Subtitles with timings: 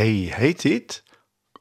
[0.00, 0.94] Hei, hei tid,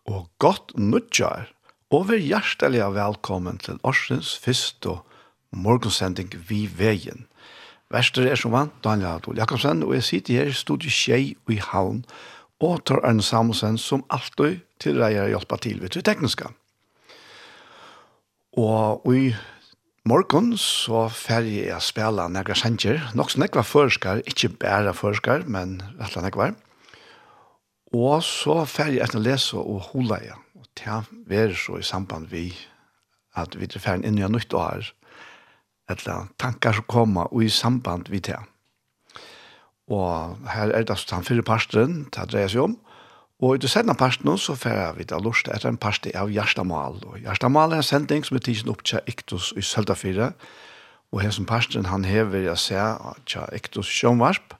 [0.08, 1.50] og godt nødjar,
[1.92, 4.94] og vær hjertelig velkommen til årsens første
[5.52, 7.26] morgensending vi veien.
[7.92, 11.52] Verster er som vant Daniel Adol Jakobsen, og jeg sitter her i studiet Kjei og
[11.58, 12.00] i Havn,
[12.64, 16.48] og tar Arne Samuelsen som alltid tilreier å hjelpe til ved det tekniske.
[18.56, 19.34] Og i
[20.08, 25.82] morgen så ferdig jeg spela negra sanger, nok som nekva forskar, ikke bare forskar, men
[25.99, 26.52] rettelig nekva.
[27.95, 30.45] Og så ferdig etter å lese og hula igjen.
[30.60, 32.52] Og til er så i samband vi
[33.38, 34.92] at vi er ferdig inn i nytt år.
[35.89, 38.45] Eller tankar som kommer og i samband vi til.
[39.89, 42.78] Og her er det den fire parten det dreier seg om.
[43.42, 46.30] Og i det senere parsten så ferdig vi til å lorte etter en parste av
[46.30, 46.99] Gjerstamal.
[47.08, 50.33] Og Gjerstamal er en sending som er tidsen opp til Iktus i Søltafire.
[51.10, 54.58] Og her som parsten han hever jeg ser til Iktus Sjønvarp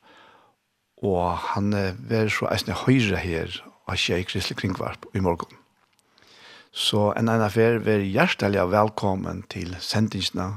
[1.00, 1.72] og han
[2.10, 3.56] var så eisne høyre her
[3.90, 5.56] av Kjei Kristelig Kringvarp i morgen.
[6.72, 10.52] Så en annen affær var hjertelig velkommen til sendingsene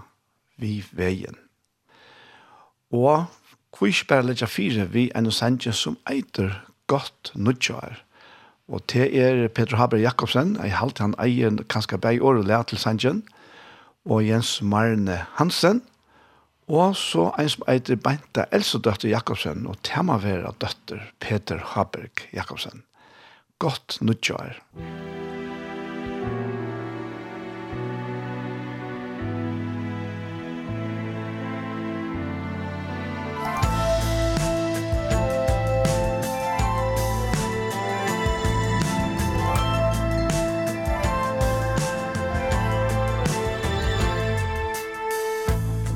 [0.60, 1.38] vi veien.
[2.92, 3.24] Og
[3.72, 6.58] kvisk bare litt fire vi en sending som eiter
[6.92, 8.02] godt nødgjør.
[8.68, 13.24] Og til er Peter Haber Jakobsen, jeg halte han eier kanskje bare året til sendingen,
[14.04, 15.82] og Jens Marne Hansen,
[16.68, 22.84] Og så en som heter Beinta Elsedøtter Jakobsen, og temavera døtter Peter Haberg Jakobsen.
[23.58, 24.62] Godt nødgjør!
[24.74, 25.11] Godt.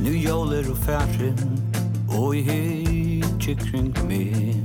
[0.06, 1.62] Nu jåler og færin
[2.08, 4.62] Og i hitje kring meg.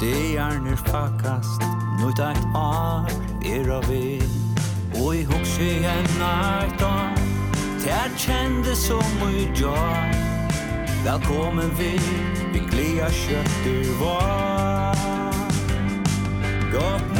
[0.00, 1.60] Det er fakast
[2.00, 3.12] Nøyt eit ar
[3.44, 4.22] er av vi
[5.02, 7.12] Og i hokse igjen eit ar
[7.84, 10.16] Det kjende som ui jar
[11.04, 11.92] Velkommen vi
[12.52, 14.96] Vi glia kjøtter var
[16.72, 17.19] Godt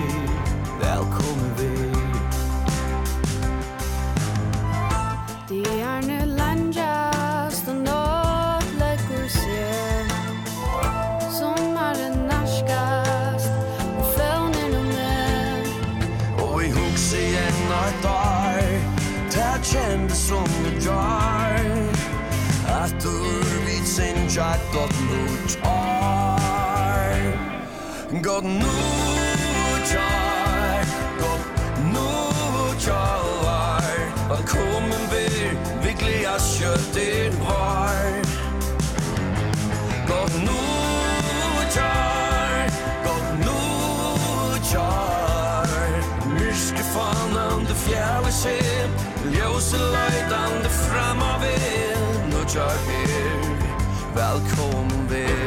[24.71, 26.39] gott nu tar
[28.21, 29.00] Gott nu
[55.11, 55.40] there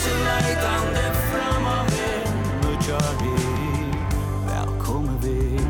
[0.00, 2.24] Slætande fram av her
[2.62, 3.32] Nu kjør vi
[4.46, 5.60] Velkommen vir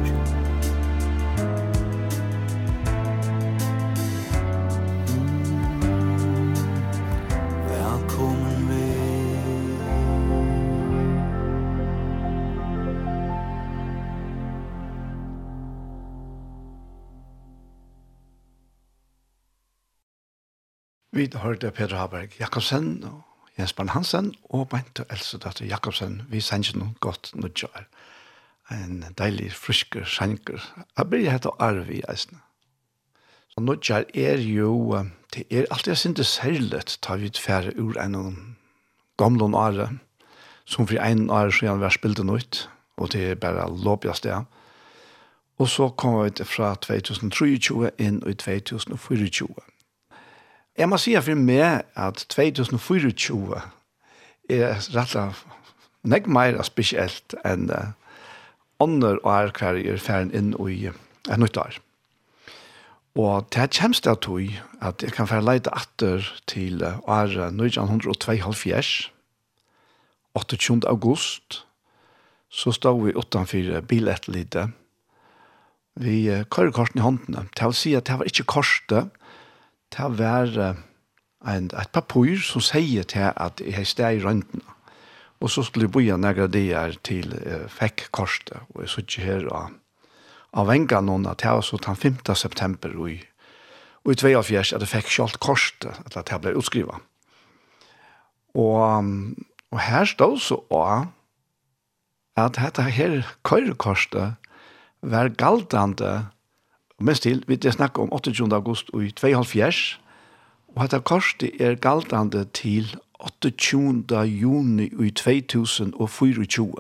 [7.71, 9.01] Velkommen vir
[21.13, 26.23] Vi hørte Peter Haberg Jakobsen og Jensbarn Hansen og Bente Elsedøtter Jakobsen.
[26.31, 27.87] Vi sender noen godt nødgjør.
[28.71, 30.63] En deilig, frisker sjanker.
[30.99, 32.39] Jeg blir hette arv i eisene.
[33.51, 35.03] Så nødgjør er jo,
[35.35, 38.33] det er alltid jeg synes særlig tar vi ut færre ur en av
[39.19, 39.99] gamle året,
[40.65, 44.25] som for en år siden vi har spilt det nødt, og det er bare lovpjast
[44.25, 44.45] det.
[45.59, 49.49] Og så kommer vi fra 2023 inn i 2024.
[50.79, 53.63] Jeg må si for meg at 2024
[54.51, 55.41] er rett og
[56.09, 57.93] nek mer spesielt enn uh,
[58.81, 61.79] ånder og er hver er ferden inn i en nytt år.
[63.19, 69.11] Og det er kjemst det tog at jeg kan være leite atter til år 1972,
[70.39, 70.87] 28.
[70.87, 71.65] august,
[72.49, 74.71] så stod vi utenfor bilettelite.
[76.01, 77.49] Vi kører korsen i håndene.
[77.59, 79.11] Det vil si at det var ikke korset,
[79.91, 80.75] ta være
[81.47, 84.65] en, et papur som sier til at jeg har steg i røntene.
[85.41, 89.47] Og så skulle jeg boja nægra dier til eh, fekk korset, og jeg sitter her
[89.49, 89.77] og
[90.51, 92.35] av venga noen at det var så den 5.
[92.35, 93.19] september og i,
[94.05, 97.07] og i 42 at jeg fikk kjalt korset, at det ble utskrivet.
[98.59, 99.07] Og,
[99.71, 101.07] og her stod så også
[102.41, 104.35] at dette her køyrekorset
[105.03, 106.27] var galtande
[107.01, 108.53] Og mest til, vi det snakker om 28.
[108.53, 109.73] august i 2004,
[110.77, 114.21] og dette korset er galtande til 28.
[114.29, 116.75] juni i 2024.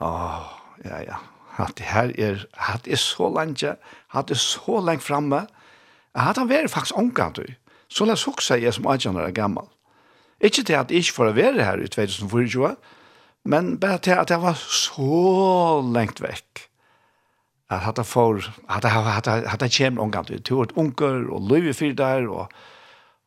[0.00, 0.44] Åh, oh,
[0.84, 1.18] ja, ja.
[1.58, 3.64] At det her er, hatt er så langt,
[4.14, 5.46] hatt er så langt framme,
[6.14, 7.42] hatt han vært faktisk omgang, du.
[7.90, 9.66] Så la oss også jeg som 18 år er gammel.
[10.40, 12.76] Ikke til at jeg ikke får være her i 2024,
[13.44, 16.67] men bare til at jeg var så lengt vekk
[17.70, 21.94] at hatta for hatta hatta hatta kjem ongan til to et onkel og løve fyr
[21.96, 22.52] der og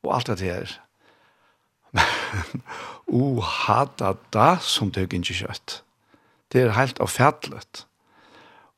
[0.04, 0.72] og alt det her.
[3.22, 5.82] o hatta da som tøk ikkje kjøtt.
[6.52, 7.86] Det er heilt avfærdlet.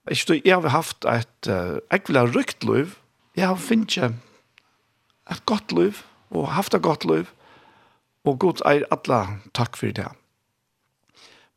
[0.09, 2.97] Jeg stod jeg har haft et, jeg vil ha rykt løv,
[3.35, 4.19] jeg har finnet
[5.31, 7.31] et godt løv, og haft et godt løv,
[8.25, 10.09] og god er alle takk for det.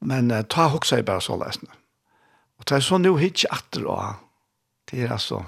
[0.00, 1.72] Men uh, ta hoksa i bare så lesende.
[2.66, 3.96] Og det er så nu hitje atter å
[4.90, 5.44] det er altså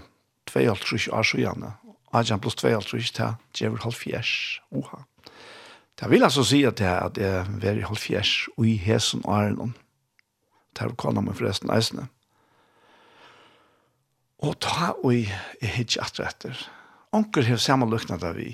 [0.51, 1.73] 2,5 år så gjerne.
[2.15, 4.61] Adjan pluss 2,5 til djevel halv fjers.
[4.71, 5.03] Oha.
[5.99, 8.77] Det vil altså si at det er at det er veri halv fjers og i
[8.79, 9.75] hesen og æren.
[10.75, 12.07] Det er kona meg forresten eisene.
[14.39, 16.65] Og ta og i er hitt ikke atter etter.
[17.15, 18.53] Onker har samme lukna der vi.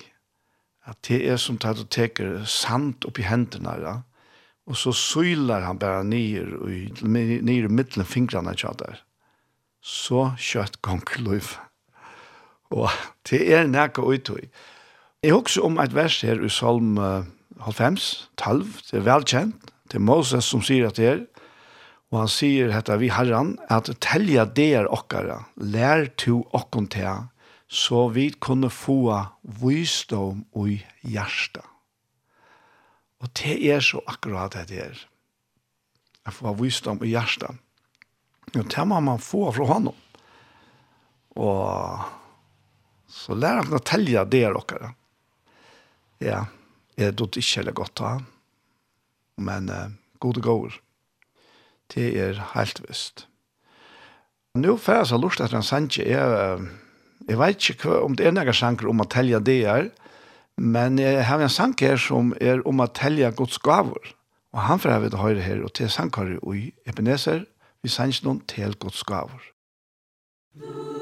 [0.89, 3.95] At det er som tar og teker sand opp i hendene, ja.
[4.65, 9.03] Og så søyler han bare nyer, og nyer i midten fingrene ikke der.
[9.85, 11.59] Så kjøtt gong løyf.
[12.73, 12.89] Og
[13.29, 14.49] det er nækka uttøy.
[15.25, 16.97] Jeg husker om et vers her i Salm
[17.65, 19.71] 90, 12, det er velkjent.
[19.89, 21.21] Det er Moses som sier at det er,
[22.13, 27.15] og han sier hetta vi herran, at telja der okkara, lær to okkon tea,
[27.69, 29.19] så vi kunne få
[29.61, 31.74] visdom og hjertet
[33.25, 34.99] Og det er så akkurat det det er.
[36.25, 37.57] Jeg får visdom i hjertet.
[38.55, 39.97] Og det må man få fra honom.
[41.41, 42.05] Og
[43.11, 44.93] så lærer han å telle det dere.
[46.23, 46.45] Ja,
[46.95, 48.13] jeg er det ikke heller godt da.
[49.41, 49.91] Men uh,
[50.23, 50.77] gode gåer.
[51.91, 53.27] Det er helt visst.
[54.55, 56.07] Nå får jeg så lyst lurt etter en sannsje.
[56.07, 56.69] Jeg,
[57.27, 59.89] jeg vet ikke om det er noen sjanker om å telle det her.
[59.91, 60.04] Er
[60.59, 64.15] Men jeg har en sang her som er om å telle Guds gaver.
[64.55, 67.43] Og han får jeg høyre her, og til sangkare i Ebenezer,
[67.83, 69.51] vi sanns noen til Guds gaver.
[70.55, 70.94] Musik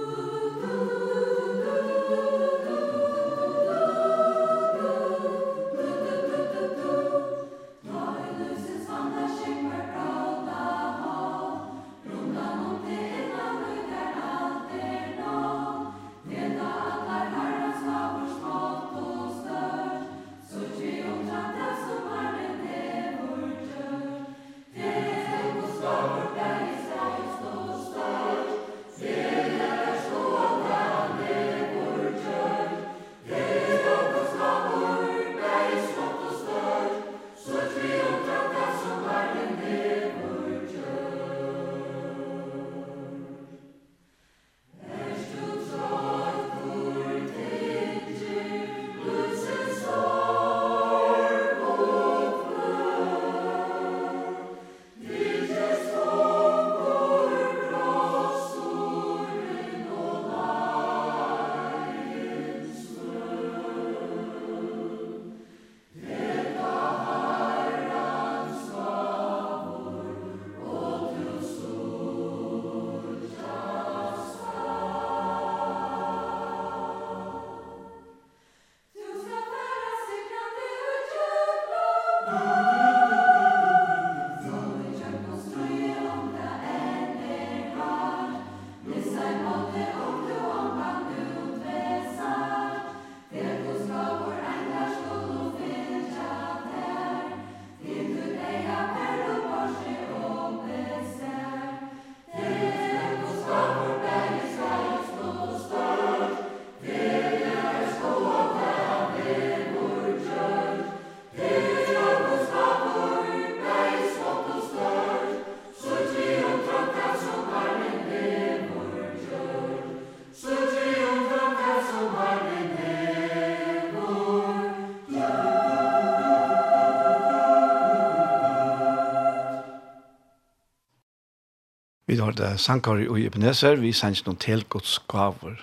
[132.13, 135.55] Vi har det sankar og Ebenezer, vi sender noen telgodsgaver.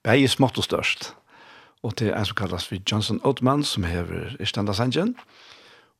[0.00, 1.10] Begge smått og størst.
[1.84, 5.12] Og det er en som kalles for Johnson Oatman, som hever Istanda Sanjen.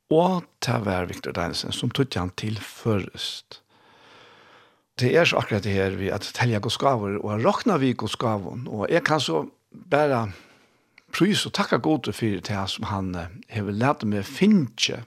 [0.09, 3.61] Og til hver Victor Deinesen, som tog han til først.
[4.97, 8.65] Det er så akkurat det her vi at telja godskaver, og jeg råkna vi godskavon,
[8.65, 9.45] og jeg kan så
[9.91, 10.31] bare
[11.13, 13.13] prys og takka gode for det som han
[13.53, 15.05] hever lært meg finne,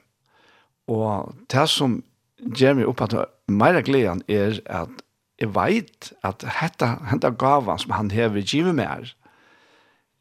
[0.86, 1.98] og det som
[2.38, 3.14] gjør meg opp at
[3.50, 5.04] mera gleden er at
[5.38, 9.12] jeg vet at dette, dette gava som han har givet meg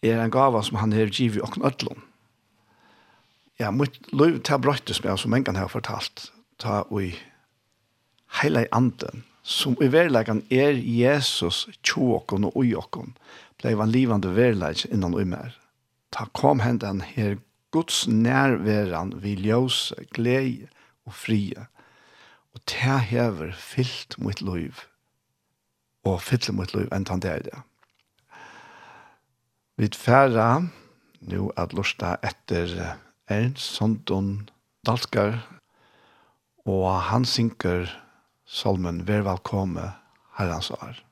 [0.06, 2.04] er en gava som han har givet og nødlom.
[3.58, 7.16] Ja, mitt liv tar bröttes med som en gang har fortalt ta och i
[8.42, 13.14] hela anden som i verleggen er Jesus tjåkon og ujåkon
[13.58, 15.56] blei en livande verlegg innan ui mer.
[16.12, 17.38] Ta kom hendan her
[17.72, 20.68] Guds nærveran vi ljøse, glede
[21.06, 21.68] og frie
[22.58, 24.74] Og det hever fyllt mot liv,
[26.10, 27.60] og fyllt mot liv enn han det er det.
[29.78, 30.66] Vi færre
[31.22, 32.74] nå at lusta etter
[33.30, 34.50] Ernst Sondon
[34.90, 35.38] Dalskar,
[36.66, 37.92] og han synker
[38.50, 39.92] salmen «Vær velkomme,
[40.40, 41.07] herrens år».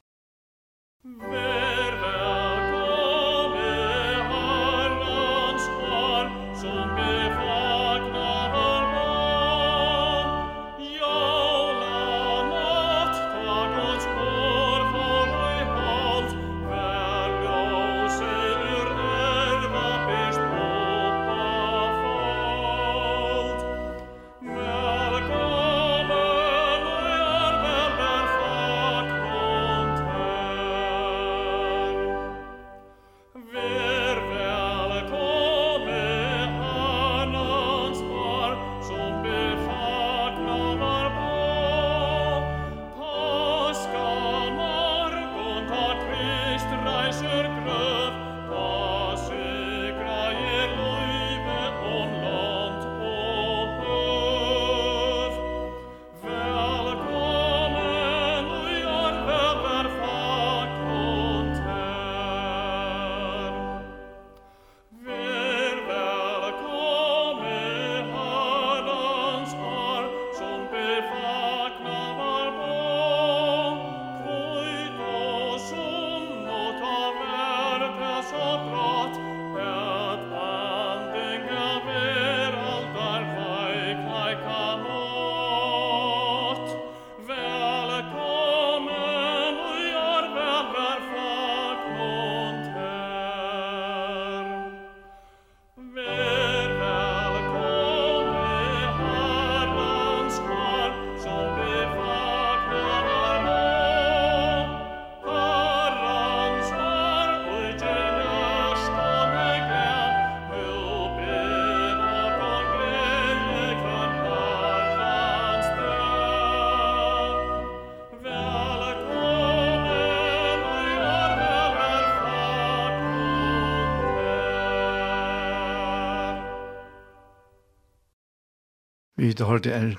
[129.35, 129.97] Vi har hørt er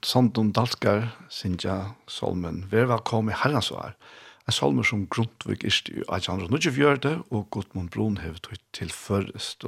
[0.00, 2.62] Sandon Dalskar, Sintja Solmen.
[2.72, 3.90] Vær velkommen i herrens år.
[4.48, 6.46] En salmer som Grundtvig Irsti i Ajansson.
[6.48, 9.66] Nå ikke vi gjør det, og Gudmund Brun har vi tilførst.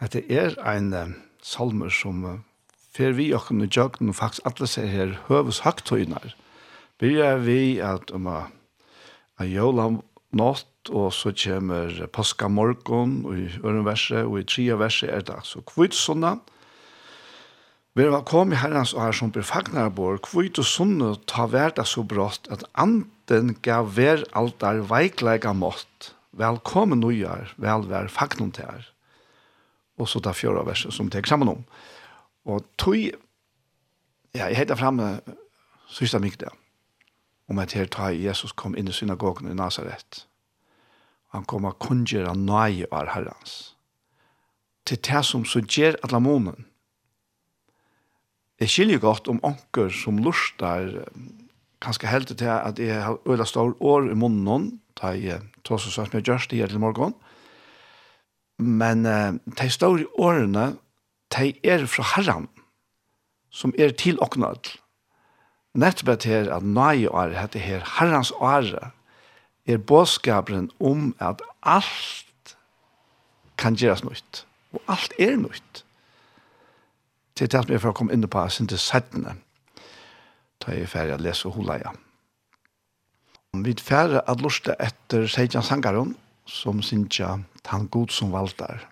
[0.00, 2.24] Dette er en salmer som
[2.96, 6.34] fer vi og kunne jøkken, og faktisk alle ser her høves høgtøyner.
[6.98, 8.50] Byrja vi at om um,
[9.38, 9.92] a jola
[10.34, 15.38] natt, og så kommer paska morgon, og i ørenverset, og i tria verset er det
[15.38, 16.26] altså kvitt sånn,
[17.96, 21.80] Vi er velkommen i herrens år som blir fagnar vår, kvitt og sunne ta verda
[21.88, 26.10] så brått at anden gav ver altar veiklega mått.
[26.36, 28.84] Velkommen nøyar, vel vær fagnon til her.
[29.96, 31.64] Og så ta fjøra verset som tek sammen om.
[32.44, 35.08] Og tog, ja, jeg heter fremme
[35.88, 36.52] sista mykda,
[37.48, 40.26] om at her tar Jesus kom inn i synagogen i Nazaret.
[41.32, 43.72] Han kom og kongjera nøye av herrens.
[44.84, 46.68] Til det som så gjer atlamonen,
[48.56, 50.88] Jeg skiljer godt om onker som lustar,
[51.84, 55.92] kanskje helt til at jeg har øyla stor år i munnen, da jeg tog så
[55.92, 57.12] sånn med Gjørst gjørs det her til morgen.
[58.56, 60.70] Men uh, de store årene,
[61.36, 62.48] de er fra herren,
[63.52, 64.72] som er til åknad.
[65.76, 68.92] Nettopp her at nøye året heter her herrens åre,
[69.66, 72.56] er bådskaperen om at alt
[73.60, 75.85] kan gjøres nytt, og alt er nytt
[77.36, 79.36] til det som jeg får komme inn på sin til settene,
[80.62, 81.92] da jeg er ferdig å lese Holaia.
[83.56, 86.14] Vi er ferdig å luste etter Seidjan Sangaron,
[86.46, 88.84] som synes jeg han god som valgte er.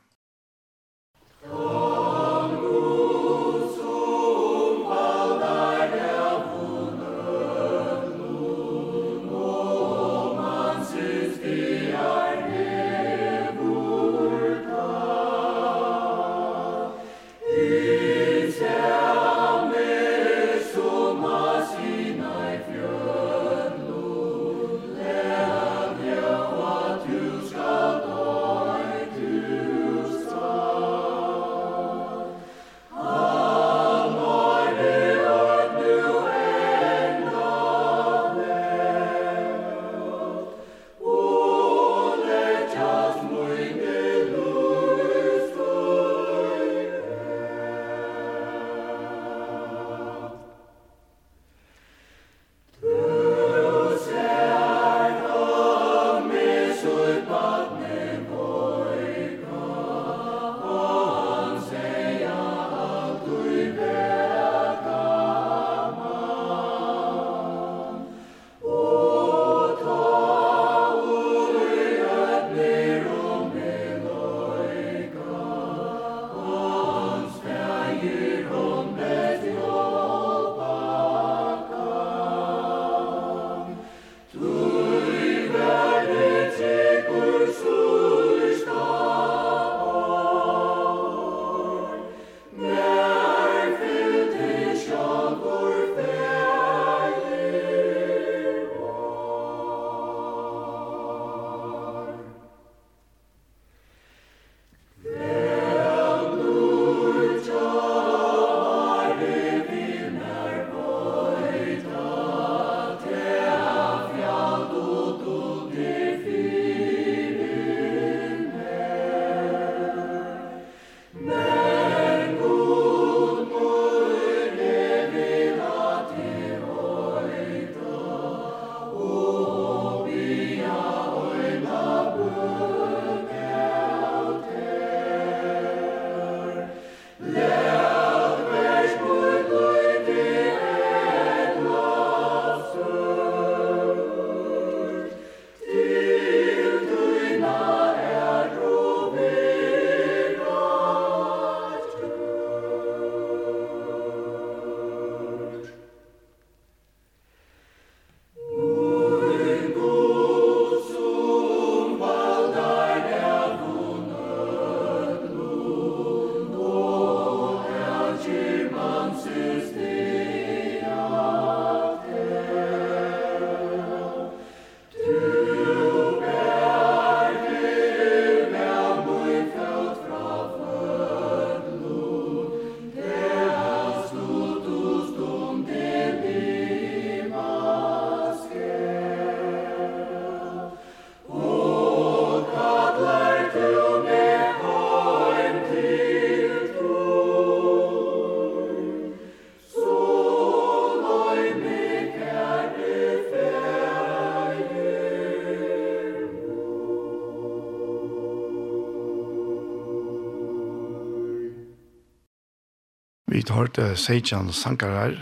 [213.44, 215.18] Vi har hørt Seidjan Sankarar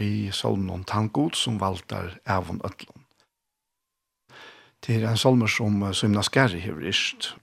[0.00, 3.02] vi salmen om Tankot som valtar Avon Øtlund.
[4.80, 7.34] Det er en solmer som Symna Skari har ist.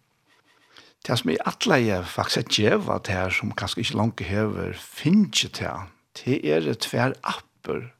[1.05, 5.45] Det som er atleie faktisk et djeva til her som kanskje ikke langt hever finnes
[5.53, 5.83] til.
[6.17, 7.91] Det er tver apper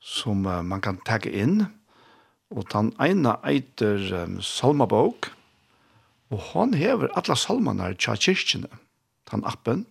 [0.00, 1.66] som man kan tagge inn.
[2.48, 5.28] Og den ene eiter um, salmabok
[6.30, 8.72] og han hever alle salmene til kyrkjene.
[9.30, 9.84] Den appen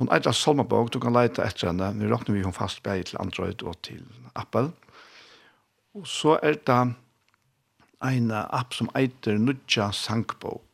[0.00, 1.90] Hon er et salmabog, du kan leita etter henne.
[2.00, 4.00] Vi råkner vi hon fast bei til Android og til
[4.32, 4.70] Apple.
[5.92, 6.78] Og så er det
[8.08, 10.64] en app som eiter Nudja Sankbog.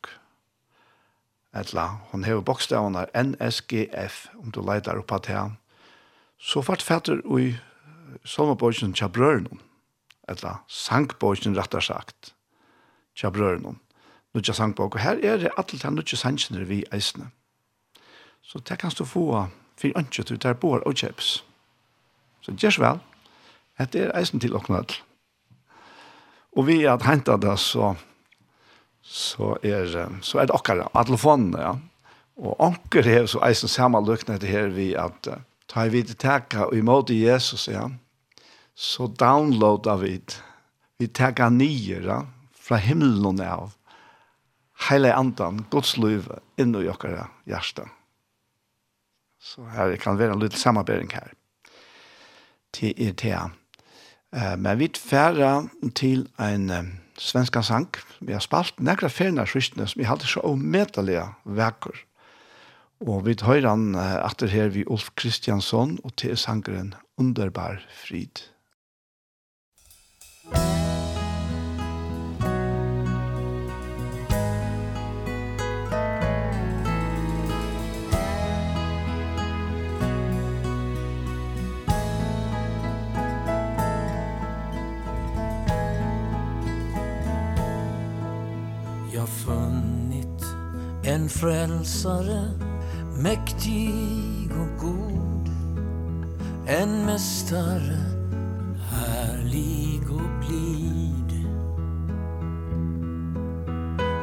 [1.58, 5.56] Etla, hon hever bokstavene NSGF, om du leitar oppa til han.
[6.38, 7.56] Så fart fatter ui
[8.22, 9.48] salmabogjen tja brøren,
[10.30, 12.30] etla, sankbogjen rettar sagt,
[13.18, 13.80] tja brøren.
[14.36, 17.32] Nudja Sankbog, og her er det atlet han Nudja Sankbog vi eisne.
[18.46, 21.42] Så det kan du få for ønske til der bor og kjøps.
[22.40, 23.00] Så gjør så vel.
[23.78, 25.00] Dette er eisen til åkne alt.
[26.56, 27.94] Og vi har hentet det, så,
[29.02, 29.90] så, er,
[30.22, 31.74] så er det akkurat av telefonen, ja.
[32.36, 36.18] Og anker er så eisen samme løkne det her vi at uh, ta vi til
[36.20, 37.88] teka og imot Jesus, ja.
[38.76, 40.16] Så downloader vi.
[41.00, 42.22] Vi teka nye, ja.
[42.56, 43.74] Fra himmelen av.
[44.88, 46.28] Heile andan, Guds liv,
[46.60, 47.95] inn i okkara hjertet.
[49.46, 51.32] Så här kan vara en liten samarbeiding her
[52.74, 53.50] til ETA.
[54.36, 56.84] Eh, men vi færre till en uh,
[57.18, 57.86] svenska sang.
[58.20, 62.04] Vi har spalt några färna skistna som vi hade så omedelige vekker.
[63.00, 68.48] Og vi høyrer han etter her vi Ulf Kristiansson og til sangeren Underbar Frid.
[70.46, 70.85] Musikk
[91.16, 92.50] En frälsare,
[93.22, 95.48] mäktig och god.
[96.66, 97.98] En mästare,
[98.90, 101.46] härlig och blid.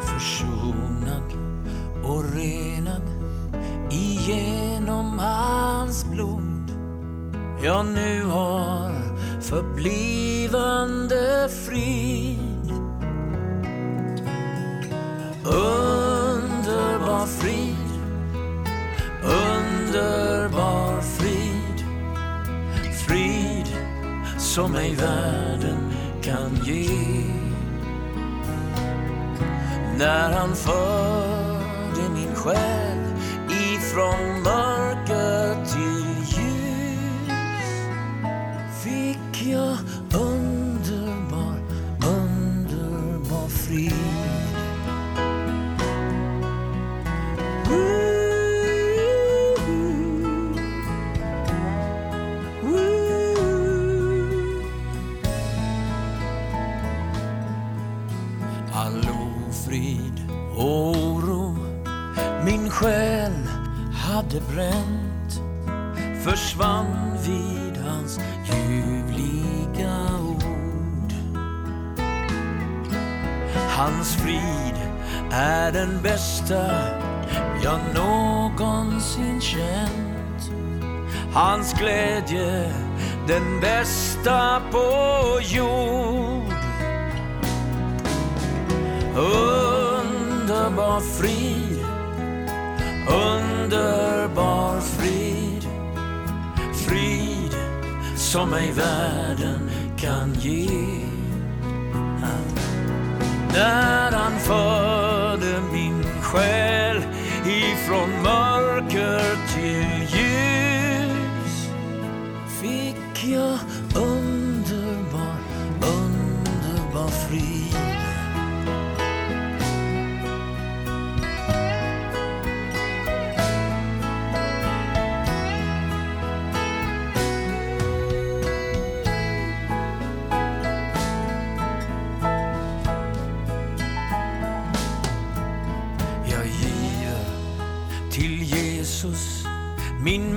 [0.02, 1.34] Försonad
[2.04, 3.02] och renad
[3.92, 6.72] Igenom hans blod.
[7.64, 8.92] Jag nu har
[9.42, 12.44] förblivande frid
[17.14, 17.76] underbar frid.
[19.24, 21.86] Underbar frid.
[23.08, 23.68] Frid
[24.38, 26.90] som ej världen kan ge
[29.98, 32.98] När han förde min själ
[33.50, 37.70] Ifrån mörker till ljus
[38.84, 39.78] Fick jag
[40.14, 40.43] underbar
[58.84, 59.00] All
[59.50, 61.58] ofrid och oro
[62.46, 63.32] Min själ
[63.94, 65.42] hade bränt.
[66.24, 71.14] Försvann vid hans ljuvliga ord.
[73.70, 74.76] Hans frid
[75.32, 76.72] är den bästa
[77.64, 80.52] Jag någonsin känt.
[81.34, 82.74] Hans glädje
[83.28, 86.53] den bästa på jord.
[89.16, 91.86] Underbar frid.
[93.08, 95.68] Underbar frid.
[96.74, 97.56] Frid
[98.16, 101.04] som ej världen kan ge
[103.54, 106.98] När han förde min själ
[107.46, 111.70] Ifrån mörker till ljus
[112.62, 113.60] Fick jag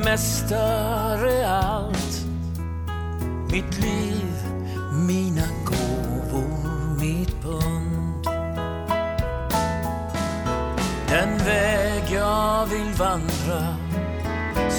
[0.07, 2.27] mästare allt.
[3.51, 4.35] Mitt liv,
[5.07, 8.29] mina gåvor, mitt bund
[11.09, 13.77] Den väg jag vill vandra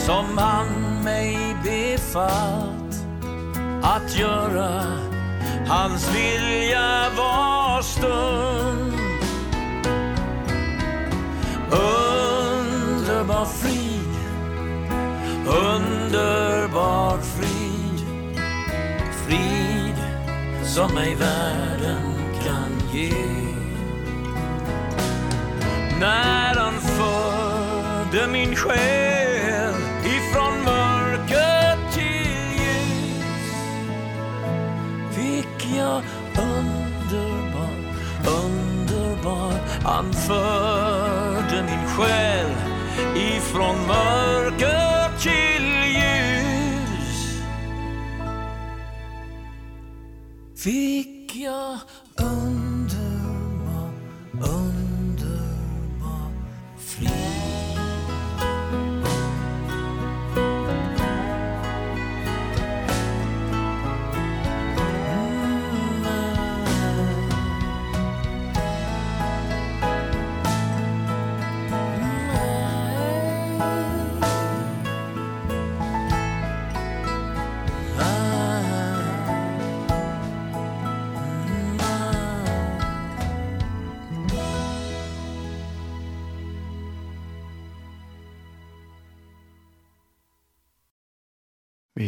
[0.06, 0.68] Som han
[1.04, 3.06] mig befallt.
[3.84, 4.84] Att göra
[5.68, 8.94] hans vilja var stund.
[11.72, 13.97] Underbar fri
[15.48, 18.06] Underbar frid
[19.28, 19.96] Frid
[20.64, 23.14] som ej världen kan ge.
[26.00, 33.54] När han förde min själ Ifrån mörker till ljus.
[35.12, 36.02] Fick jag
[36.38, 37.74] underbar,
[38.26, 42.52] underbar Han förde min själ
[43.16, 44.27] ifrån mörker
[50.58, 51.17] Fick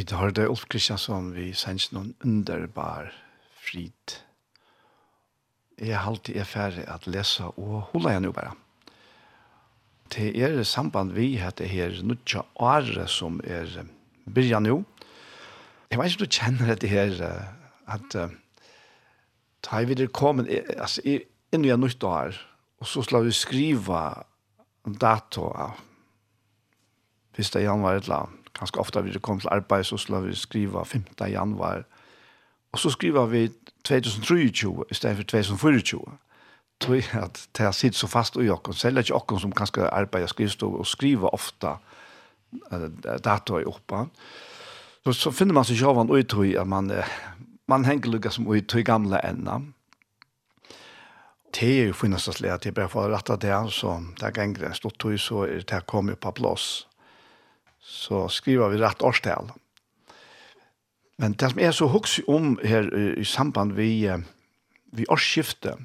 [0.09, 3.11] Vi har det Ulf Kristiansson vi sender noen underbar
[3.61, 4.15] frid.
[5.77, 8.55] Jeg har alltid er ferdig at lese og holde igjen jo bare.
[10.09, 13.69] Det er samband vi heter her Nutja Are som er
[14.25, 14.79] byrja nå.
[15.91, 17.21] Jeg vet ikke om du kjenner dette her
[17.85, 18.33] at uh,
[19.61, 22.33] ta i videre kommet, altså, inn i en nytt år,
[22.81, 24.01] og så skal vi skrive
[24.89, 25.77] dato av
[27.37, 27.61] 1.
[27.61, 31.03] januar et eller annet ganske ofte vi kom til arbeid, så skulle vi skriva 5.
[31.19, 31.83] januar.
[32.71, 33.49] Og så skriver vi
[33.83, 36.17] 2023 i stedet for 2024.
[36.79, 40.27] Tog at det har sitt så fast i okken, selv ikke okken som kanskje arbeider
[40.27, 41.75] skrivstå og skriva ofte
[43.23, 44.05] datorer oppe.
[45.03, 46.91] Så, så finner man seg sjåvan og tog at man,
[47.67, 49.59] man henger lukka som og tog gamle enda.
[51.55, 54.27] Det er jo finnes det slik at jeg bare får rett av det, så det
[54.27, 56.88] er gengre stort tog, så er det kommet på plass
[57.81, 59.51] så skriver vi rett årstal.
[61.17, 62.87] Men det som er så hooks om her
[63.17, 64.09] i samband vi
[64.91, 65.75] vi årsskifte,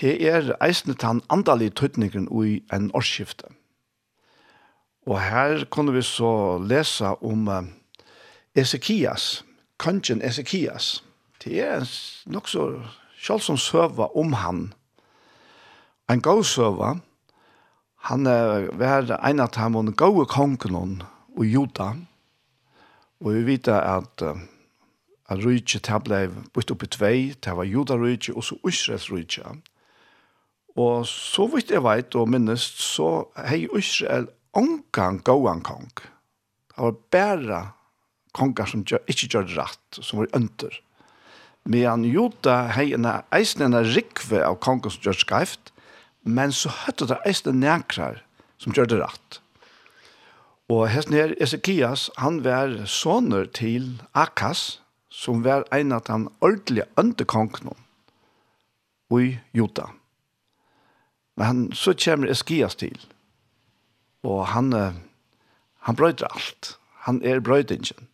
[0.00, 3.50] det er eisne tann andalig tøytningen i en årsskifte.
[5.06, 7.48] Og her kunne vi så lese om
[8.54, 9.44] Ezekias,
[9.78, 11.04] kongen Ezekias.
[11.44, 11.84] Det er
[12.26, 12.82] nok så
[13.18, 14.72] selv som søva om han.
[16.10, 16.96] En god søva,
[18.04, 21.02] Han er, var en av dem gode kongen
[21.36, 21.94] og Juda.
[23.24, 24.22] Og vi vet at
[25.32, 26.20] at rydtje til ble
[26.54, 29.54] bytt opp i tvei, til var juda rydtje og så Israels rydtje.
[30.76, 35.92] Og så vidt jeg vet og minnest, så hei Israel omgang gåan kong.
[35.94, 37.60] Det var bare
[38.34, 40.80] kongar som gjør, ikke gjør rett, som var under.
[41.64, 45.70] Men juda hei en eisen en rikve av kongar som gjør skreift,
[46.24, 48.22] men så høtte det eisne nekrar
[48.60, 49.40] som gjør det rett.
[50.72, 54.80] Og hesten her, Ezekias, han var soner til Akas,
[55.12, 57.76] som var en av den ordentlige underkongene
[59.14, 59.90] i Jota.
[61.36, 62.96] Men han, så kommer Ezekias til,
[64.24, 64.72] og han,
[65.84, 66.78] han brøyder alt.
[67.04, 68.08] Han er brøydingen.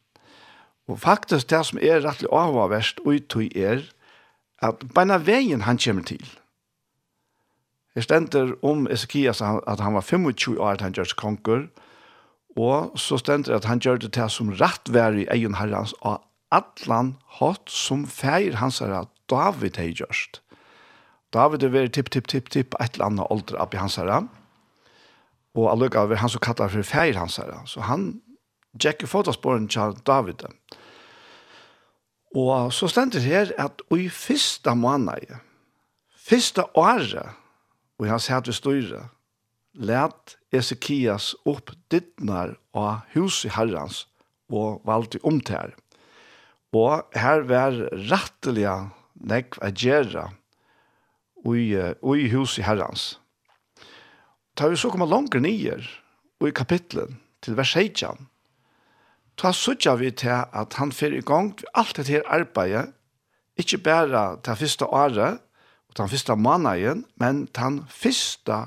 [0.90, 3.84] Og faktisk det som er rettelig avhverst og uttøy er,
[4.58, 6.26] at beina veien han kommer til–
[8.00, 11.66] Det stender om Ezekias at han var 25 år at han gjørs konger,
[12.56, 17.10] og så stender at han gjør det til som rattvær i egen herrens av atlan
[17.36, 20.40] hatt som feir hans herre David har gjørst.
[21.36, 24.22] David er veri tipp, tipp, tipp, tipp, et eller annet ålder oppi hans herre,
[25.52, 28.22] og allukka er han som kallar for feir hans herre, så han
[28.80, 30.46] tjekker fotosporen til David.
[32.32, 35.36] Og så stender her at i fyrsta måned,
[36.16, 37.36] fyrsta året,
[38.00, 39.02] og han sier til styre,
[39.76, 44.06] let Ezekias opp dittnar av hus i herrens
[44.50, 45.74] og valgte om til her.
[46.72, 48.70] Og her var rettelig
[49.20, 50.24] nekv å gjøre
[51.44, 53.18] i, i hus i herrens.
[54.56, 55.84] Da vi så kommer langt nyer
[56.40, 58.26] og i kapitlen til vers 16.
[59.40, 62.90] da sørger vi til at han fyrir i gang alt dette her arbeidet,
[63.56, 65.40] ikke bare til første året,
[65.90, 68.66] og den første måneden, men den første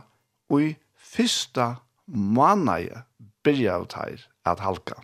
[0.50, 1.76] og i første
[2.08, 3.04] måneden
[3.44, 5.00] begynner vi her at halka.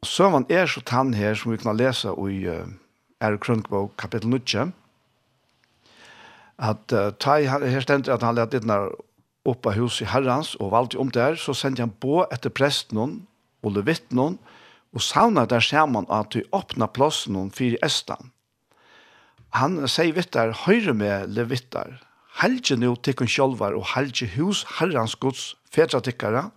[0.00, 2.66] Og søvann er så tann her som vi kan lese i uh,
[3.20, 4.72] er Krønkbog kapittel 9,
[6.58, 8.70] at uh, ta her stender at han lette litt
[9.46, 12.98] opp av huset i herrens og valgte om der, så sendte han på etter presten
[13.62, 14.38] og levitten
[14.92, 18.32] og savnet der skjermen at du åpna plassen for Estan
[19.56, 21.94] Han sier vittar, høyre med levittar,
[22.42, 26.50] helge nu tikkun sjolvar og helge hus herrans gods fetra tikkara,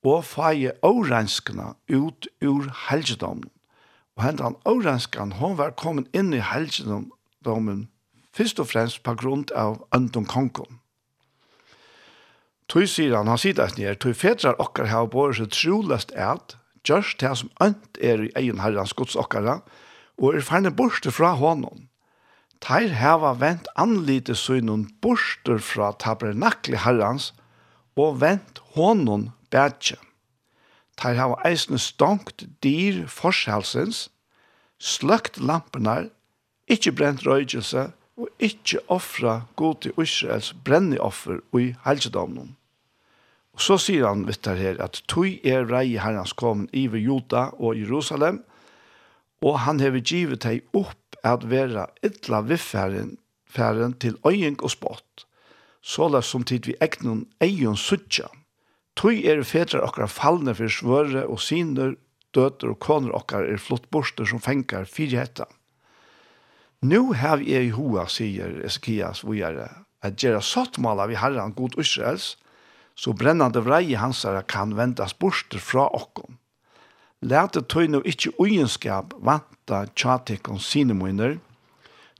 [0.00, 3.50] og feie årenskene ut ur helgedommen.
[4.16, 7.84] Og hendan årenskan, hon var kommet inn i helgedommen,
[8.32, 10.80] først og fremst på grunn av Anton Konkon.
[12.72, 16.56] Tøy sier han, han sier det nere, tøy fetrar okkar hava båret så trolest et,
[16.88, 19.60] gjørst det som ønt er i egen herrans gods okkara,
[20.16, 21.91] og er ferne borste fra honom.
[22.62, 27.32] Teir heva vent anlite synun borster fra tabernakli herrans
[27.98, 29.98] og vent honon bætje.
[30.94, 34.06] Teir hava eisne stonkt dyr forshalsens,
[34.78, 36.06] sløkt lampenar,
[36.70, 42.54] ikkje brent røygelse og ikkje offra god til Israels brenneoffer i helgedomnum.
[43.52, 47.74] Og så sier han vittar her at tui er rei herrans komin iver Juda og
[47.76, 48.44] Jerusalem,
[49.42, 53.16] og han hever givet deg opp at vera ytla viffæren
[53.52, 55.26] færen til øying og spott,
[55.82, 58.28] såleis som tid vi egnon eion suttja.
[58.96, 61.96] Tøy er fedrar okkar fallne for svøre og syner,
[62.32, 65.48] døter og koner okkar er flott borster som fengar fyrir hetta.
[66.82, 69.68] Nu hev jeg i hoa, sier Eskias vujare,
[70.02, 72.36] at gjerra sottmala vi herran god Israels,
[72.96, 76.36] så brennande vrei hansara kan vendas borster fra okkom.
[77.22, 81.36] Lærte tøy no ikkje ugenskap vanta tjatikon sinemoiner,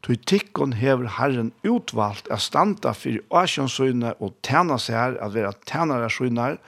[0.03, 5.51] tøy tikkon hever Herren utvalgt a standa fyrir asjonsøyne og tæna seg her, at vera
[5.67, 6.61] tænare søyner,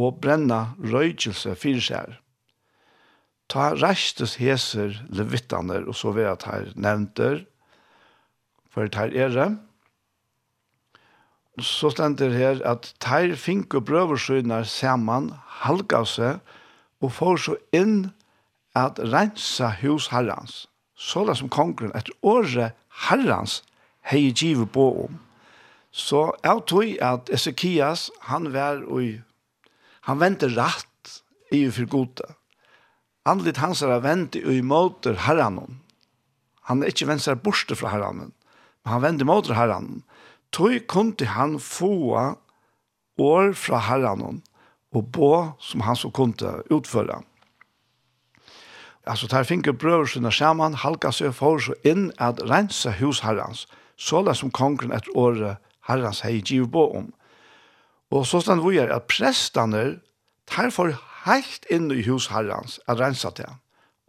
[0.00, 2.16] og brenna røykelse fyrir seg her.
[3.52, 7.44] Ta restes heser levittaner, og så vera her nevnter,
[8.72, 9.50] for her er det,
[11.60, 16.40] så stender her at teir fink og brøversøyner saman halga seg
[17.02, 18.10] og får så inn
[18.78, 22.74] at rensa hus herrans, det som kongren etter året
[23.08, 23.62] herrans
[24.10, 25.20] hei givet på om.
[25.94, 29.22] Så jeg tror at Ezekias, han var og
[30.04, 31.20] han vente rett
[31.54, 32.26] i for gode.
[33.24, 35.80] Andlit hans er vente og imøter herranen.
[36.68, 38.32] Han er ikke vente seg borte fra herranen,
[38.84, 40.02] men han vente imøter herranen.
[40.52, 41.94] Tøy kunde han få
[43.18, 44.42] år fra herren
[44.94, 47.22] og bo som han så kunde utföra.
[49.06, 53.66] Altså, der finke brøver sina skärman halka seg for så inn at rensa hus herrans
[53.96, 57.12] så det som kongen etter året herrans hei giv bo om.
[58.10, 59.98] Og så stand vi er at prästarna
[60.46, 60.94] tar for
[61.26, 63.50] helt inn i hus herrans at rensa det.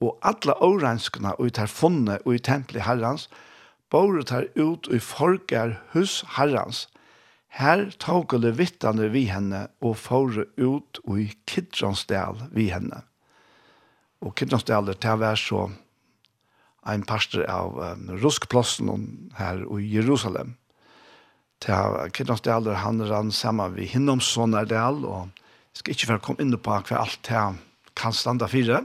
[0.02, 3.30] Og alla årenskene og tar funne og i templet herrans
[3.92, 6.86] bor tar ut i folkar hus herrans
[7.56, 13.00] Her tågele vittane vi henne og fore ut og i Kidronsdal vi henne.
[14.20, 15.62] Og Kidronsdal er til å være så
[16.92, 19.06] en pastor av um, Ruskplossen
[19.38, 20.58] her i Jerusalem.
[21.64, 25.30] Til Kidronsdal han rann sammen ved Hinnomsonardal og
[25.76, 27.56] jeg skal ikke få komme inn på hva alt her
[27.96, 28.82] kan standa fire.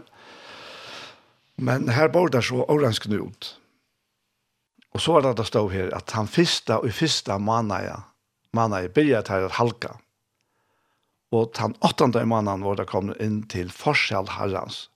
[1.59, 3.51] Men her bor det så oranskene ut.
[4.95, 7.99] Og så er det det stod her at han fyrsta og fyrsta manaja
[8.57, 9.97] måneder byrja til halka.
[11.31, 14.89] Og han åttende mannan var det kommet inn til forskjell herrans.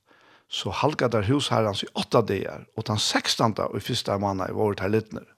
[0.50, 4.74] Så halka der hus herrans i åtta dager, og den sekstende og fyrsta mannan var
[4.78, 5.28] det littner.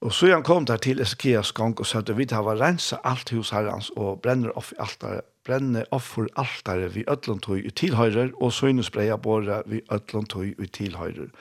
[0.00, 3.30] Og så han kom der til Eskias gang og sa at vi har rensa alt
[3.34, 8.30] hus herrans og brenner off i altare, brenner off for altare vi ødlåntøy i tilhøyrer
[8.38, 11.32] og søgnesbreia båre vi ødlåntøy i tilhøyrer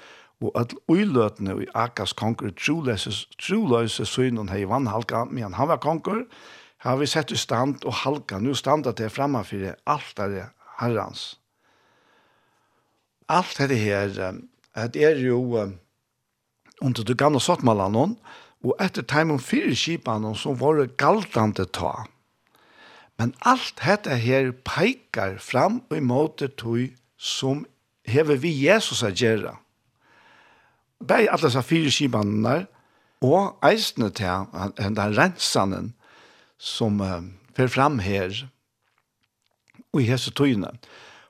[0.41, 6.25] og at uiløtene i Akas konger truløse synen hei vannhalka, men han var konger,
[6.85, 11.39] har vi sett i stand og halka, nu standa det framme for altare herrans.
[13.27, 14.13] Alt dette her,
[14.93, 15.41] det er jo
[16.81, 18.13] under det gamle sottmalene,
[18.65, 22.05] og etter teimen fire skipene som var galtande ta.
[23.17, 27.65] Men alt dette her peikar fram og imot det tog som
[28.05, 29.55] hever vi Jesus å gjøre.
[30.99, 32.65] Bei alle disse fire skibandene,
[33.21, 34.45] og eisene til
[34.77, 35.93] den rensanen
[36.57, 37.21] som uh,
[37.57, 38.33] fer fram her,
[39.93, 40.71] og i hese tøyene.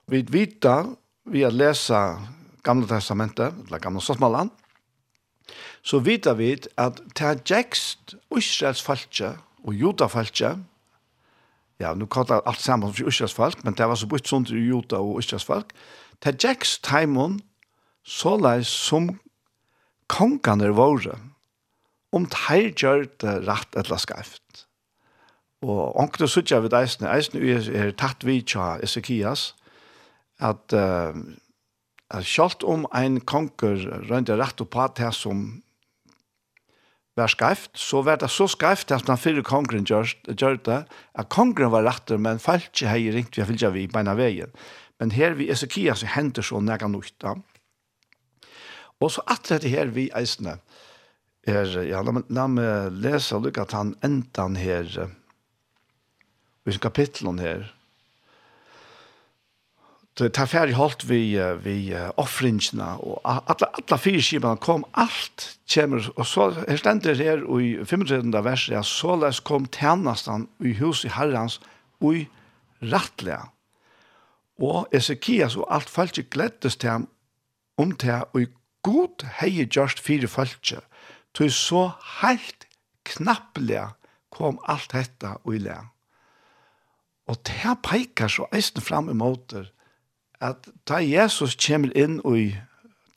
[0.08, 0.84] Vi vita,
[1.28, 2.20] vi har lesa
[2.64, 4.52] Gamle Testamentet, eller Gamle Stadsmalland,
[5.84, 10.58] så vita vi at til Gjekst, Israels falske og Juda falske,
[11.80, 14.60] ja, nu kallar alt saman for Israels folk, men det var så bytt sånt i
[14.68, 15.72] Juda og Israels folk,
[16.24, 17.40] til Gjekst Taimon,
[18.04, 19.12] så leis som
[20.12, 21.18] kongene våre,
[22.16, 24.66] om teir gjør det rett eller skreft.
[25.66, 27.42] Og onkne suttja vid eisne, eisne
[27.76, 29.52] er tatt vi tja Ezekias,
[30.38, 31.18] at, uh,
[32.14, 35.48] at sjalt om ein konger rønte rett og på det som
[37.18, 40.84] var skreft, så var det så skreft at den fyrre kongren gjør, gjør det,
[41.18, 44.54] at kongren var rett, men falt ikke hei ringt vi fylgja vi beina veien.
[45.02, 47.34] Men her vi Ezekias hender så nega nukta.
[47.34, 47.57] Ja
[49.00, 50.58] Og så at dette her vi eisene,
[51.48, 54.90] er, ja, la, la meg lese og lykke at han enda han her,
[56.68, 57.70] i sin kapitlen her,
[60.18, 66.08] Det tar ferdig holdt vi, vi offringene, og alle, alle fire skibene kom, alt kommer,
[66.16, 68.34] og så her stender her i 35.
[68.44, 71.60] verset, ja, såleis kom tjenestene i huset herrens,
[72.02, 72.24] og i
[72.82, 73.44] rattlige.
[74.58, 77.08] Og Ezekias og alt folk gleddes til ham
[77.78, 78.50] om til og i
[78.88, 80.80] god hei gjørst fire falskje,
[81.36, 81.84] tog så
[82.22, 82.68] heilt
[83.08, 83.92] knapplega
[84.34, 85.78] kom alt dette og i le.
[87.28, 89.56] Og det peikar så eisen fram imot
[90.40, 92.54] at da Jesus kommer inn i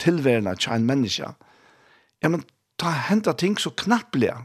[0.01, 1.29] tilværende til en menneske,
[2.21, 2.43] ja, men
[2.81, 4.43] ta henta ting så knapplega,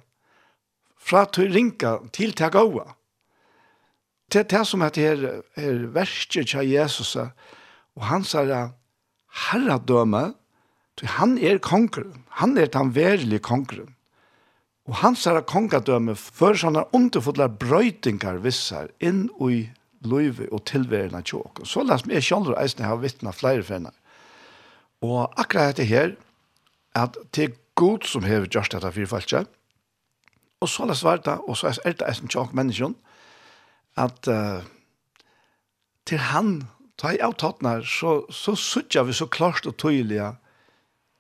[0.97, 2.93] fra til ringa til til gåa.
[4.33, 8.72] Det er det som heter her, her verset til Jesus, og han sier
[9.47, 10.35] herradøme,
[11.05, 12.24] Han er kongren.
[12.40, 13.92] Han er den verlige kongren.
[14.86, 19.66] Og hans herre kongadømme fører sånne underfodler brøytingar vissar inn i
[20.07, 21.64] løyve og tilværende tjåk.
[21.66, 23.94] Så la meg selv eisene ha vittna flere fenner.
[25.03, 26.14] Og akkurat dette her,
[26.94, 29.42] at det er god som hever gjørst dette firfaltje,
[30.62, 32.94] og så la svar det, og så er det eisene tjåk menneskjon,
[34.01, 34.62] at uh,
[36.07, 40.42] til han, ta i avtattnar, så, så suttja vi så klart og tydelig at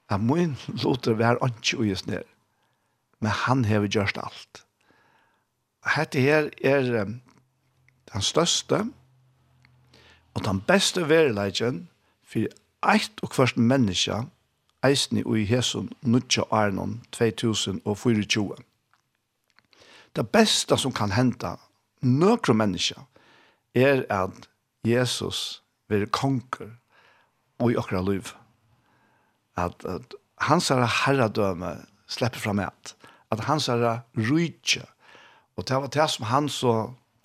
[0.08, 2.22] at min låter være ikke uges ned.
[3.20, 4.64] Men han har gjort alt.
[5.96, 7.20] Hette her er um,
[8.12, 8.84] den største
[10.34, 11.88] og den beste verileggen
[12.24, 12.48] for
[12.92, 14.22] eit og hvert menneske
[14.84, 18.56] eisen i Jesus nutja Arnon 2024.
[20.16, 21.56] Det beste som kan hente
[22.02, 23.00] nøkro menneske
[23.74, 24.48] er at
[24.84, 26.70] Jesus vil konger
[27.58, 28.34] og i okra livet
[29.56, 30.16] at, at
[30.48, 31.72] hans herre herredøme
[32.08, 32.94] slipper fram et.
[33.32, 34.84] At hans herre rydtje.
[35.56, 36.74] Og det var det som han så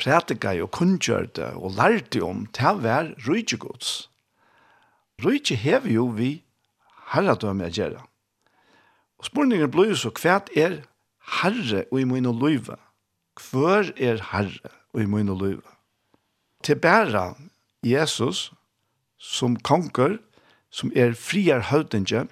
[0.01, 4.09] prædikar og kunngjørte og lærte om, det var rydtjegods.
[5.25, 6.31] Rydtje hever jo vi
[7.13, 7.99] herredøme å gjøre.
[9.21, 10.79] Og spørningen blir så hva er
[11.41, 12.79] herre og i min og løyve?
[13.51, 15.75] Hvor er herre og i min og løyve?
[16.63, 17.35] Til bæra
[17.85, 18.51] Jesus
[19.17, 20.17] som konger,
[20.71, 22.25] som er friar høvdinge,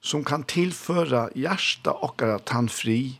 [0.00, 3.18] som kan tilføre hjärsta okkara tann fri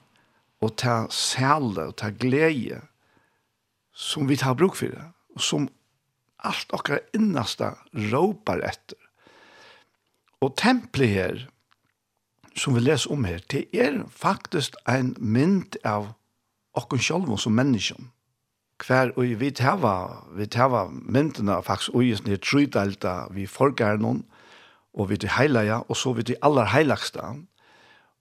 [0.64, 2.80] og ta sæle og ta glede
[3.96, 5.04] som vi tar bruk for det,
[5.34, 5.68] og som
[6.44, 7.74] alt okkara innasta
[8.12, 8.98] råpar etter.
[10.44, 11.46] Og tempelet her,
[12.56, 16.12] som vi leser om her, det er faktisk en mynd av
[16.76, 18.12] okken sjálv som menneskjøn.
[18.84, 19.80] Hver og vi tar,
[20.36, 24.26] vi tava myndene faktisk og i sånne trydalta vi forgar noen,
[24.96, 27.20] og vi til heilige, og så vi til aller heiligste.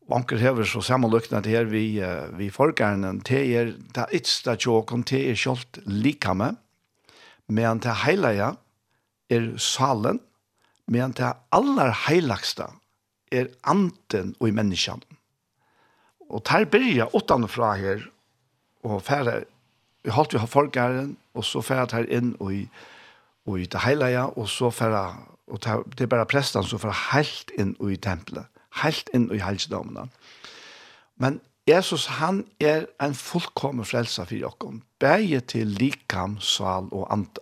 [0.06, 4.58] Og anker hever så sammenløkna til her vi, uh, vi forgærnen, til er det ytste
[4.60, 6.52] tjåkon, til er kjølt likame,
[7.48, 8.52] men til heilige
[9.30, 10.20] er salen,
[10.88, 12.68] men til aller heiligste
[13.32, 15.02] er anten og i menneskene.
[16.30, 17.06] Og der byrja
[17.48, 18.02] fra her,
[18.84, 19.44] og færre,
[20.04, 22.70] vi holdt vi har forgæren, og så færre her inn og i,
[23.46, 27.52] og i det heilige, og så færre Og det er bare presten som får helt
[27.60, 28.48] inn i tempelet,
[28.82, 30.08] helt inn i helsedommene.
[31.22, 31.40] Men
[31.70, 37.42] Jesus, han er en fullkommen frelse for dere, begge til likam, sval og anta.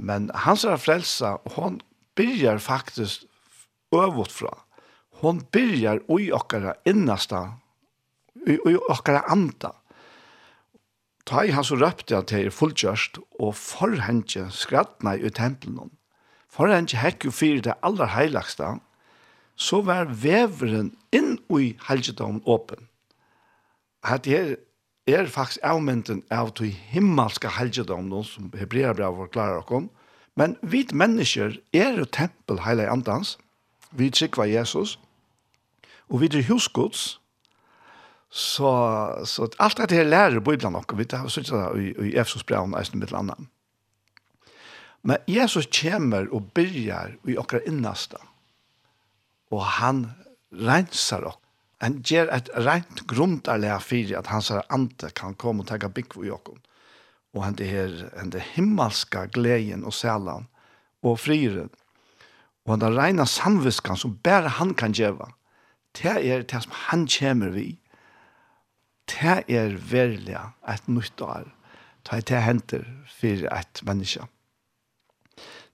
[0.00, 1.80] Men hans frelse, hon
[2.16, 3.24] byrjar faktisk
[3.96, 4.52] øvått fra.
[5.20, 7.56] Hon byrjar ui okkara innasta,
[8.48, 9.72] ui okkara anta.
[11.24, 15.92] Ta i hans røpte at det er fullkjørst, og forhengje skrattna i tempelen
[16.50, 18.78] foran ikke hekk jo fyrir det aller heilagsta,
[19.60, 22.88] så var veveren inn i helgedommen åpen.
[24.02, 24.56] At her
[25.06, 29.90] er faktisk avmynden av de himmelske helgedommen som Hebreabra forklarer dere om,
[30.38, 33.36] men vi mennesker er jo tempel heilig andans,
[33.90, 34.98] vi trykker Jesus,
[36.08, 37.20] og vi er husgods,
[38.30, 38.70] så,
[39.26, 42.94] så alt dette her lærer Bibelen nok, vi har sittet i, i Efsos brev og
[42.94, 43.50] i mitt annet.
[45.02, 48.20] Men Jesus kommer og byrjar i okra innasta.
[49.50, 50.04] Og han
[50.52, 51.40] rensar ok.
[51.80, 56.32] Han ger et rent grundarlega fyrir at hans ante kan komme og tega bygg i
[56.34, 56.58] okkom.
[57.32, 60.48] Og han det her, han det himmelska gleden og sælan
[61.00, 61.70] og friren.
[62.66, 65.30] Og han det reina samviskan som bare han kan gjeva.
[65.96, 67.78] Det er det som han kommer vi.
[69.08, 71.48] Det er verlega et nytt år.
[72.04, 74.28] Det er det henter for et menneske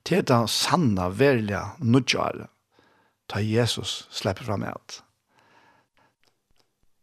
[0.06, 2.48] til den sanna, verlige nødgjøret,
[3.28, 5.00] ta Jesus slipper fram alt.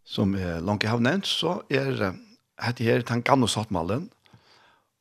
[0.07, 4.09] Som eh, langt jeg har nevnt, så er dette her den gamle sattmalen,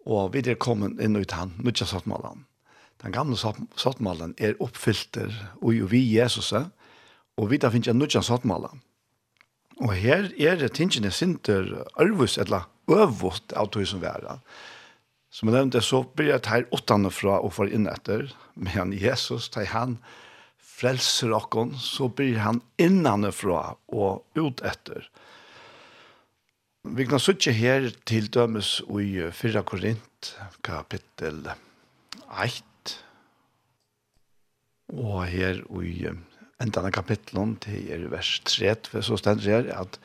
[0.06, 2.46] og vi er kommet inn ut han, nødja sattmalen.
[3.02, 5.30] Den gamle sattmalen er oppfylter,
[5.62, 6.70] og vi Jesus er,
[7.38, 8.82] og vi da finner jeg nødja sattmalen.
[9.82, 11.66] Og her er det tingene sinter
[11.98, 14.26] arvus, eller øvvått av tog som vi er.
[15.32, 19.48] Som jeg nevnte, så blir jeg tar åttende fra og får inn etter, men Jesus,
[19.52, 19.96] tar han
[20.60, 25.06] frelser okken, så blir han innanfra og ut etter.
[26.82, 30.32] Vi kan sitte her til dømes i 4 Korint,
[30.66, 31.46] kapittel
[32.42, 32.96] 1,
[34.92, 36.10] og her i
[36.62, 39.96] enda av kapitlen til er vers 30, så stender her at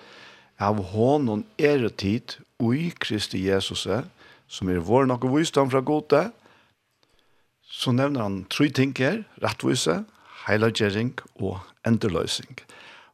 [0.64, 4.08] av hånden er tid ui Kristi Jesuset,
[4.48, 6.28] som er vår nok visdom fra gode,
[7.68, 10.02] så nevner han tre ting her, rettvise,
[10.48, 12.60] heilagjering og enderløsning.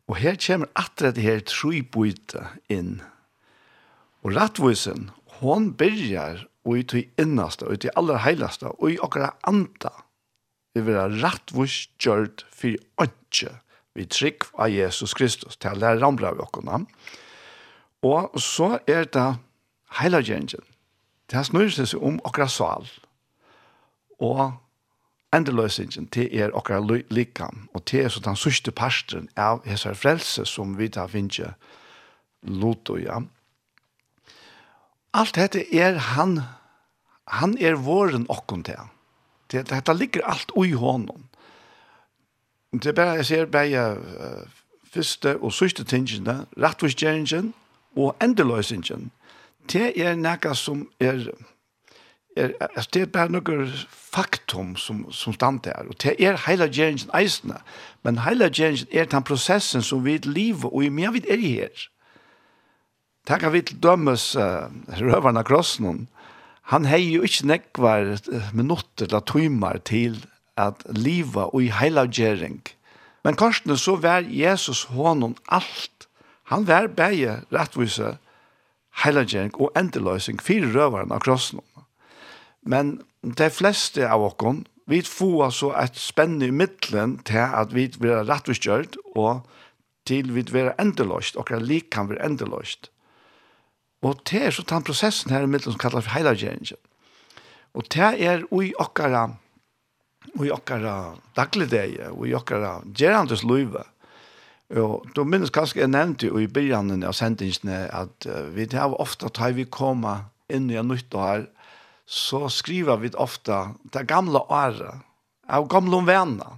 [0.08, 3.02] Og her kommer atre det her tre bøyte inn.
[4.24, 5.10] Og rettvisen,
[5.40, 9.92] hon byrjar og i til innaste, og i aller heilaste, og i akkurat anta.
[10.74, 13.52] vi vil ha rettvis gjørt for åndsje
[13.94, 16.88] vi trygg av Jesus Kristus, til å lære ramra av åkken.
[18.04, 19.28] Og så er det
[20.00, 20.66] heilagjeringen,
[21.34, 22.86] Det her snurrer seg om okra sval.
[24.22, 24.54] og
[25.34, 26.78] endeløsingen til er okra
[27.10, 31.56] likam og til er så den sørste parsten av hese frelse som vi da finner
[32.44, 33.18] loto, ja.
[35.14, 36.40] Alt dette er han,
[37.26, 38.86] han er våren okkon til.
[39.52, 41.26] Det, dette ligger alt ui hånden.
[42.74, 44.46] Det er bare, jeg ser bare uh,
[44.86, 47.54] første og sørste tingene, rettforskjeringen
[47.98, 49.10] og endeløsingen
[49.72, 51.28] det er noe som er,
[52.38, 52.53] er
[52.93, 57.61] det er bare noe faktum som, som stand der, og det er hele gjerningen eisene,
[58.03, 61.88] men hele gjerningen er den prosessen som vi lever, og i mye vi er her.
[63.28, 64.68] Det kan vi til dømes uh,
[64.99, 66.07] røverne av krossen,
[66.72, 68.14] han har jo ikke nekvar
[68.55, 70.22] minutter eller timer til
[70.57, 72.61] at liva og i hele gjerning.
[73.24, 76.07] Men korsene så var Jesus hånden alt.
[76.51, 78.18] Han var bare rettvise,
[79.02, 81.64] heilagjering og endeløsing fire røveren av krossen.
[82.62, 87.88] Men de fleste av okken, vi får altså et spennende i middelen til at vi
[87.98, 89.46] vil være rettviskjørt og
[90.08, 92.89] til vi vil være endeløst, og lik kan være endeløst.
[94.04, 96.76] Og det er så den prosessen her i middelen som kalles for heilagjeringen.
[97.74, 99.30] Og det er ui okkara,
[100.39, 103.86] ui okkara dagligdeie, ui okkara gerandes løyve,
[104.74, 108.96] Jo, du minns kanskje jeg nevnte jo i begynnelsen av sendingsene at uh, vi har
[109.02, 111.46] ofte at vi kommer inn i en nytt år,
[112.10, 115.04] så skriver vi ofte det gamle året,
[115.46, 116.58] av gamle venner.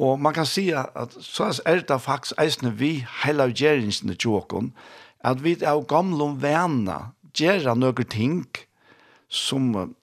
[0.00, 4.72] Og man kan si at så er det faktisk eisene vi hele gjeringsene tjåkon,
[5.22, 8.42] at vi av gamle venner gjør noen ting
[9.28, 9.94] som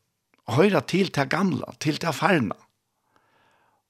[0.48, 2.56] hører til det gamle, til det ferne.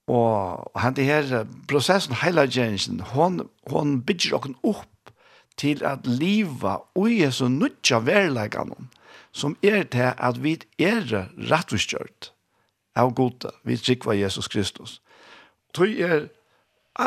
[0.07, 5.11] Og, han det her processen heilagensen, hon, hon bygger okken opp
[5.57, 8.87] til at liva ui er så nutja verleikene
[9.35, 12.31] som er til at vi er rettvistgjørt
[12.97, 14.97] av gode, vi trikva Jesus Kristus.
[15.75, 16.29] Tøy er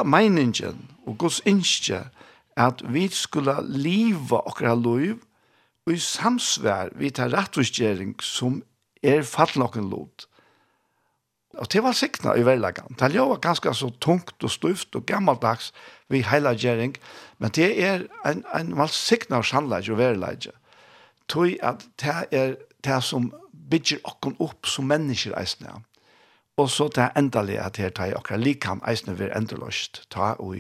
[0.07, 2.05] meiningen og Guds innskje
[2.61, 5.23] at vi skulle liva okra loiv
[5.87, 8.61] og i samsvær vi tar rettvisgjering som
[9.03, 10.29] er fattlokken lot.
[11.59, 12.95] Og det var sikna i verlagan.
[12.99, 15.73] Det var ganske så tungt og stuft og gammaldags
[16.09, 16.95] vi heilagjering,
[17.39, 20.55] men det er en, en valsikna og sannleik og verlagan.
[21.31, 23.33] Tøy at det er det som
[23.71, 25.81] bygger okken opp som mennesker eisne.
[26.59, 30.05] Og så det er endelig at det er jeg okker likam eisne vir endeløst.
[30.11, 30.57] Ta og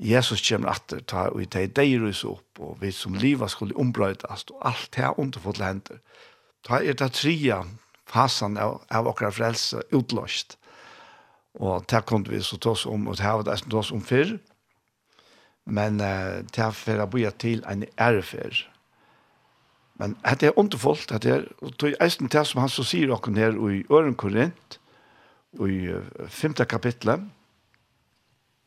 [0.00, 4.50] Jesus kommer atter, ta og ta i deirus opp, og vi som liva skulle ombrøytast,
[4.50, 5.98] og alt det er underfotlet hender.
[6.64, 7.64] Ta er det tria,
[8.10, 10.56] fasen av, av okra frelse utlåst.
[11.60, 14.36] Og det kunne vi så tås om, og det har vi det tås om før.
[15.70, 18.66] Men uh, det har vi bøyet til en ærefer.
[20.00, 23.10] Men det er underfullt, det er, og det er eisen det som han så sier
[23.12, 24.78] okken her i Øren Korint,
[25.60, 25.90] i
[26.30, 27.26] femte kapitlet,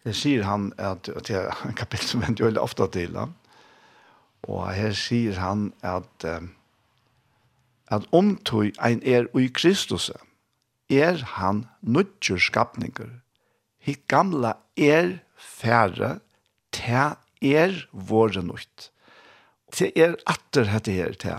[0.03, 3.33] det sier han at, at det er en kapittel som venter jo ofte til han,
[4.43, 6.43] og her sier han at uh,
[7.91, 10.09] at omtøy ein er ui Kristus,
[10.89, 13.09] er han nødgjør skapninger.
[13.83, 16.19] Hitt gamla er færre,
[16.71, 18.89] te er våre nødt.
[19.73, 21.35] Te er atter hette her, te.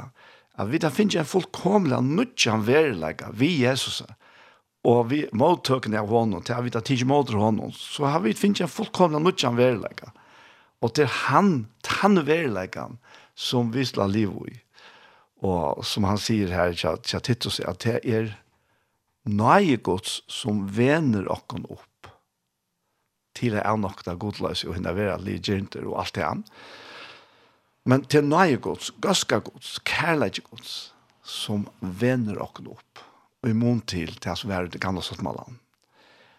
[0.55, 4.03] At vi da finner en fullkomlig nødgjør verilega vi Jesus,
[4.85, 8.37] og vi måltøkene av hånden, til vi da tidsi måltøkene av hånden, så har vi
[8.37, 10.13] finnet en fullkomlig nødgjør verilega.
[10.85, 11.67] Og det er han,
[12.03, 12.91] han verilega,
[13.35, 14.59] som vi slår liv i
[15.45, 18.33] Og som han sier her, tja Titus, at det er
[19.29, 21.89] nøye gods som vener okken opp
[23.35, 26.45] til det er nok det godløs og henne være ligerinter og alt det an.
[27.85, 33.03] Men til nøye gods, gøska gods, kærleik gods, som vener okken opp
[33.45, 35.59] og imon til det som er det gamle sottmålen.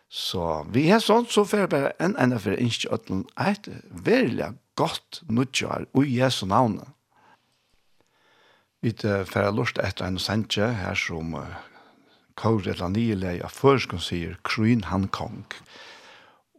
[0.10, 3.68] Så vi har sånt så får jeg bare en enda for innskjøtlen et
[4.06, 6.95] veldig godt nødgjør og Jesu navnet
[8.86, 8.93] Vi
[9.25, 11.55] får lort etter en sendje her som uh,
[12.38, 15.47] Kåre eller nye leie av Førskon sier Kryn han kong.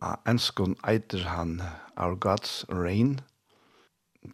[0.03, 1.61] Av enskon eiter han
[1.95, 3.21] Our God's Reign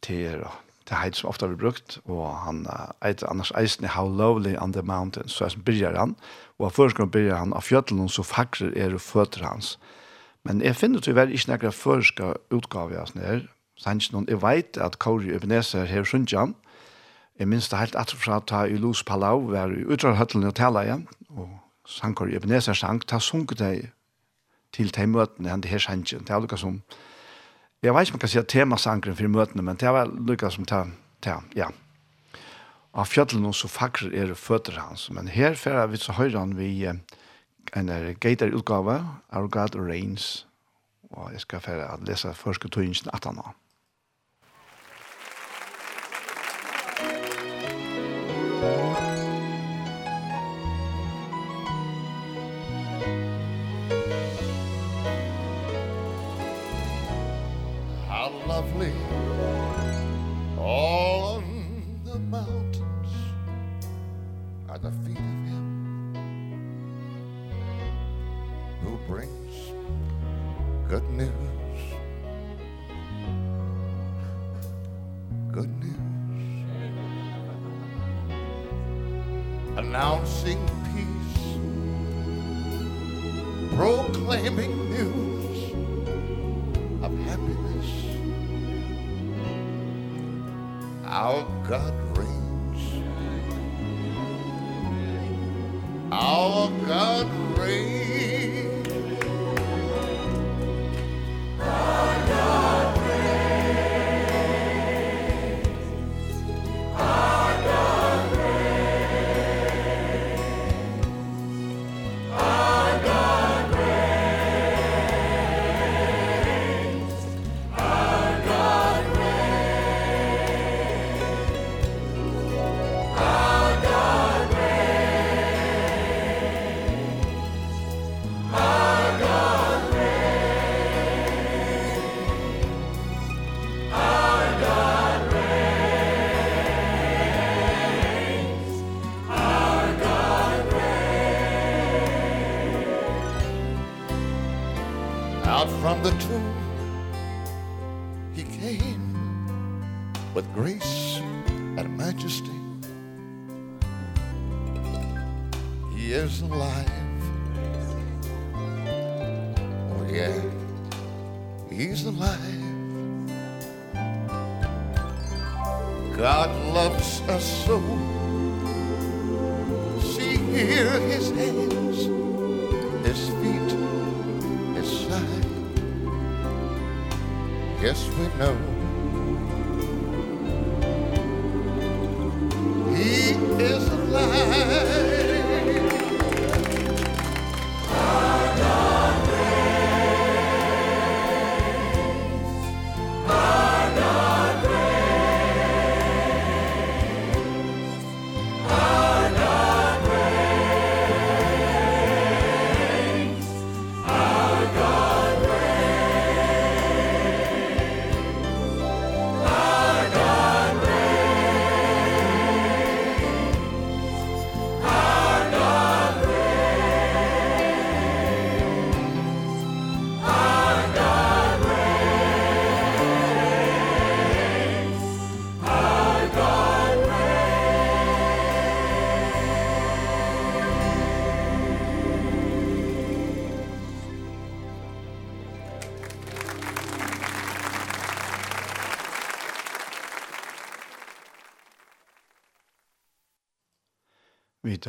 [0.00, 0.46] til
[0.88, 4.72] det heit som ofta blir brukt, og han uh, eiter annars eisen How Lovely on
[4.72, 6.16] the Mountain, så er som byrjar han,
[6.56, 9.76] og av førskron byrjar han av fjötlen, så fakrer er og føtter hans.
[10.48, 14.80] Men jeg finner til tyvärr ikke nekra førska utgave av sånn her, sannsyn, jeg veit
[14.80, 16.71] at kåre Ebenezer her sundjan, han,
[17.38, 21.06] Jeg minns det helt atfra ta i Lus Palau, var i utrarhøttelen og tala igjen,
[21.30, 21.48] og
[21.88, 23.88] sankar i Ebenezer sank, ta sunket deg
[24.72, 26.80] til de møtene, han det her sangen, det er lukka som,
[27.82, 30.52] jeg vet ikke om man kan si at temasankeren for møtene, men det er lukka
[30.52, 30.84] som ta,
[31.24, 31.70] ta, ja.
[32.92, 36.84] Av fjøtlen så fakrer er føtter hans, men her fyrir vi så høyre han vi
[36.84, 39.00] en er gater utgave,
[39.32, 40.46] Our God Reigns,
[41.10, 43.54] og jeg skal fyrir at lese første tøyningen 18 år.
[48.62, 49.01] Musik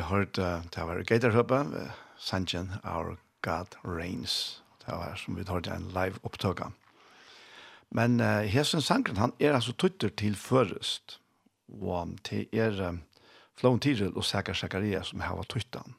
[0.02, 4.62] vidt uh, det var Gatorhøpet, Sanchen, Our God Reigns.
[4.86, 6.72] Det var som vi hørt en live opptøk av.
[7.90, 11.20] Men uh, Hesen Sankren, han er altså tutter til Førest,
[11.68, 13.02] og det er um,
[13.54, 15.94] Flån Tyrell og Sækar Sækaria som har vært tuttene.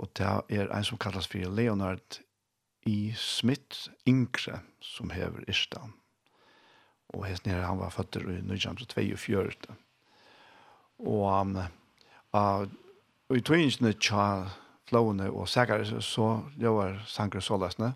[0.00, 2.22] Og det er en som kallas for Leonard
[2.86, 3.12] I.
[3.16, 5.92] Smith, Inkre, som hever Irstan.
[7.12, 9.76] Og Hesen nere han var født i 1942.
[10.98, 11.58] Og um,
[12.30, 12.66] Uh,
[13.30, 14.26] og i tøyingsene tja
[14.90, 16.28] flåene og sækere så
[16.58, 17.92] gjør sanger sålesne.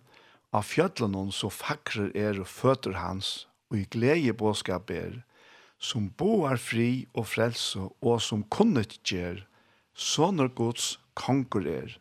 [0.55, 5.22] Av fjøtlene så fakrer er og føtter hans, og i glede båskap er,
[5.78, 9.43] som boar fri og frelse, og som kunnet gjør,
[9.95, 11.97] sånne gods konger er.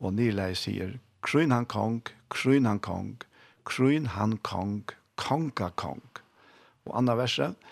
[0.00, 2.00] Og Nilei sier, kryn han kong,
[2.32, 3.18] kryn han kong,
[3.68, 4.88] kryn han kong,
[5.20, 6.00] konga kong.
[6.88, 7.70] Og andre verset,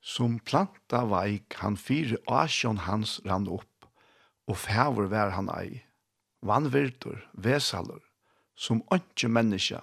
[0.00, 3.88] Som planta veik han fyre asjon hans rann opp,
[4.48, 5.82] og fæver vær han ei,
[6.40, 8.00] vannvirtur, vesalur,
[8.56, 9.80] som åndsje menneska,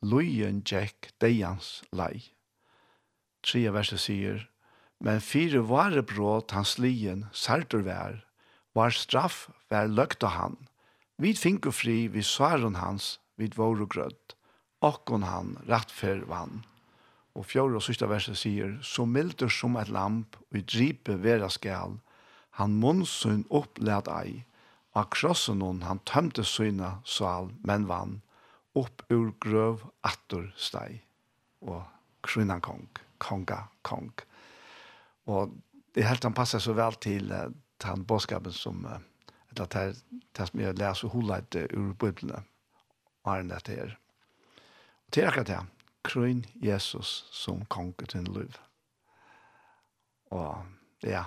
[0.00, 2.24] lojen tjekk deians lei.
[3.44, 4.48] Tria verset sier,
[5.04, 8.22] men fire vare bråd hans lien sartur vær,
[8.74, 10.56] var straff vær løgta han,
[11.20, 14.34] vid finko fri vid svaren hans, vid våre grødd,
[14.80, 16.64] okkon han rattfer vann
[17.34, 21.50] og fjord og sista verset sier, så milder som et lamp, og i dripe vera
[21.50, 21.98] skal,
[22.58, 24.44] han munnsun opplært ei,
[24.94, 28.20] og krossen hon han tømte syna sal, men vann,
[28.78, 31.02] opp ur grøv attor stei,
[31.66, 31.82] og
[32.22, 32.86] krynan kong,
[33.18, 34.12] konga kong.
[35.26, 35.54] Og
[35.94, 37.50] det helt han passer så vel til uh,
[37.82, 38.98] den bådskapen som, uh,
[39.50, 39.98] eller til,
[40.34, 42.44] til som jeg leser hodet uh, ur biblene,
[43.24, 43.96] og er det her.
[45.06, 45.62] Og til akkurat det,
[46.04, 48.52] krøyn Jesus som konge til liv.
[50.30, 50.66] Og
[51.02, 51.24] ja,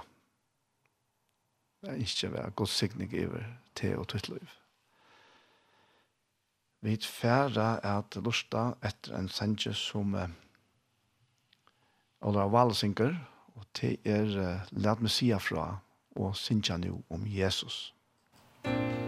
[1.82, 3.44] det er ikke være god signing over
[3.76, 4.48] til og til liv.
[6.82, 10.30] Vi færre er at lusta etter en sendje som uh,
[12.22, 13.16] Ola Valsinger,
[13.56, 15.78] og til er eh, Lært Messia fra,
[16.16, 17.94] og synger nu om Jesus.
[18.66, 19.07] Musikk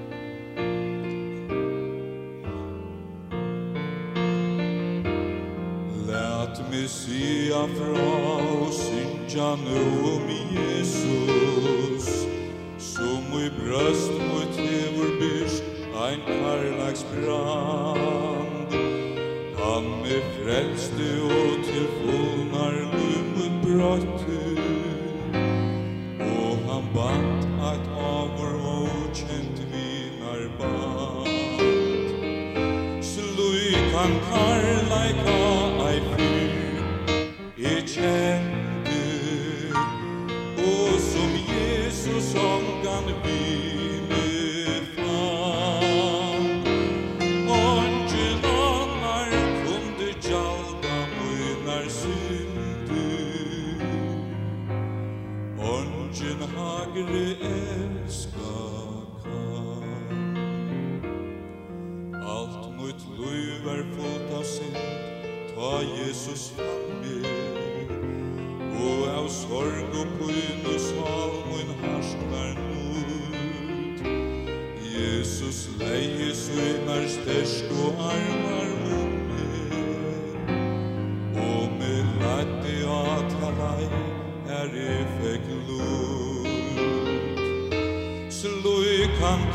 [6.79, 8.03] Ikke sia fra
[8.39, 9.79] og synja nu
[10.15, 12.05] om Jesus.
[12.77, 15.63] Som i brøst mot hevor byrst
[16.05, 18.71] ein karlags brand
[19.59, 24.38] Han med frelste og til fullnar lummet brøtte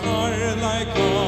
[0.04, 1.23] karlaikar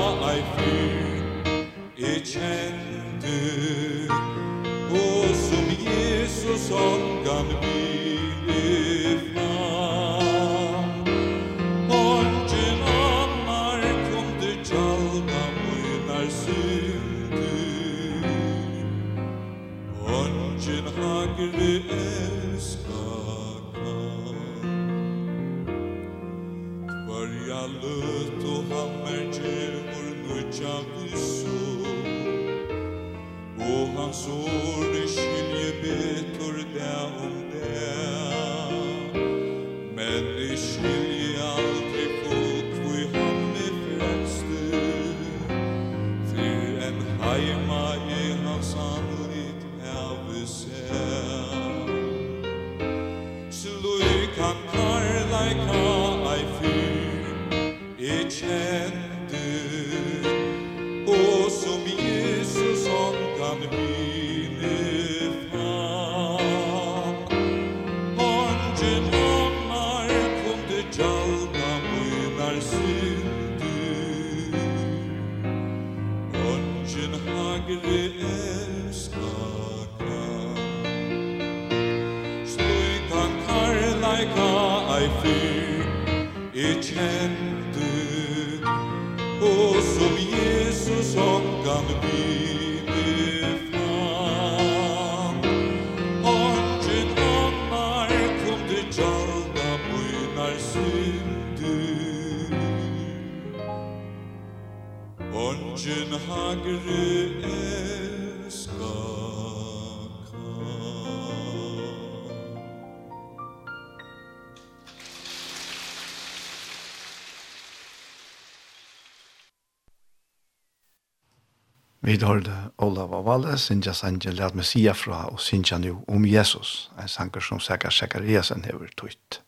[122.16, 126.90] Vi hørte Olav og Valle, Sinja Sanje, Lært Messia fra, og Sinja nu om Jesus,
[126.96, 129.40] en sanger som sikkert Sekariasen hever tøyt.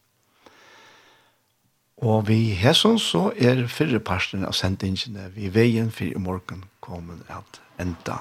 [2.04, 7.24] Og vi hesson så er fyrre parten av sendingene vi veien for i morgen kommer
[7.32, 8.18] at enda.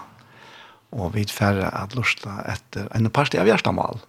[0.95, 3.99] Og vi færre at lusta etter en parti av hjertemål.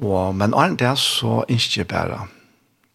[0.00, 2.24] Og, men annet det så ikke bare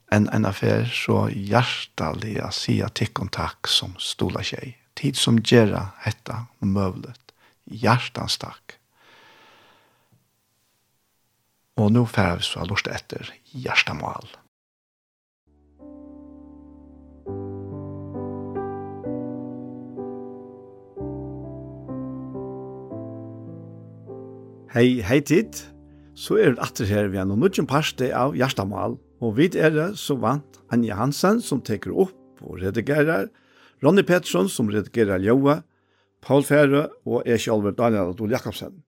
[0.09, 5.19] en en affær så hjertelig å si at tikk og takk som stola tjej tid
[5.19, 7.33] som gjerra hetta møvlet.
[7.69, 8.75] Hjertans takk.
[11.79, 14.27] Og nå færre vi så lort etter hjertamal.
[24.69, 25.55] Hei, hei tid.
[26.19, 28.99] Så er det atter her vi er noen nødgjent parste av Gjerstamal.
[29.23, 33.31] Og vi er det så vant Anja Hansen som teker opp og redigerer
[33.83, 35.61] Ronny Pettersson, som redigerer Ljóa,
[36.21, 38.81] Paul Færø og jeg selv, Daniel Adol Jakobsen.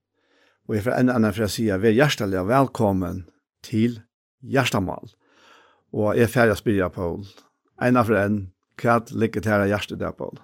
[0.68, 3.24] Og jeg får en annen for å si at vi er hjertelig velkommen
[3.64, 4.02] til
[4.42, 5.14] Hjertamal.
[5.96, 7.26] Og jeg er ferdig å spyrer, Paul.
[7.82, 8.42] En av en,
[8.82, 10.39] hva ligger til hjertet der, Paul?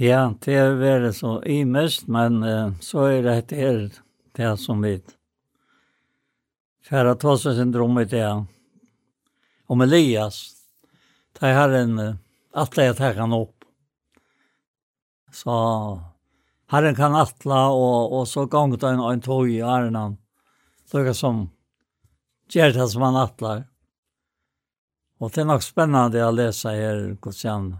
[0.00, 3.80] Ja, det er veldig så imest, men uh, så er det et er
[4.38, 4.94] det som vi
[6.88, 8.30] færre tåse i det.
[9.68, 10.38] Om Elias,
[11.38, 12.14] det har en uh,
[12.54, 13.64] atle jeg tar han opp.
[15.32, 15.54] Så
[16.70, 20.18] herren kan atla, og, og så ganget han en tog i ærenan.
[20.90, 21.44] Det er som
[22.50, 23.64] gjør det som han atlar.
[25.20, 27.74] Og det er nok spennende å lese her, hvordan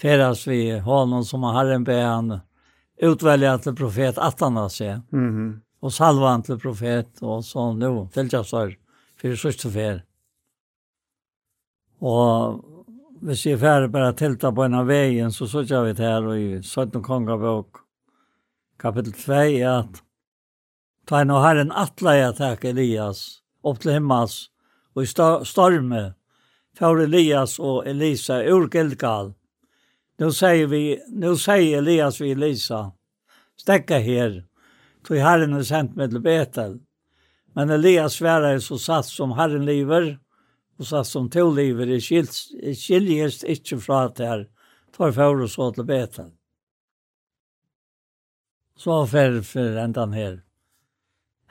[0.00, 2.40] ferdes vi honom som herren be han
[3.00, 5.00] utvelja till profet Atana seg.
[5.12, 5.60] Mm -hmm.
[5.80, 5.92] Og
[6.28, 8.08] han till profet, og så nu.
[8.12, 8.76] til jeg sør,
[9.16, 10.04] for sørste fer.
[12.00, 12.64] Og
[13.20, 16.28] hvis jeg er ferdig bare tilta på en av vägen så så vi det her
[16.34, 17.82] i 17 kongabok,
[18.80, 19.32] kapitel 2,
[19.68, 20.02] att
[21.06, 24.46] ta en och herren atla jag tack Elias, upp till himmels,
[24.94, 26.14] och i storme,
[26.78, 29.34] för Elias och Elisa ur Gilgal.
[30.18, 32.92] Nu säger vi, nu säger Elias vi Elisa,
[33.60, 34.46] stäcka her,
[35.06, 36.78] tog herren är sent med Betel.
[37.54, 40.18] Men Elias svärar så satt som herren lever,
[40.80, 44.44] og så som to livet er skiljes ikke fra at her
[44.96, 46.30] tar for og så til beten.
[48.80, 50.38] Så fer for hendan her.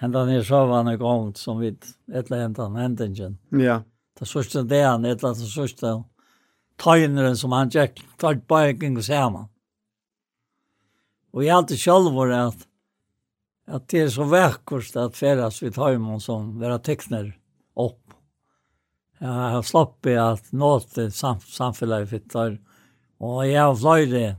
[0.01, 1.75] Hendan her så var han gångt som vi
[2.13, 3.37] ett hendan ändingen.
[3.51, 3.83] Ja.
[4.19, 6.03] Det sørste det han, et eller annet sørste
[6.81, 9.45] tøyneren som han gikk, tar bare ikke og sammen.
[11.33, 12.65] Og jeg alltid selv var at
[13.69, 17.35] at det er så vekkert at feras vi Høymon som vera tekner
[19.19, 22.55] Jeg har slappet at nåte sam samfunnet fittar.
[23.19, 24.37] Og jeg har fløyre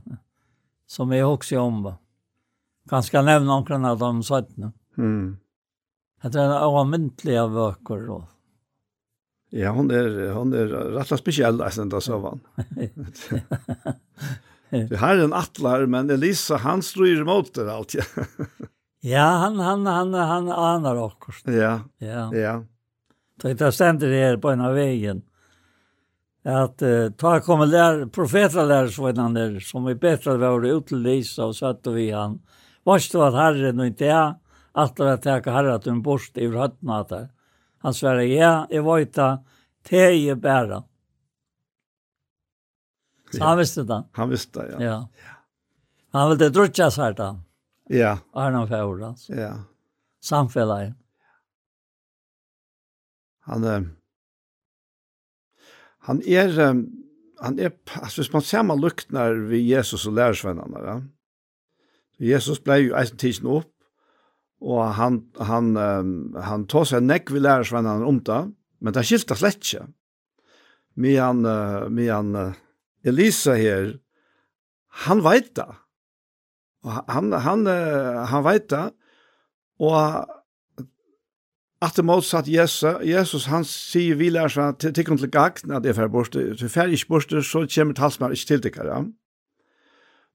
[0.89, 1.83] som jeg også om.
[2.89, 4.71] Ganske nevne omkring av de søttene.
[4.97, 5.37] Mm.
[6.21, 8.07] Det er en avmyndelig av bøker.
[8.17, 8.25] Og.
[9.53, 13.97] Ja, hon er, hon er rett og spesiell, jeg synes det var han.
[14.71, 17.97] Det har en atlar, men Elisa, han stryr mot det allt.
[19.13, 21.33] ja, han, han, han, han anar också.
[21.51, 22.29] Ja, ja.
[22.31, 22.53] ja.
[23.41, 25.21] Det stämde det här på en av vägen.
[26.43, 31.55] Att uh, ta kommer lär, profetra lärsvänner som är bättre var ut till Lisa och
[31.55, 32.41] satt vi han.
[32.83, 34.35] Varst var herren och inte jag.
[34.71, 37.29] Allt det att jag har att en borst i rötterna där.
[37.77, 39.37] Han svarade, ja, jag var inte
[39.83, 40.83] te i bära.
[43.31, 44.03] Så han visste det.
[44.11, 44.83] Han visste det, ja.
[44.83, 45.09] ja.
[46.11, 47.39] Han ville drutja sig här då.
[47.87, 48.17] Ja.
[48.33, 49.29] Fjord, Fäuras.
[49.29, 49.53] Ja.
[50.23, 50.93] Samfällar
[53.51, 53.91] han
[56.07, 56.55] han er
[57.41, 60.97] han er altså hvis man ser man luknar vi Jesus og lærersvennene ja.
[62.21, 63.71] Jesus ble jo eisen tidsen opp
[64.61, 68.41] og han han um, han tog seg nekk vi lærersvennene om det
[68.81, 69.87] men det skilta slett ikke
[71.01, 71.41] med han
[71.93, 72.35] med han
[73.05, 73.95] Elisa her
[75.07, 75.69] han veit det
[76.85, 78.85] og han han han veit det
[79.81, 80.37] og
[81.81, 85.81] At det motsatt Jesus, Jesus han sier vi lærer seg til tikkun til gagn at
[85.81, 88.99] det er fer bort, til fer ikke bort, så kommer talsmannen ikke til tikkere.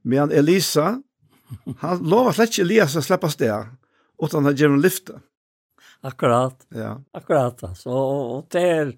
[0.02, 0.96] Men Elisa,
[1.84, 3.70] han lover slett ikke Elias å slippe sted,
[4.22, 5.20] utan han gjør en lyfte.
[6.06, 6.96] Akkurat, ja.
[7.14, 7.62] akkurat.
[7.78, 8.92] Så, og og det er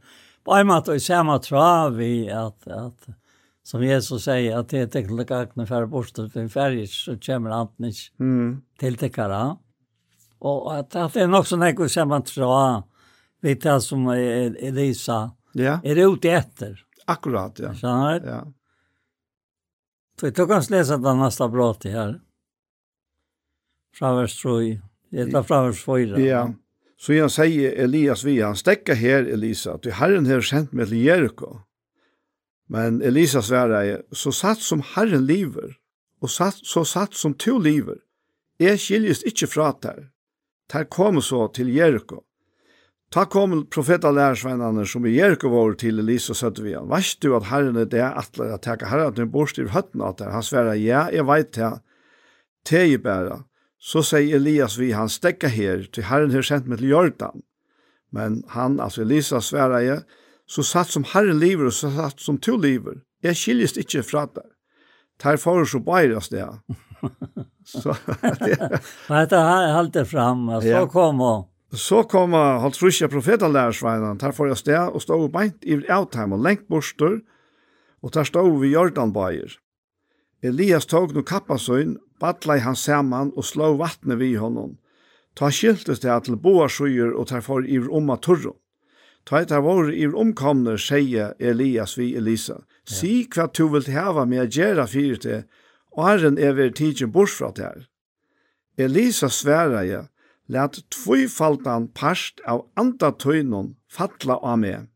[0.44, 3.12] på en måte i samme trav vi at, at
[3.68, 6.80] som Jesus sier, at det er tikkun til gagn at jeg fer bort, til fer
[6.88, 8.52] så kommer han ikke mm.
[8.80, 9.40] til tikkere.
[9.44, 9.56] Ja.
[10.40, 12.84] Og at at det er nok sånn nekko som man tror,
[13.42, 15.18] vet jeg som Elisa,
[15.58, 15.78] ja.
[15.82, 16.78] er ute etter.
[17.08, 17.72] Akkurat, ja.
[17.74, 18.28] Skjønner du?
[18.28, 18.40] Ja.
[20.20, 22.18] Så du kan lese den nästa brott her.
[23.94, 24.80] Fra vers 3.
[25.10, 26.20] Det er fra vers 4.
[26.20, 26.48] Ja.
[26.98, 31.04] Så jag sier Elias vi, han stäcker her, Elisa, att Herren har sänt meg til
[31.04, 31.60] Jericho.
[32.68, 35.78] Men Elisa svarar, så satt som Herren lever,
[36.20, 38.02] og satt, så satt som to lever,
[38.58, 40.08] jeg skiljes ikke fra der
[40.68, 42.22] ter kom så til Jericho.
[43.08, 46.90] Ta kom profeta lærersvennene som i Jericho var til Elisa Sødvian.
[46.90, 50.18] Vast du at herren er det atler at teka herren til borst i høtten at
[50.20, 50.34] der?
[50.34, 51.72] Han sverre, ja, jeg veit det.
[52.68, 53.44] Teg bæra.
[53.80, 57.44] Så sier Elias vi, han stekka her, til herren har sendt meg til Jordan.
[58.12, 60.02] Men han, altså Elisa, sverre jeg,
[60.48, 63.00] så satt som herren lever og så satt som to lever.
[63.24, 64.50] Jeg skiljist ikke fra der.
[65.18, 66.44] Ter for så bæra det.
[67.64, 67.94] så
[68.40, 73.52] det Men det har hållt det fram och så kommer Så kom han trusja profeten
[73.52, 77.20] lærersveinen, der får jeg sted og stod beint i avtheim og lengt borster,
[78.02, 79.58] og der stod vi Jordanbøyer.
[80.42, 84.78] Elias tog nu kappasøyn, badla i hans saman og slå vattnet vi honom.
[85.36, 88.56] Ta skiltes det til boarsøyer og tar for iver i omma turro.
[89.26, 92.62] Ta et av våre i omkomne, sier Elias vi Elisa.
[92.88, 95.42] Si hva du vil hava med å gjøre fyrir til,
[95.96, 97.86] åren er vi tidsen bors fra det her.
[98.78, 100.06] Elisa sværa jeg,
[100.48, 104.86] let tvifaldan parst av andatøynon fatla av meg.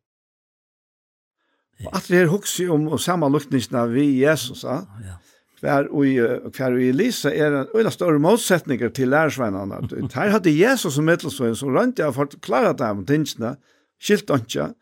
[1.82, 4.84] Og at det her hukse om og samanlukningsna vi Jesus, ja.
[5.03, 5.18] ja.
[5.62, 10.09] Hver og, hver og Elisa er en øyla større motsetninger til lærersveinene.
[10.14, 13.55] Her hadde Jesus som mittelsøyen som rønte av forklare dem tingsene,
[14.03, 14.72] skilt ikke,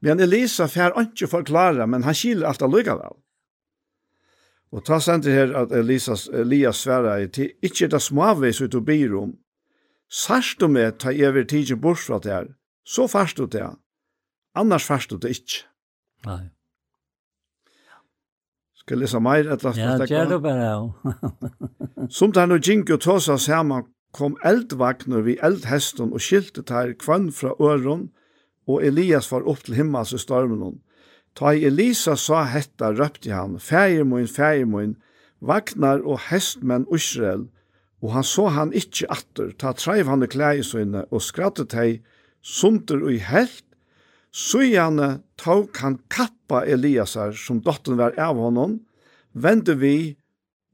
[0.00, 3.12] men Elisa fær ikke forklare, men han skiler alt allikevel.
[3.12, 3.29] Ja.
[4.72, 8.84] Og ta sender her at Elisas, Elias sværa i til, ikkje det smavis ut og
[8.86, 9.34] byr om.
[10.10, 12.46] Sarst du med ta ever tidsen bort fra det her,
[12.86, 13.66] så fast du det.
[14.54, 15.66] Annars fast du det ikkje.
[16.26, 16.42] Nei.
[18.78, 19.78] Skal jeg lese meir et last?
[19.78, 20.78] Ja, gjør du bare ja.
[22.10, 23.02] Som det er noe gink og
[24.12, 28.08] kom eldvagner vi eldhesten og skilte ter kvann fra øron,
[28.66, 30.80] og Elias var opp til himmels i stormen hon.
[31.34, 34.96] Ta i Elisa sa hetta røpte han, «Fæger min, fæger min,
[35.40, 37.48] vagnar og hestmenn Israel,
[38.02, 42.00] og han så han ikkje atter, ta treiv han i klæisøyne og skrattet hei,
[42.42, 43.64] sunter og i helt,
[44.30, 48.78] Sujane tok han kappa Eliasar, som dottern var av honom,
[49.34, 50.14] vende vi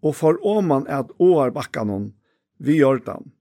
[0.04, 2.12] og for åman at åar bakkan
[2.60, 3.32] vi gjorde han.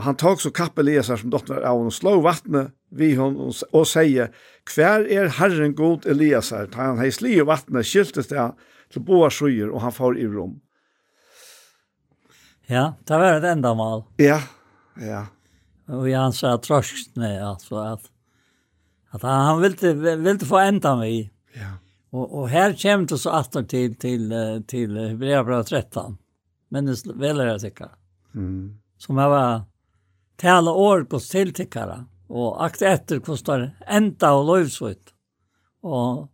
[0.00, 3.86] Han tok så kappa Eliasar som dottern var av honom, slå vattnet vi hon og
[3.88, 4.32] sier,
[4.70, 8.50] hver er Herren god Eliasar ta Han hei sli i vattnet, skiltes det
[8.90, 10.58] til boa skyer, og han far i rom.
[12.70, 14.04] Ja, det var et endamal.
[14.22, 14.40] Ja,
[15.00, 15.26] ja.
[15.90, 18.10] Og han sa trøskene, altså, at,
[19.14, 21.32] at han ville, ville få enda meg.
[21.58, 21.72] Ja.
[22.14, 24.30] Og, og her kommer det så atter til, til,
[24.70, 26.18] til Hebrea 13.
[26.70, 27.98] Men det veler jeg sikkert.
[28.34, 28.78] Mm.
[29.02, 29.64] Som jeg var
[30.38, 35.12] tale år på tiltikkere og akt etter kostar enda og løyvsvitt.
[35.82, 36.28] Og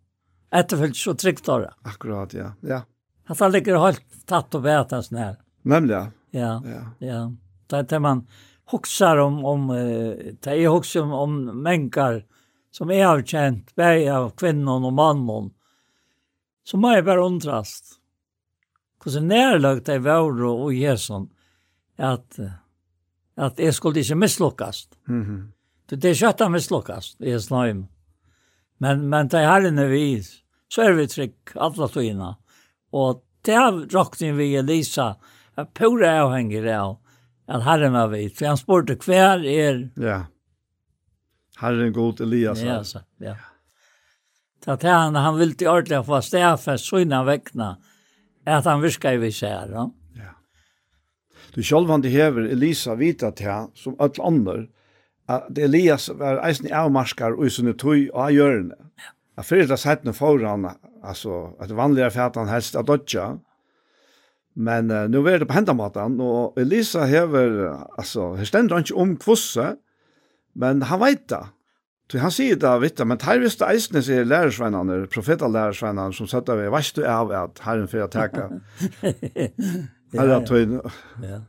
[0.55, 1.73] etterfølt så trygt av det.
[1.89, 2.53] Akkurat, ja.
[2.67, 2.83] ja.
[3.27, 5.35] At han ligger helt tatt og bete sånn her.
[5.67, 6.05] Nemlig, ja.
[6.37, 7.21] Ja, ja.
[7.67, 8.27] Det er det man
[8.71, 12.25] hoksar om, om det er hoksar om, om mennesker
[12.77, 15.51] som er avkjent, bare av kvinnen og mannen,
[16.67, 17.97] så må jeg bare undrast.
[19.01, 21.29] Hvordan nærlagt det var og Jesus,
[21.97, 22.41] at,
[23.39, 24.99] at jeg skulle ikke mislukkast.
[25.07, 25.56] Mm -hmm.
[25.89, 27.17] Det det skötta med slockas.
[27.19, 27.87] Det är snöim.
[28.79, 30.23] Men men det här är vi
[30.69, 32.37] så är vi trygg, alla tojna.
[32.91, 35.17] Och det har rakt in vi Elisa
[35.55, 36.33] att pura och
[36.81, 36.99] av,
[37.47, 38.31] at herren var vi.
[38.31, 39.91] För han spurte hver er.
[39.97, 40.27] Ja.
[41.57, 42.61] Herren god Elias.
[42.61, 43.37] Ja, så, ja.
[44.65, 47.77] Så det han, han ville till ordentligt få stäfest så innan väckna.
[48.47, 49.69] Att han viskar i vissa här.
[49.69, 49.91] Ja.
[51.55, 54.67] Du själv han det hever Elisa vita till som alla andre,
[55.29, 58.77] at Elias var eisen i avmarskar og sunne tøy og av hjørne.
[59.37, 60.69] At fyrir det settene foran,
[61.05, 63.35] altså, at vanligere fætan helst av dodja,
[64.57, 67.59] men uh, nu er det på hendamaten, og Elisa hever,
[67.99, 69.75] altså, her stender han ikke om kvosse,
[70.57, 71.43] men han veit det.
[72.07, 76.49] Så han sier det, vet du, men her visste eisene sier lærersvennene, profetalærersvennene, som satt
[76.55, 78.47] av, veist du av at herren fyrir å teka.
[80.15, 80.81] Her tøyne.
[81.21, 81.41] Ja.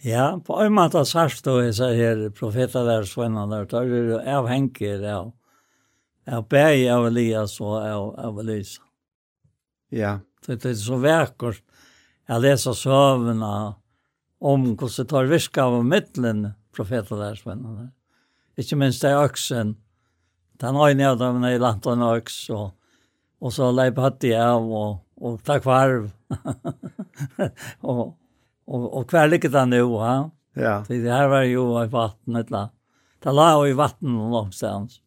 [0.00, 4.06] Ja, på en måte sørst og jeg sier her, profeter der svennene der, da er
[4.08, 5.26] det avhenger av,
[6.24, 8.80] av bæg av Elias og av, av Elisa.
[9.92, 10.18] Ja.
[10.46, 11.60] Det er så vekkert.
[12.30, 13.50] Jeg leser søvnene
[14.40, 17.90] om hvordan det tar virke av midtelen, profeter der svennene.
[18.56, 19.74] Ikke minst det er øksen.
[20.60, 22.70] Den øyne av dem i landet og øks, og,
[23.40, 26.08] og så leip hatt de av, og, og takk for arv.
[27.90, 28.02] og,
[28.70, 30.30] Og, og hver ligger det nu ja?
[30.54, 30.74] Ja.
[30.84, 32.68] Så det her var jo i vatten ett la.
[33.22, 35.00] Det la i vatten någonstans.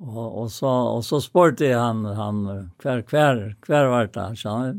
[0.00, 2.44] Og, og, så og så sportade han han
[2.82, 4.74] hver, hver, kvar vart han så.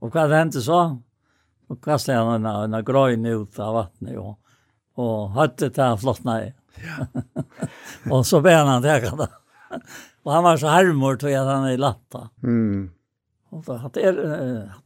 [0.00, 0.98] Og hva hendte så?
[1.70, 4.38] Och kastade han en en grön ut av vattnet og,
[4.94, 6.54] och hade det flottna i.
[6.82, 7.06] Ja.
[8.14, 9.28] og så ber han det
[10.24, 12.28] og han var så harmor tror jag han i latta.
[12.42, 12.90] Mm.
[13.50, 14.12] Og Och det hade är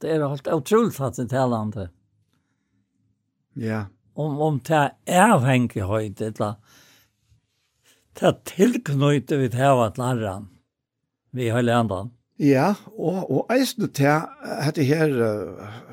[0.00, 1.90] det er helt otroligt at det här landet.
[3.54, 3.84] Ja.
[4.14, 6.54] Om om det är hänke höjde eller
[8.20, 10.48] det tillknöjde vi det här vart larran.
[11.30, 12.10] Vi har ändan.
[12.38, 14.24] Ja, og, og eisne til
[14.64, 15.12] dette her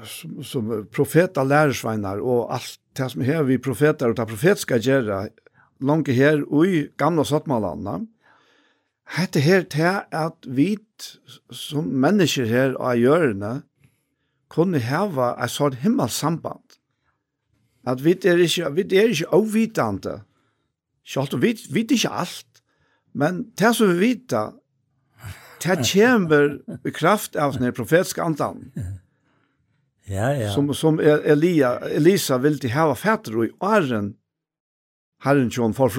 [0.04, 4.82] som, som profeter, lærersveinar og alt det som her vi profeter og det profet skal
[4.82, 5.28] gjøre
[5.82, 8.08] langt her og i gamle sattmalene,
[9.12, 10.78] Hette her til at vi
[11.52, 13.62] som mennesker her og gjørende
[14.52, 16.78] kunne hava et sånt himmelsamband.
[17.88, 20.22] At vi er ikke, vi er ikke avvitende.
[21.04, 22.62] Sjalt, vi vet ikke alt,
[23.14, 24.36] men det som vi vet,
[25.62, 26.58] det kommer
[26.88, 28.70] i kraft av den profetiske andan.
[30.08, 30.52] Ja, ja.
[30.54, 34.14] Som, som Elia, Elisa vil til hava fætter og i åren
[35.24, 35.92] herren kjøn for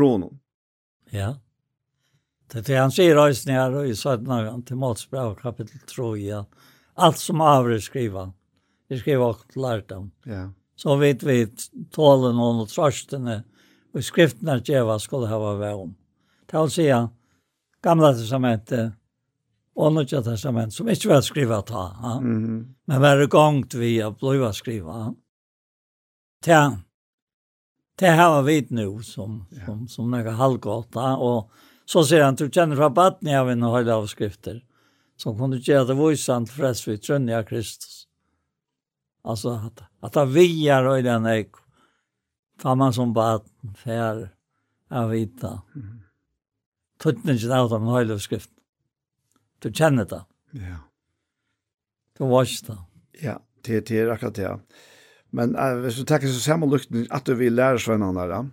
[1.13, 1.35] Ja.
[2.53, 6.45] Det är han säger i snär i södna till Målsbrev kapitel 3.
[6.95, 8.33] Allt som avre skriva.
[8.89, 10.11] Vi skriver också lärt dem.
[10.25, 10.53] Ja.
[10.77, 11.49] Så vet vi
[11.91, 13.43] tålen och trösten
[13.95, 15.95] och skrifterna geva skulle ha varit om.
[16.47, 17.11] Det vill säga
[17.83, 18.93] gamla testamentet
[19.75, 21.97] och nya testamentet som inte var skriva ta.
[22.03, 22.19] Ja?
[22.19, 22.75] Mm.
[22.85, 25.15] Men var gångt vi att bliva skriva.
[26.47, 26.79] Ja.
[27.99, 31.51] Det här var vi nu som, som, som några halvgåta och
[31.85, 34.63] Så sier han, du känner från batten av en höjda avskrifter
[35.17, 38.07] som kunne gjøre det vojsan frest vi vid av Kristus.
[39.25, 41.45] Altså, at, at det viar och i den här
[42.63, 44.31] tar man som baden, fer
[44.91, 45.63] av vita.
[45.75, 46.01] Mm.
[46.99, 48.57] Tuttningen av den höjda avskriften.
[49.59, 50.25] Du kjenner det.
[50.51, 50.79] Ja.
[52.19, 52.79] Du vars det.
[53.23, 54.59] Ja, det det er akkurat det.
[55.31, 58.51] Men uh, hvis du tenker så samme lukten, at du vil lære svennerne der,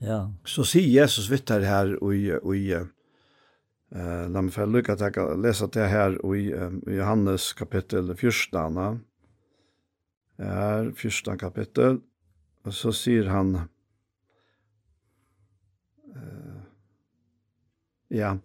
[0.00, 0.30] Ja.
[0.48, 2.88] Så sier Jesus vittar her og i, og i eh
[3.90, 9.00] la meg få lukka til å lese det her i, i Johannes kapittel 14.
[10.38, 11.98] Her, 14 kapittel,
[12.64, 13.50] og så sier han
[16.14, 16.62] eh,
[18.14, 18.36] ja,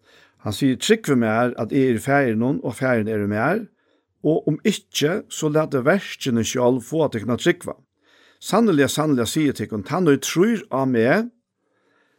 [0.43, 3.63] han sier trykk for meg at jeg er ferdig noen, og ferdig er mer,
[4.25, 7.79] og om ikke, så lær det verskjene selv få at jeg kan trygg for.
[8.41, 11.29] Sannelig, sannelig, sier til henne, han og jeg tror av meg,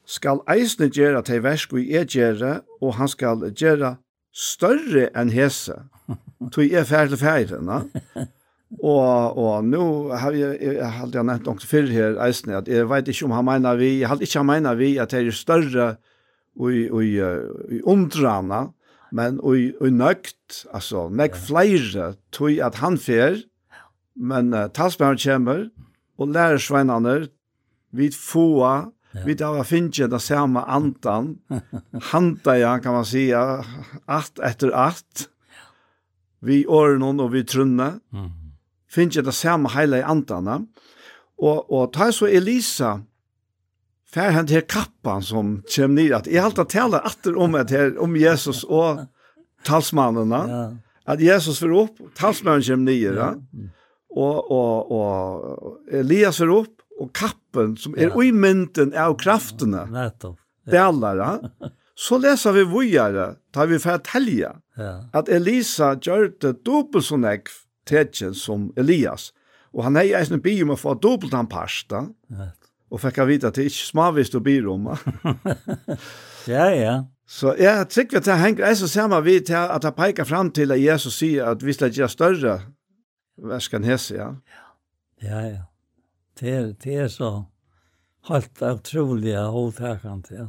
[0.06, 3.96] skal eisne gjøre til versk vi er gjøre, og han skal gjøre
[4.36, 5.82] større enn hese.
[6.54, 7.82] Tog er ferdig ferdig, na?
[8.82, 9.84] Og, og nå
[10.18, 13.34] har jeg, jeg har aldri nevnt noe før her, eisne, at jeg vet ikke om
[13.36, 15.86] han mener vi, jeg har ikke han mener vi at det er større
[16.56, 17.10] i, i,
[17.76, 18.66] i undrana,
[19.14, 23.38] men i, i nøkt, altså, nek flere, tog at han fer,
[24.16, 25.66] men uh, talsmennene kommer,
[26.18, 27.16] og lærersvennene,
[27.96, 28.90] vi får
[29.24, 31.38] Vi där var finche det samma antan.
[32.02, 33.64] Handa ja kan man säga
[34.06, 35.28] att efter att
[36.40, 37.86] vi åren och vi trunna.
[37.86, 38.30] Mm.
[38.90, 40.66] Finche det samma hela i antarna.
[41.36, 43.02] Och och ta så Elisa
[44.16, 47.70] Fär han till kappan som kom ni att i allt att tala åter om att
[47.70, 48.98] här om Jesus och
[49.64, 50.30] talsmannen.
[50.30, 50.76] Ja.
[51.04, 53.34] Att Jesus för upp talsmannen kom ni Ja.
[54.08, 58.22] Och och och Elias för upp og kappen som er ja.
[58.22, 59.84] i mynden av kraftene.
[59.86, 60.38] Ja, nettopp.
[60.66, 60.88] Ja.
[60.90, 61.50] Delar,
[62.06, 64.92] så leser vi vujare, tar vi fortelje, ja.
[65.14, 67.52] at Elisa gjør det dobbelt så nekv
[67.86, 69.30] tetsjen som Elias.
[69.76, 72.06] Og han er i eisen by om å få dobbelt han parsta.
[72.32, 72.50] Ja.
[72.90, 74.96] Og fikk jeg vite at det er ikke smavist å byromma.
[76.54, 76.96] ja, ja.
[77.26, 80.80] Så jeg tykker at det henger eisen sammen vidt at jeg peker frem til at
[80.80, 82.58] Jesus sier at vi skal gjøre større
[83.36, 84.28] verskan hese, ja.
[85.22, 85.64] Ja, ja, ja
[86.40, 87.44] det er, det er så
[88.28, 90.46] helt utrolig hovedtakende Ja.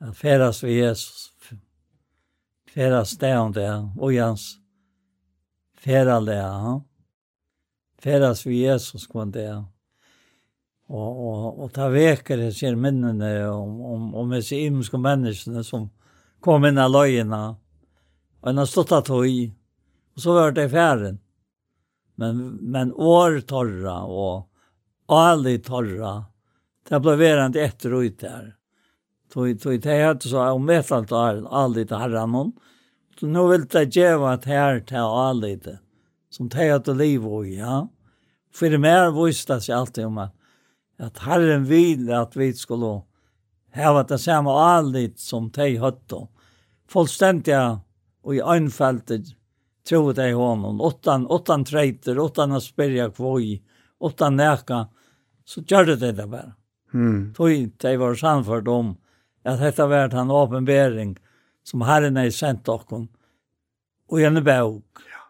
[0.00, 1.34] at færes vi Jesus,
[2.68, 3.90] færes där.
[3.96, 4.58] Och og hans
[5.78, 6.80] fære Ja.
[7.98, 9.64] færes vi Jesus kvar där.
[10.88, 15.88] og, og, og ta veker i ser minnene om, om, om disse imenske menneskene som
[16.40, 17.56] kom inn av løgene.
[18.42, 19.26] og en har stått av tog,
[20.14, 21.18] og så var det færen.
[22.16, 24.46] Men, men år torra og
[25.06, 26.24] ali torra.
[26.88, 28.52] Det ble verand etter og ut der.
[29.32, 31.12] Tog, tog, det er så om et alt
[31.50, 32.52] ali til herren
[33.18, 35.78] Så nå vil det gjøre at her til ali det.
[36.30, 37.86] Som det er til liv og ja.
[38.52, 40.32] For det mer visste seg alltid om at,
[40.98, 43.02] at herren vil at vi skulle
[43.76, 46.14] hava det samme ali som det er høtt.
[46.88, 49.34] Fullstendig og i øynfeltet
[49.86, 50.80] trodde jeg honom.
[50.80, 53.58] Åttan, åttan treiter, åttan å asperja kvoj,
[54.00, 54.86] åttan neka,
[55.46, 56.54] så gjør det det bare.
[56.92, 57.34] Mm.
[57.34, 58.96] Tog de var samført om
[59.46, 61.16] at dette var en åpenbering
[61.66, 63.06] som Herren er sendt dere
[64.06, 65.04] og gjerne bøk.
[65.10, 65.22] Ja.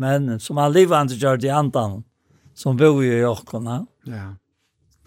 [0.00, 2.02] Men som han livande gjør det i andan
[2.58, 3.80] som bor i dere.
[4.04, 4.28] Ja.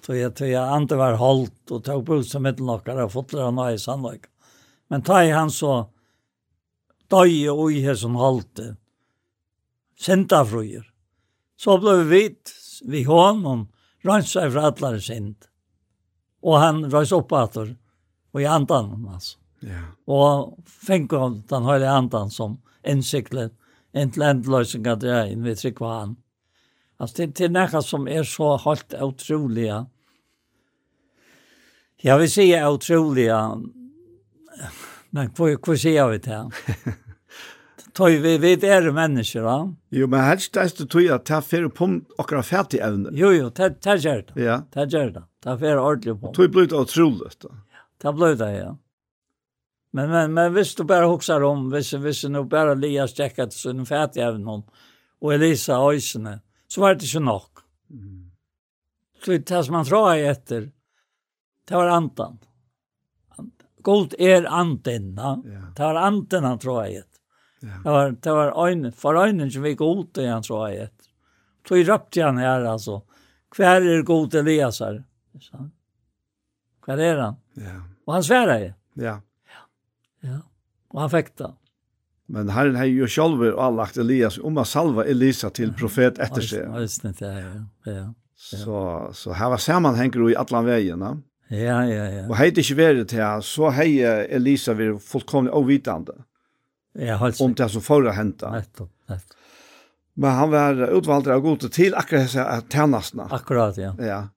[0.01, 3.35] Så jeg tror jeg andre var holdt og tog bruk som mitt nokker og fått
[3.35, 4.25] det noe i sannløk.
[4.89, 5.85] Men ta i han så
[7.11, 8.71] døy og i her som holdt det.
[10.01, 10.87] Senta fruer.
[11.61, 12.53] Så ble vi vidt,
[12.89, 13.67] vi hånden,
[14.03, 15.35] rönsa fra allar synd.
[16.41, 17.75] Og han röjs upp åter
[18.31, 19.37] och i andan alltså.
[19.59, 20.13] Ja.
[20.13, 23.53] Och fänk om den höjliga andan som insiklet
[23.91, 26.15] en til endløsning av det inn vi trykker han.
[27.01, 29.67] Altså, det, det er noe som er så helt utrolig.
[32.03, 33.27] Jeg vil si utrolig,
[35.11, 36.53] men hva, hva sier vi til han?
[38.01, 39.55] Tøy vi vet er mennesker, va?
[39.93, 41.87] Jo, men helst det er tøy at det fer på
[42.17, 43.11] akkurat ferdig evne.
[43.13, 44.37] Jo, jo, det det gjør det.
[44.41, 44.55] Ja.
[44.73, 45.23] Det gjør det.
[45.45, 46.31] Det fer ordentlig på.
[46.33, 47.51] Tøy blir det utrolig da.
[48.01, 48.71] Det blir det, ja.
[49.93, 53.59] Men men men hvis du bare huxar om, hvis, hvis du bare Lia checka til
[53.59, 54.61] sin ferdig evne
[55.21, 57.65] og Elisa Øysene, så var det ikke nok.
[57.91, 58.31] Mm.
[59.21, 60.71] Så det som man tror jeg etter,
[61.67, 62.39] det var antan.
[63.83, 65.37] Gold er antenna.
[65.45, 65.61] Ja.
[65.75, 67.03] Det var antenna, tror jeg.
[67.03, 67.10] etter.
[67.61, 70.93] Det var det var en för som vi god det han sa ett.
[71.67, 73.01] Så i rapte han här alltså.
[73.51, 75.03] Kvar är god Elias här.
[75.39, 75.69] Så.
[76.83, 77.35] Kvar är han?
[77.53, 77.81] Ja.
[78.05, 78.73] Och han svärade.
[78.93, 79.21] Ja.
[80.21, 80.39] Ja.
[80.87, 81.51] Och han fick det.
[82.25, 86.59] Men Herren har ju själv avlagt Elias om att salva Elisa till profet efter sig.
[86.59, 87.91] Ja, just det, ja, ja.
[87.91, 88.13] ja.
[88.35, 91.21] Så, så här var sammanhänger i alla vägarna.
[91.47, 92.29] Ja, ja, ja.
[92.29, 96.13] Och hade det inte varit det här så hade Elisa varit fullkomlig ovitande.
[96.93, 97.41] Ja, halt.
[97.41, 98.51] Om det som förra hända.
[98.51, 99.37] Nettopp, nettopp.
[100.13, 103.31] Men han var utvald av god till akkurat disse att.
[103.31, 103.95] Akkurat, ja.
[103.99, 104.27] Ja.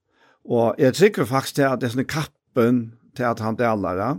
[0.45, 3.97] Och jag tycker faktiskt att det är sån kappen till att han delar.
[3.97, 4.17] Ja.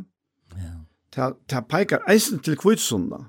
[1.10, 3.26] Ta ta pekar eisen till kvitsunda.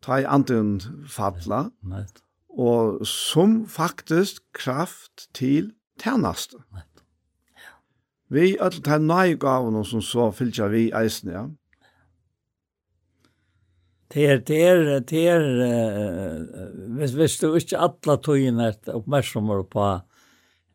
[0.00, 1.70] Ta i anden fadla.
[1.80, 2.14] Nett.
[2.48, 6.60] Och som faktiskt kraft till tjänster.
[6.70, 6.86] Nett.
[8.28, 11.50] Vi öll ta nøy gavene som så fylgja vi eisen, ja.
[14.12, 15.44] Det er, det er, det er,
[16.98, 19.86] hvis, hvis du ikke alle togene er oppmerksomme på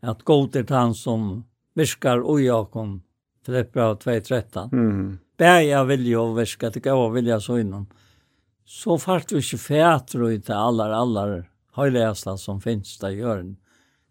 [0.02, 1.28] at god er han som
[1.78, 3.02] virkar ui akon,
[3.46, 4.74] Filippa av 2.13.
[4.74, 5.20] Mm.
[5.38, 7.86] Bæja vilja og virka, det gav vilja så innom.
[8.66, 11.46] Så fart vi ikke fæter i det aller, aller
[11.78, 13.54] høylegaste som finnes det gjøren.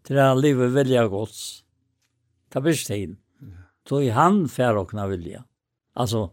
[0.07, 1.41] Til at livet vilja gods.
[2.49, 3.17] Det blir stil.
[3.87, 5.43] Så i han fær okna vilja.
[5.99, 6.29] Altså,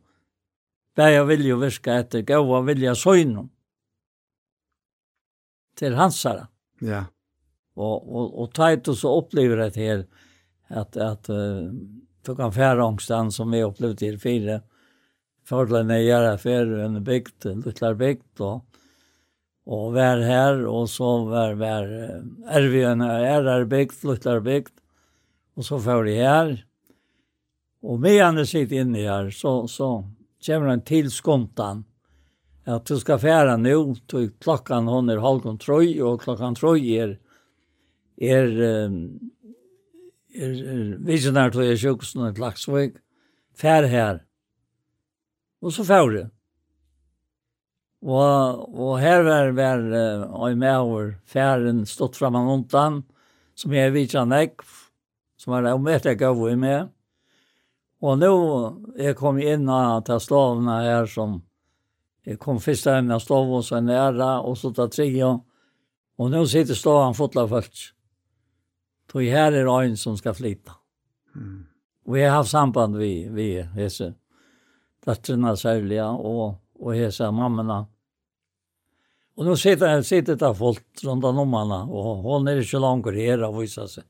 [0.94, 3.50] Bæja vilja virka etter gaua vilja søgnum.
[5.74, 6.46] Til hansara.
[6.80, 7.04] Ja.
[7.74, 10.04] Og, og, og tajt og så opplever det her
[10.70, 11.66] at, at uh,
[12.22, 14.60] du kan fære ångstan som vi opplevde til fire.
[15.44, 18.62] Fordelen er gjøre fære en bygd, en luttlar bygd og
[19.64, 21.86] og vær her, og så vær, vær,
[22.52, 24.74] er vi en er, er bygd, luttlar bygd,
[25.56, 26.50] og så får de her.
[27.84, 30.04] Og med han sitt inne her, så, så
[30.46, 31.84] kommer han til skontan.
[32.64, 33.76] At du skal fære nå,
[34.08, 37.16] til klokkan hun er halvgån trøy, og klokkan trøy er,
[38.16, 38.52] er,
[38.86, 39.00] um,
[40.32, 42.96] er, er visionar til er sjukhusen i klaksvøk,
[43.56, 44.22] fær her.
[45.64, 46.24] Og så fær det.
[48.04, 52.98] Og, og her var, var uh, og med over færen stått fram framan undan,
[53.56, 54.64] som jeg vidtja nekv,
[55.40, 56.93] som var om etter gav vi med.
[58.04, 58.32] Og nå
[59.00, 59.68] jeg kom inn
[60.04, 61.38] til stovene her som
[62.24, 65.30] jeg kom først inn av stav og så nære, og så til tredje.
[66.20, 67.90] Og nå sitter staven fotla først.
[69.12, 70.72] Så her er øyn som skal flytta.
[71.34, 71.66] Mm.
[72.08, 74.14] Og jeg har haft samband vi, vi hese
[75.04, 77.84] datterne særlige og, og hese mammene.
[79.34, 83.44] Og nå sitter, sitter det folk rundt om henne, og hun er ikke langt her
[83.46, 84.06] å vise seg.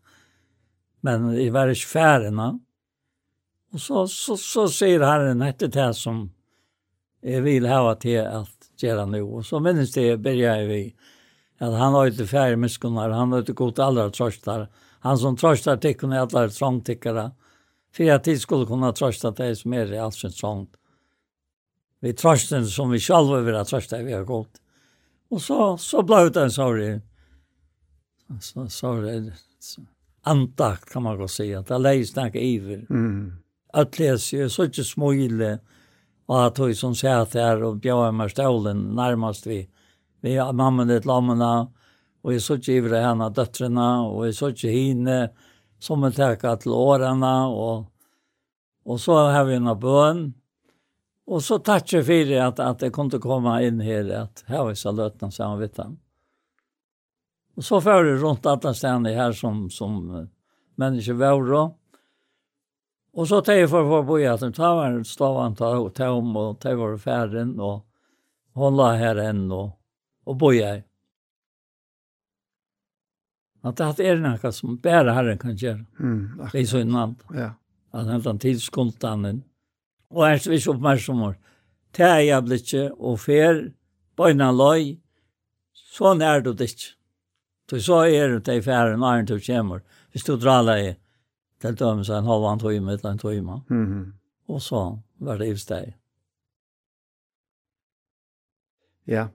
[1.05, 2.31] Men jeg var ikke færre,
[3.75, 6.29] Og så, så, så sier Herren etter det som
[7.25, 9.23] jeg vil ha til at gjøre nå.
[9.41, 10.85] Og så minnes det jeg begynner vi
[11.63, 14.69] at han har ikke færre miskunnar, han har ikke gått allra trøster.
[15.07, 17.29] Han som trøster til kunne alle trangtikkere.
[17.95, 20.75] For at de skulle kunne trøste det som er i alt sin trangt.
[22.05, 24.61] Vi trøster som vi selv vil ha trøsta vi har gått.
[25.35, 26.91] Og så, så ble det en sorry.
[28.39, 29.33] Så, sorry.
[30.31, 31.49] Antakt kan man gå si.
[31.57, 32.85] At det leis snakke iver.
[32.91, 33.44] Mm
[33.75, 35.59] att läsa ju så inte smöjle
[36.27, 39.69] och att hon som säger att det är och bjöd mig stålen närmast vi
[40.21, 41.73] vi har mamman det lammorna
[42.23, 45.31] och jag så inte ivra henne döttrarna och jag så inte hinne
[45.79, 47.91] som en täcka till årarna och
[48.85, 50.35] och så har vi en bön
[51.27, 54.75] och så tackar för det att att det kunde komma in här att här var
[54.75, 55.99] så lötna så han vet han.
[57.57, 60.29] Och så får det runt alla ställen här som som
[60.75, 61.77] människor var då.
[63.15, 66.11] Og så tar jeg for for bo i at ta var stavan ta og ta
[66.11, 67.85] om og ta var färden og
[68.59, 69.73] hon la her enn og
[70.27, 70.83] og bo jeg.
[73.65, 75.85] At det er noe som bare herren kan gjøre.
[75.99, 77.15] Mm, det er så innan.
[77.33, 77.55] Ja.
[77.93, 79.43] At han tar tidsskontanen.
[80.13, 81.37] Og er så viss oppmerksommer.
[81.97, 83.61] Det er jeg blitt ikke, og fer,
[84.19, 84.97] bøyna løy,
[85.95, 86.91] sånn er du det ikke.
[87.71, 89.81] Så så er det i ferden, når du kommer,
[90.13, 90.99] hvis du drar deg
[91.65, 93.61] til dømes en halv en time eller en time.
[93.71, 94.13] Mm -hmm.
[94.49, 95.95] Og så var det ivsteg.
[99.07, 99.29] Ja.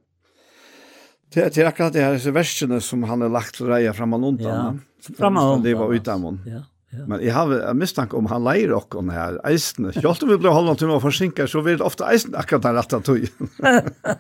[1.34, 4.14] Det er, det er akkurat det her disse versene som han har lagt reia fram
[4.14, 4.48] og undan.
[4.48, 5.64] Ja, fram og undan.
[5.64, 6.62] Det var utan Ja.
[6.92, 7.06] Ja.
[7.06, 9.92] Men jeg har en mistanke om han leier okken her, eisene.
[9.94, 12.76] Kjolt om vi blir holdt til å forsinke, så vil det ofte eisene akkurat den
[12.80, 13.28] rette tog.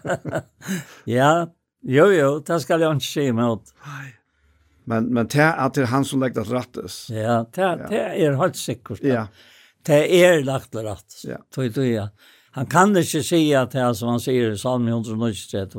[1.17, 1.47] ja,
[1.81, 3.73] jo jo, det skal jeg ikke si imot.
[3.87, 4.18] Nei.
[4.89, 7.09] Men men det at det han som lagt att rättas.
[7.09, 9.03] Ja, det det er helt sikkert.
[9.03, 9.27] Ja.
[9.85, 11.25] Det er lagt att rättas.
[11.27, 11.37] Ja.
[11.53, 12.09] Tog du ja.
[12.51, 15.75] Han kan ikke si at det som han sier i psalm 193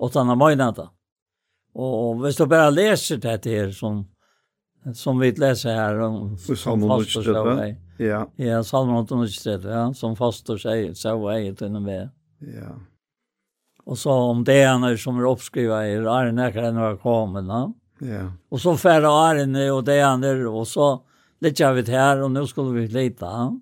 [0.00, 0.88] og han har møgnet det.
[1.74, 4.06] Og och visst du bare leser det här som
[4.94, 7.76] som vi leser her, om I psalm 193.
[7.98, 8.30] Ja.
[8.36, 12.10] Ja, psalm 193, ja, som fastor seg, så är det den med.
[12.38, 12.78] Ja.
[13.86, 17.44] Og så om det han er som er uppskrivet i Arne när han har kommit,
[17.44, 17.72] va?
[18.00, 18.32] Ja.
[18.48, 21.06] Och så färra åren och det andra och så
[21.38, 23.26] lite jag det här och nu skulle vi leta.
[23.26, 23.60] Ja.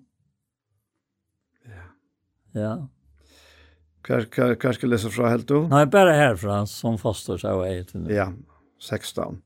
[2.51, 2.87] Ja.
[4.01, 5.67] Kvar kvar ska läsa från helt då?
[5.67, 8.13] Nej, bara härifrån som foster så är det.
[8.13, 8.33] Ja,
[8.89, 9.41] 16.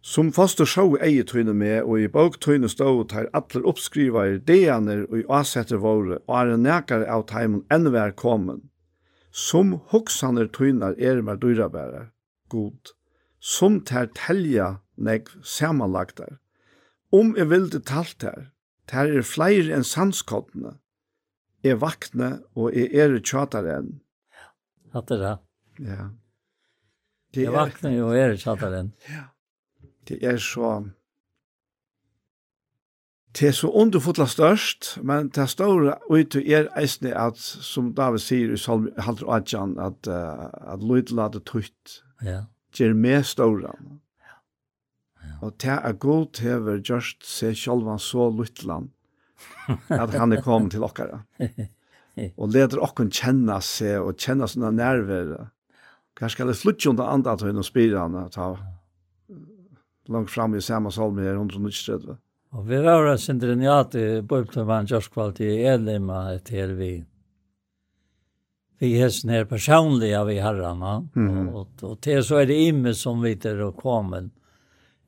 [0.00, 3.64] Som foster så är det nu med och i bok tunne stå och tar alla
[3.64, 8.60] uppskriva i deaner och i avsätter våre och är näkar av timon än vär kommen.
[9.30, 12.10] Som huxaner tunnar är med dyrabärar.
[12.48, 12.78] God
[13.46, 16.38] som ter telja negv samanlagtar.
[17.14, 18.48] Om jeg vilde talt her,
[18.90, 20.76] ter er fleire enn sanskottene.
[21.62, 23.96] Jeg vakne og jeg er tjatar enn.
[24.94, 25.32] Hatt det da.
[25.78, 26.10] Ja.
[27.34, 28.92] Det er, jeg vakne og er tjatar enn.
[29.10, 29.28] Ja.
[30.08, 30.78] Det er så...
[33.36, 38.54] Det er så underfotla størst, men det store ut er eisne at, som David sier
[38.54, 41.98] i Salmi 118, at, uh, at lydla det tøyt.
[42.24, 42.46] Ja
[42.80, 43.74] ger mer stora.
[45.44, 48.92] Og det er god hever just se sjálvan så luttland
[50.02, 51.20] at han er kommet til okkara.
[52.36, 55.50] Og leder okken kjenna seg og kjenna sånne nerver.
[56.16, 58.54] Hva skal det flytte under andre til henne og spyrir spirene ta
[60.08, 62.16] langt fram i samme salm her 193.
[62.56, 66.92] Og vi var sindriniat i Bøybtøvann Gjørskvalt i Elima etter vi
[68.78, 71.48] vi hästen är personliga vi herrarna mm.
[71.48, 74.30] och, och, och så är det imme som vi där och kommer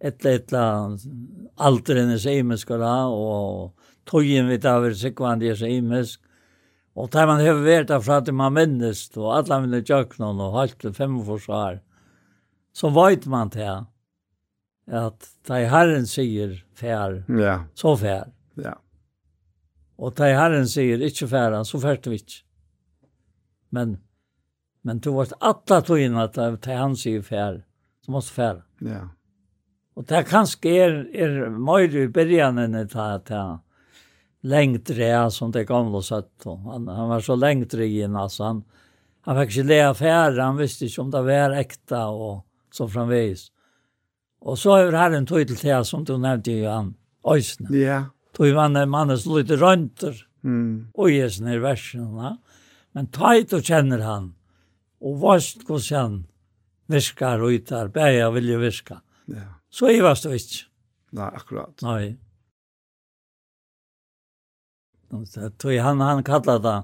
[0.01, 0.53] ett ett
[1.57, 3.75] allt den är imme ska ha och
[4.05, 6.05] tojen vi där vill se kvand så imme
[6.95, 10.97] och tar man över vart av att man minnes då alla mina jöknon och halt
[10.97, 11.81] fem försvar
[12.73, 13.85] så vet man det
[14.91, 17.65] att det herren säger fär ja.
[17.75, 18.83] så fär ja.
[19.97, 22.48] och det herren säger inte färran så färst vi inte
[23.69, 23.99] Men
[24.83, 27.65] men du var alla tog att det han sig fär
[28.05, 28.63] som måste fär.
[28.79, 29.09] Ja.
[29.95, 33.61] Och det kanske är är mer i början än det här att
[34.41, 34.91] längt
[35.31, 38.65] som det gamla sett han han var så längt det igen alltså han
[39.21, 43.53] han fick ju lära fär han visste inte om det var äkta och så framvis.
[44.41, 47.81] Och så har han en tog till som du nämnde ju han Ösnen.
[47.81, 48.05] Ja.
[48.33, 50.27] Tog man en mannes lite rönter.
[50.45, 50.89] Mm.
[50.95, 52.37] Och ges ner.
[52.99, 54.25] Men tajt og kjenner han,
[54.99, 56.25] og vast hos han
[56.91, 58.97] viskar og ytar, bæja vilje viska.
[59.31, 59.45] Ja.
[59.71, 60.65] Så i vast og ikke.
[61.15, 61.85] Nei, akkurat.
[61.87, 62.17] Nei.
[65.63, 66.75] Tog han han kallar det.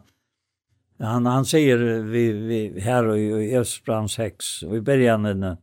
[1.03, 5.57] Han han säger vi vi här och i Östbrand 6 och i början inne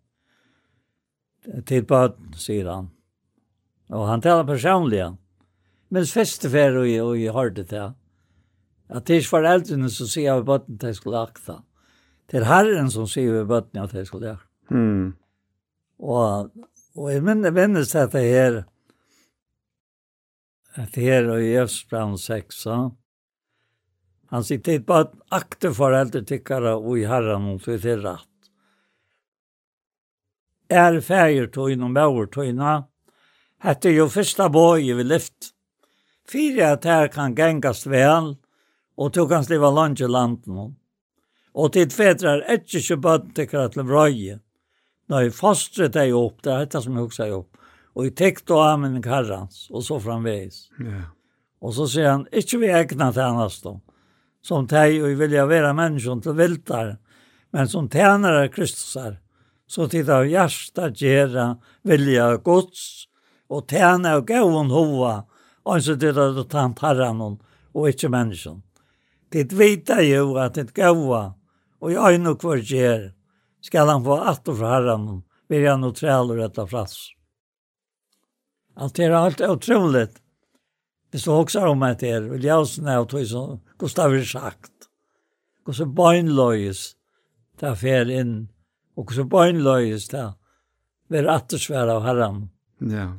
[1.65, 2.89] till bad säger han.
[3.87, 5.17] Och han talar personligen.
[5.87, 7.93] Men festefär och och i hardet där.
[8.91, 11.61] At det er foreldrene som sier av bøtten til jeg skulle akta.
[12.27, 14.47] Det er herren som sier av bøtten at jeg skulle akta.
[14.71, 15.13] Mm.
[16.01, 16.51] Og,
[16.97, 18.63] og jeg minner minnes det her,
[20.79, 22.65] at her og i Østbrand 6,
[24.31, 28.27] han sier til at akte foreldre tykkere og i herren og til det rett.
[30.71, 32.77] Er færger tøyne og møver tøyne,
[33.59, 35.51] hette jo første bøye vi lyft.
[36.31, 38.37] Fyre at her kan gengast vel,
[39.01, 40.75] og du kan sliva lunge landen.
[41.57, 44.37] Og tid fetrar etkje ikke bøtten til til vrøye.
[45.09, 47.57] Når jeg fostre deg opp, det er dette som jeg hoksa opp.
[47.95, 50.69] Og jeg tekt og amen karrans, og så framveis.
[50.79, 51.09] Ja.
[51.61, 53.79] Og så sier han, ikkje vi egna tjernast då,
[54.41, 56.95] som teg og vilja vera menneskjon til viltar,
[57.51, 59.19] men som tjernare Kristusar,
[59.67, 63.07] så tid av hjärsta gjerra vilja gods,
[63.51, 65.13] og tjerne og gavun hova,
[65.67, 68.61] og så tid av tant herran og ikkje menneskjon.
[69.31, 71.31] Det vita jo at det gaua,
[71.79, 73.11] og jeg øyne kvar kjer,
[73.63, 77.13] skal han få atter fra herren, vil han og træler etter plass.
[78.75, 80.09] Alt det er alt utrolig.
[81.11, 84.87] Hvis du også om et her, vil jeg også nå tog som Gustav har sagt.
[85.63, 86.83] Hvordan bøgnløyes
[87.59, 88.49] ta fer inn,
[88.95, 90.31] og hvordan bøgnløyes ta
[91.11, 92.45] være attersvær av herren.
[92.79, 93.09] Ja.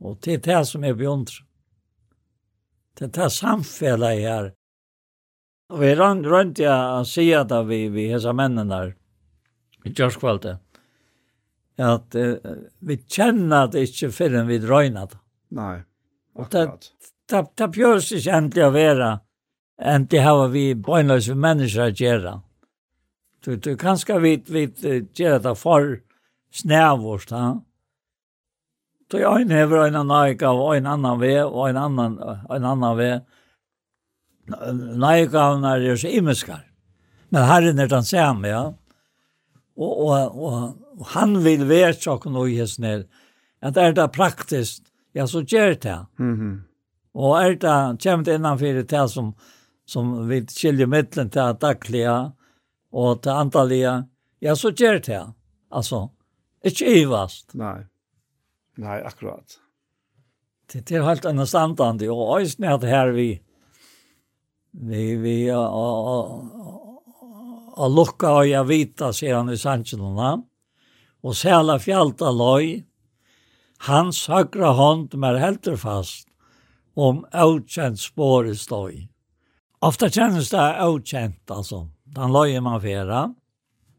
[0.00, 1.44] Og det er det som er beundret.
[2.96, 4.52] Det er det samfellet her
[5.70, 8.94] Og vi rönt, rönt jag att säga att vi, vi hese mennene der,
[9.84, 10.58] I Görskvalde.
[11.78, 12.36] at uh,
[12.78, 15.16] vi kjenner det ikke før vi röjnat.
[15.48, 15.82] Nej,
[16.38, 16.92] akkurat.
[17.28, 19.20] Det, det björs inte äntligen att vara.
[19.82, 22.40] Äntligen har vi bönlösa mennesker å gjøre.
[23.44, 24.66] Du, du kanske vi, vi
[25.14, 26.00] gjør det for
[26.52, 27.30] snävårst.
[27.30, 27.60] Ha?
[29.10, 32.18] Så jag en hever en annan och en annan ve og en annan,
[32.50, 33.20] en annan ve.
[34.46, 36.64] Leikavnar er så imeskar.
[37.34, 38.64] Men herren er den samme, ja.
[39.76, 43.04] Og, og, og og han vil være tjokken og ges ned.
[43.64, 44.82] At er det praktisk,
[45.16, 45.98] ja, så gjør det.
[46.18, 46.56] Mm -hmm.
[47.14, 49.34] Og er det kjemt innanfor det som,
[49.86, 52.32] som vi skiljer mittlen til daglige
[52.92, 54.04] og til antallige,
[54.40, 55.32] ja, så gjør det.
[55.72, 56.08] Altså,
[56.64, 57.54] ikke ivast.
[57.54, 57.84] Nei,
[58.76, 59.58] nei, akkurat.
[60.72, 63.40] Det det er helt understandande, og også nede her vi,
[64.78, 65.62] Vi vi a
[67.76, 70.36] a lukka og jeg vita, sier han i Sanchilona,
[71.24, 72.84] og sæla fjalta loj,
[73.88, 76.28] hans høgra hånd mer helter fast,
[76.96, 78.94] om avkjent spår i støy.
[79.84, 81.86] Ofta kjennes det avkjent, altså.
[82.16, 83.26] Den løyer man fjera,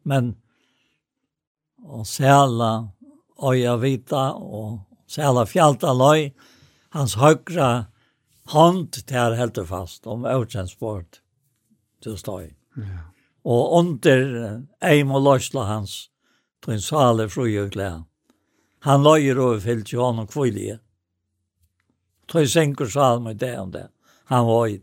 [0.06, 0.36] men
[1.86, 2.72] og sæla
[3.38, 4.80] øya vita og
[5.10, 6.32] sæla fjalta løy,
[6.94, 7.88] hans høgra
[8.53, 11.22] hånd der helt fast om Oceansport
[12.03, 12.53] til støy.
[12.78, 13.06] Ja.
[13.48, 16.10] Og under eim og løsla hans
[16.64, 17.91] til en sale fru og frujøkle.
[18.88, 20.80] Han løyer over fyllt jo han og kvillige.
[22.28, 23.88] Tøy senker sal med det om det.
[24.26, 24.78] Han var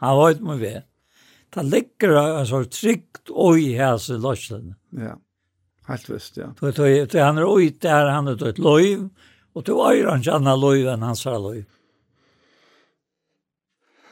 [0.00, 0.82] Han var med det.
[1.50, 4.76] Det ligger en altså trygt oi hese løslen.
[4.92, 5.16] Ja.
[5.88, 6.52] Helt visst, ja.
[6.60, 9.08] Tøy, tøy, han er oi der, han er tøy et løyv,
[9.54, 11.66] og tøy øyre han kjenner løyv enn hans er løyv.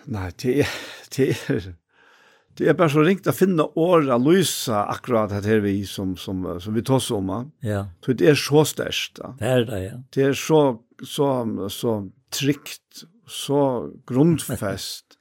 [0.08, 0.72] Nei, det er,
[1.16, 1.68] det er,
[2.58, 6.16] det er bare så ringt å finne år å løse akkurat det her vi som,
[6.18, 7.30] som, som vi tar om.
[7.62, 7.84] Ja.
[8.04, 9.20] Så det er så størst.
[9.20, 9.34] Da.
[9.38, 9.98] Det er det, ja.
[10.14, 10.62] Det er så,
[11.04, 11.28] så,
[11.70, 11.98] så
[12.34, 13.60] trygt, så
[14.08, 15.18] grundfest.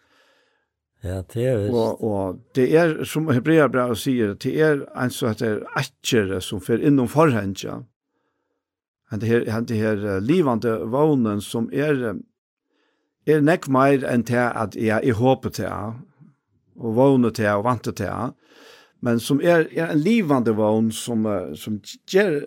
[1.06, 1.76] ja, det er visst.
[1.76, 5.62] Og, og det er, som Hebrea bra sier, det er en sånn at det er
[5.84, 7.60] etkjere som fer innom forhengen.
[7.62, 7.78] Ja.
[9.12, 12.18] Han det her, han det her livande vånen som er
[13.28, 15.72] er nek meir enn til at jeg, jeg håper til,
[16.78, 18.34] og vågner til, og vanter til,
[19.02, 21.78] men som er, er en livande vogn som, som
[22.10, 22.40] gjer,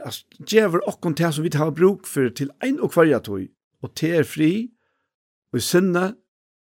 [0.48, 3.46] gjever okkon til som vi tar bruk for til ein og kvarja tog,
[3.82, 4.52] og til er fri,
[5.52, 6.14] og i sinne,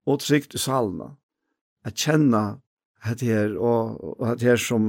[0.06, 1.16] og trygt i salene.
[1.84, 2.60] At kjenne
[3.02, 4.88] at det her, og, og at det her som,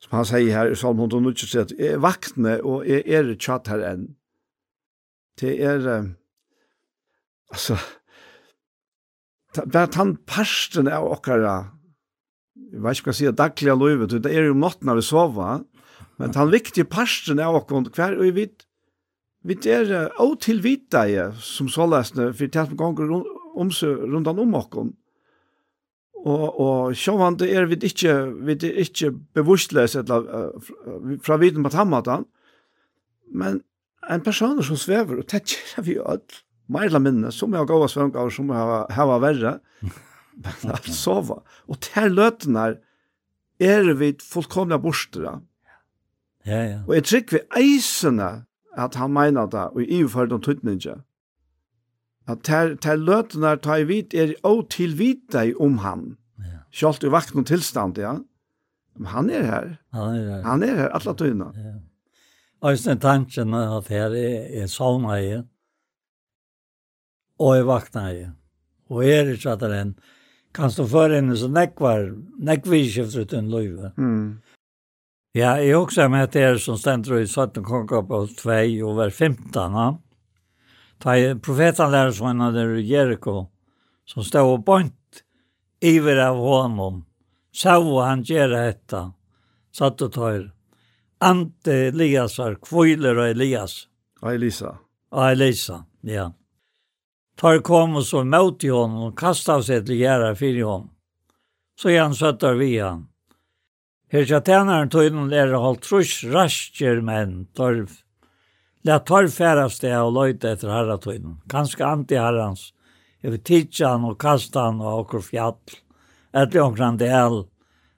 [0.00, 3.84] som han sier her i salm 190, at er vaktne, og er, er tjatt her
[3.92, 4.08] enn.
[5.38, 5.86] Det er,
[7.52, 7.78] altså,
[9.56, 11.56] vært han parsten av okkara,
[12.68, 15.64] jeg vet ikke hva jeg sier, daglige løyvet, det er jo måten vi sover,
[16.18, 18.48] men han viktige parsten av okkara, hver og vi,
[19.48, 23.20] vi er og til vidtlige, som så løsne, for det er som ganger
[23.58, 24.90] om seg rundt om okkara,
[26.18, 28.10] Og og sjón er vi ikki
[28.42, 30.18] við ikki bevustløs ella
[31.22, 32.26] fra viden på tammatan,
[33.30, 33.62] Men
[34.10, 37.62] en person som svever og det tetjer vi jo alt, mer eller mindre, som jeg
[37.62, 39.54] har gått svømgaver, som jeg har hava verre,
[40.44, 41.40] men alt sova.
[41.68, 42.68] Og til løtene
[43.58, 45.40] er vi fullkomna borster.
[46.46, 46.78] Ja, ja.
[46.86, 48.30] Og jeg trykker vi eisene
[48.78, 51.00] at han mener det, og i iverført om tøtninga.
[52.28, 56.10] At til, til løtene tar jeg vidt, er å tilvite om han.
[56.44, 56.62] Ja.
[56.70, 58.18] Kjalt i vakten og tilstand, ja.
[58.98, 59.68] Men han er her.
[59.96, 60.42] Han er her.
[60.44, 61.52] Han er her, alle tøyene.
[61.56, 61.76] Ja.
[62.58, 65.46] Og jeg synes tanken at her er, er sauna igjen.
[65.46, 65.57] Ja
[67.38, 68.26] og jeg vakna i.
[68.90, 69.94] Og jeg er ikke at det enn,
[70.56, 72.08] kan stå for henne så nekvar,
[72.40, 73.92] nekviskift uten løyve.
[74.00, 74.38] Mm.
[75.36, 78.54] Ja, jeg også med at det er som stender i 17 konger på 2
[78.88, 79.52] og hver 15.
[79.54, 79.88] Ja.
[80.98, 83.46] Ta profetan lærer som han hade Jericho
[84.08, 85.22] som stod og bønt
[85.84, 87.04] iver av honom.
[87.52, 89.12] Såg han göra detta.
[89.72, 90.50] Satt og tar.
[91.20, 93.88] Ante Elias var kviler och Elias.
[94.22, 94.78] Og Elisa.
[95.10, 96.32] Og Elisa, ja
[97.40, 100.90] tar kom och så mot i honom och kastar sig till gärna för honom.
[101.80, 103.08] Så han söttar vi han.
[104.08, 107.90] Her tja tænaren tog innan er holdt trus raskjer menn, torv.
[108.88, 111.34] La torv færast det og løyte etter herratøyden.
[111.52, 112.70] Kanskje anti-herrans.
[113.20, 115.58] Jeg vil tidsa han og kasta han og okkur fjall.
[116.32, 117.42] Etter omkran det hel.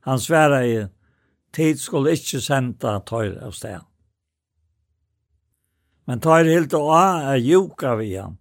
[0.09, 0.75] Han sværa i
[1.55, 3.87] tid skulle ikkje senda torv av sted.
[6.11, 8.40] Men tar hilt og a er juka vi han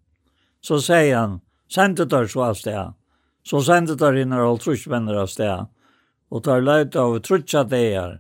[0.70, 1.40] så sier han,
[1.72, 2.94] sendte der så av sted.
[3.42, 5.70] Så sendte der inn og holdt trusjvenner av sted.
[6.30, 8.20] Og tar løyt av trusja deir,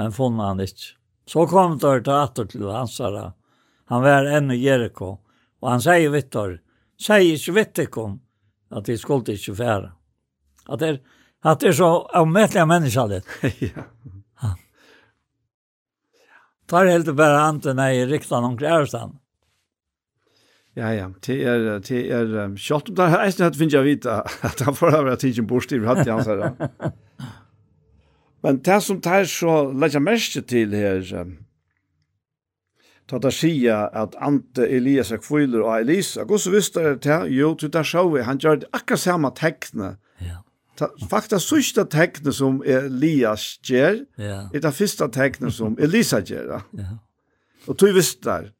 [0.00, 0.94] men funnet han ikke.
[1.28, 3.26] Så kom der til atter til hansara.
[3.92, 5.18] Han var enn i Jericho.
[5.60, 6.58] Og han sier Vittor,
[7.00, 8.16] sier ikke Vittikon
[8.72, 9.90] at de skulle ikke fære.
[10.68, 10.98] At det er,
[11.44, 13.28] at det er så avmettelig mennesker litt.
[14.40, 14.54] ja.
[16.64, 19.18] Tar helt bare anten i riktan omkring ærestan.
[20.74, 24.62] Ja, ja, det er, det er, kjøtt, det er eisen at finnes jeg vite at
[24.66, 26.50] han får være tidsen bortstyr, hatt i hans her.
[28.44, 31.04] Men det som tar så legger mest til her,
[33.08, 37.30] ta ta sia at Ante Elias er Kvøyler og Elisa, og så visste det til,
[37.38, 39.94] jo, til der så vi, han gjør det akkurat samme tekne.
[40.24, 40.40] Ja.
[40.74, 44.42] Ta, faktisk sørste tekne som Elias gjør, ja.
[44.50, 46.66] er det første tekne som Elisa gjør.
[46.74, 46.96] Ja.
[47.70, 48.50] Og du visste der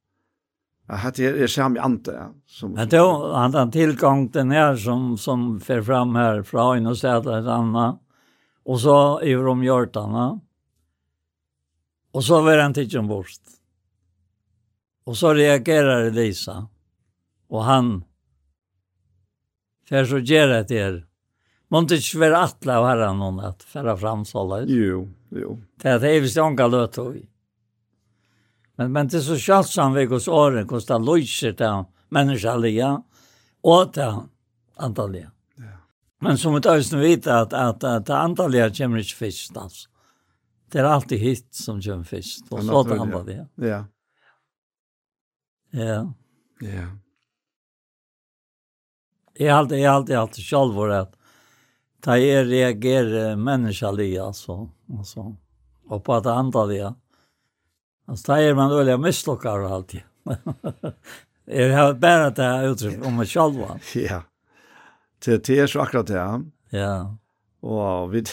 [0.87, 5.61] att det er sam ante som Men då han han tillgång den här som som
[5.61, 8.01] för fram här från en och sätta ett annat.
[8.65, 10.41] Och så i de hjärtarna.
[12.13, 13.27] Och så var han till bort.
[15.05, 16.69] Och så reagerar Lisa.
[17.49, 18.05] Och han
[19.89, 21.05] för så ger det till
[21.69, 25.63] Monte svär attla och herran någon att föra fram så Jo, jo.
[25.77, 27.15] Det är det vi ska anka löt och.
[28.77, 31.85] Men, men det er så sjalsam vi hos året, hos det løyser til
[32.15, 32.91] menneskelige,
[33.65, 34.25] og til
[34.83, 35.31] antallige.
[35.63, 35.77] Ja.
[36.25, 39.89] Men som vi tar vet vite at, at, at antallige kommer ikke først, altså.
[40.73, 43.47] Det er alltid hit som kommer først, og så til antallige.
[43.63, 43.85] Ja.
[45.75, 46.01] Ja.
[46.63, 46.89] Ja.
[49.39, 51.17] Jeg har alltid, jeg har alltid, alltid selv vært at
[52.05, 55.31] da jeg reagerer menneskelig, altså, altså,
[55.89, 56.91] og på det antallige,
[58.07, 59.95] Han sleier man øyla misslokkar og alt.
[61.47, 63.61] Jeg har bare det her uttrykk om meg selv.
[64.09, 64.23] Ja,
[65.25, 66.23] det er så akkurat det.
[66.73, 67.17] Ja.
[67.65, 68.25] Og vi,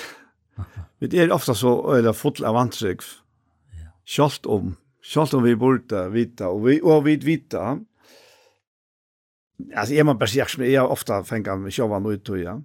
[0.99, 3.06] vi er ofta så øyla full av antrykk.
[4.03, 7.77] Kjalt om, kjalt om vi burde vita, og vi, og vi vita.
[9.76, 12.61] Alltså är man berserk, jag är ofta fänga med sjovan ut och ja.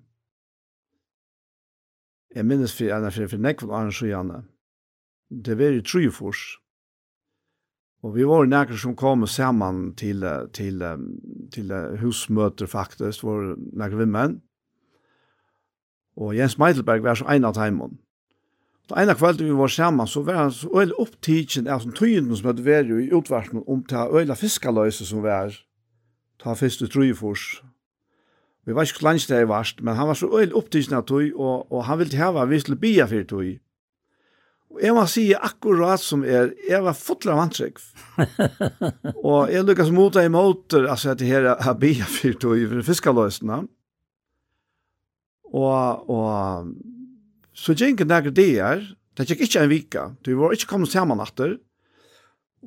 [2.34, 4.42] Jeg minnes for en av fyrir nekvann og annan sjøyane.
[5.32, 6.58] Det var jo trujefors.
[8.00, 10.82] Och vi var några som kom samman till till
[11.50, 14.40] till husmöter faktiskt var några menn.
[16.16, 17.98] Och Jens Meidelberg var så en av timon.
[18.88, 22.36] Då ena kväll vi var sammen, så var han så øyne opptidsen av alltså tygen
[22.36, 25.54] som hade varit i utvarsmen om ta öla fiskalöse som var
[26.42, 27.62] ta fisk ut trufors.
[28.64, 31.04] Vi var ikke så langt det i varst, men han var så øyne opptidsen av
[31.04, 33.58] att och, och han ville ha vi skulle bia för tøy.
[34.76, 37.78] Og jeg må si akkurat som er, jeg var fotler av antrekk.
[39.24, 42.82] og jeg lukkas mot i motor, altså at det her er bia fyrt og i
[42.84, 43.62] fiskaløsene.
[45.56, 46.74] Og, og
[47.56, 48.82] så gikk det nægge det er,
[49.16, 51.56] det gikk ikke en vika, du var ikke kommet sammen etter.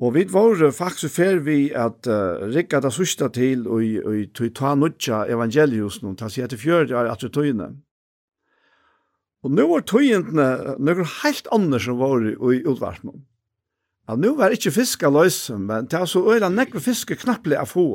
[0.00, 4.50] Og vi var faktisk fer vi at uh, rikka det sørste til og, og, og
[4.56, 7.70] ta nødja evangeliusen, og ta seg etter fjør at du tøyne.
[7.76, 7.78] Mm
[9.40, 13.22] Og nå var tøyentene noen helt andre som var i, i utvarpen.
[14.08, 17.70] Ja, nå var ikke fiske løse, men det er så øyla nekve fiske knappelig av
[17.70, 17.86] få.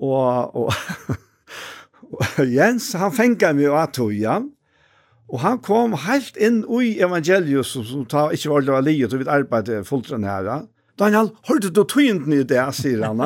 [0.00, 0.72] Og, og,
[2.16, 4.50] og Jens, han fenget meg av tøyen,
[5.30, 9.14] og han kom helt inn i evangeliet som, som ta, ikke var det var livet,
[9.14, 10.50] og vi arbeidet fulltrønn her.
[10.50, 10.60] Ja
[11.00, 13.22] Daniel, hørte du tøynden i det, sier han.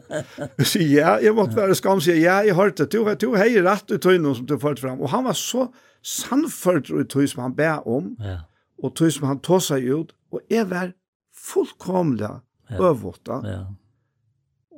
[0.60, 3.92] Jeg sier, ja, jeg måtte være skam, sier, ja, jeg hørte, du, du hei rett
[3.92, 5.02] i tøynden som du førte fram.
[5.04, 5.66] Og han var så
[6.06, 8.38] sannført i tøy som han ber om, ja.
[8.80, 10.94] og tøy som han tog seg ut, og jeg var
[11.36, 12.80] fullkomlig ja.
[12.80, 13.40] øvått da.
[13.44, 13.62] Ja.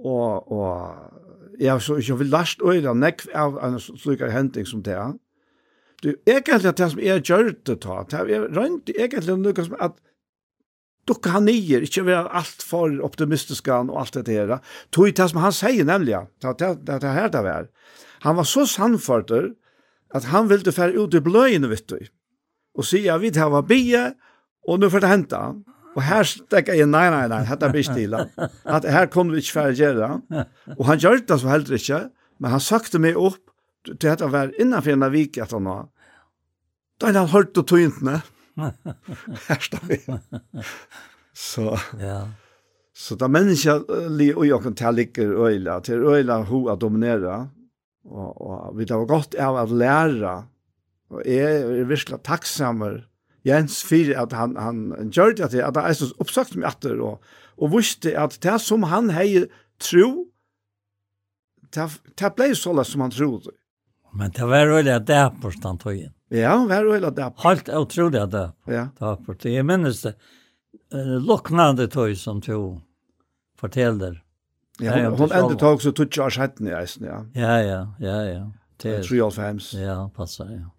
[0.02, 4.82] Og, og jeg, har så, ikke vil last øyre nekv av en slik hending som
[4.82, 5.14] det er.
[6.02, 10.00] Du, egentlig det som jeg gjør det, det er egentlig noe som at
[11.08, 14.58] dukka han nyer, ikkje vera alt for optimistisk han og alt det her.
[14.94, 17.68] Tog det som han sier nemlig, det, det, det, det her det var.
[18.22, 19.52] Han var så sannførter
[20.14, 21.98] at han ville fære ut i bløyene, vet du.
[22.78, 24.12] Og sier, vi tar var bie,
[24.68, 25.62] og nå får det hente han.
[25.92, 28.26] Og her stekker jeg, nei, nei, nei, dette blir stila.
[28.64, 30.12] At her kom vi ikke fære gjøre.
[30.78, 32.04] Og han gjør det så heller ikke,
[32.40, 33.40] men han sakte meg opp
[33.82, 35.88] til dette var innenfor en vik at han var.
[37.00, 38.20] Da han hørte tøyntene,
[38.56, 39.98] Her står vi.
[41.32, 41.70] Så,
[42.00, 42.26] ja.
[42.92, 47.38] så da mennesker li og jeg kan ta liker øyla, til øyla ho å dominere,
[48.04, 50.34] og, og vi tar godt av at lære,
[51.12, 53.00] og jeg er virkelig takksammer,
[53.42, 57.00] Jens fyrir at han, han gjør det til, at han er så oppsagt med etter,
[57.02, 57.18] og,
[57.58, 59.48] og visste at det som han hei
[59.82, 60.28] tro,
[61.74, 61.88] det,
[62.20, 63.56] det ble sånn som han trodde.
[64.14, 66.12] Men det var veldig at det er på stand tøyen.
[66.32, 67.40] Ja, vær og hele dapp.
[67.44, 68.86] Helt utrolig at det ja.
[69.00, 69.36] dapper.
[69.44, 70.14] Jeg minnes det,
[70.94, 72.80] uh, lukknande tøy som to
[73.60, 74.22] forteller.
[74.80, 77.20] Ja, hon, hon enda tog så tutsi av skjenten i eisen, ja.
[77.36, 78.44] Ja, ja, ja, ja.
[78.80, 79.60] Til, 3,5.
[79.78, 80.70] Ja, passer, ja.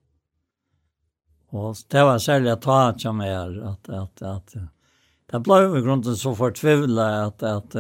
[1.54, 4.56] Og det var særlig at ta at jeg mer, at, at, at,
[5.30, 7.78] det ble jo i grunden så fortvivlet at, at,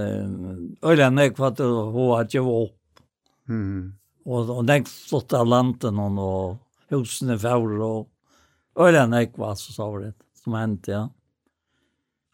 [0.85, 3.01] øyla nek for at hun hadde jo opp.
[3.49, 3.97] Mm.
[4.29, 6.62] Og, og nek flott av landet og, og
[6.93, 11.03] husene fjord og øyne nekva, så sa det, som hendte, ja.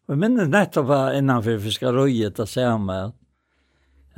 [0.08, 3.20] Og jeg minnes nettopp innanfor fiskarøyet å se samme, at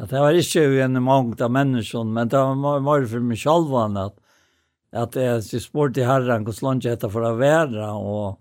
[0.01, 3.75] at det var ikke en mange av menneskene, men det var mer for meg selv
[4.01, 4.15] at,
[5.03, 8.39] at jeg spurte herren hvordan langt etter for å være, og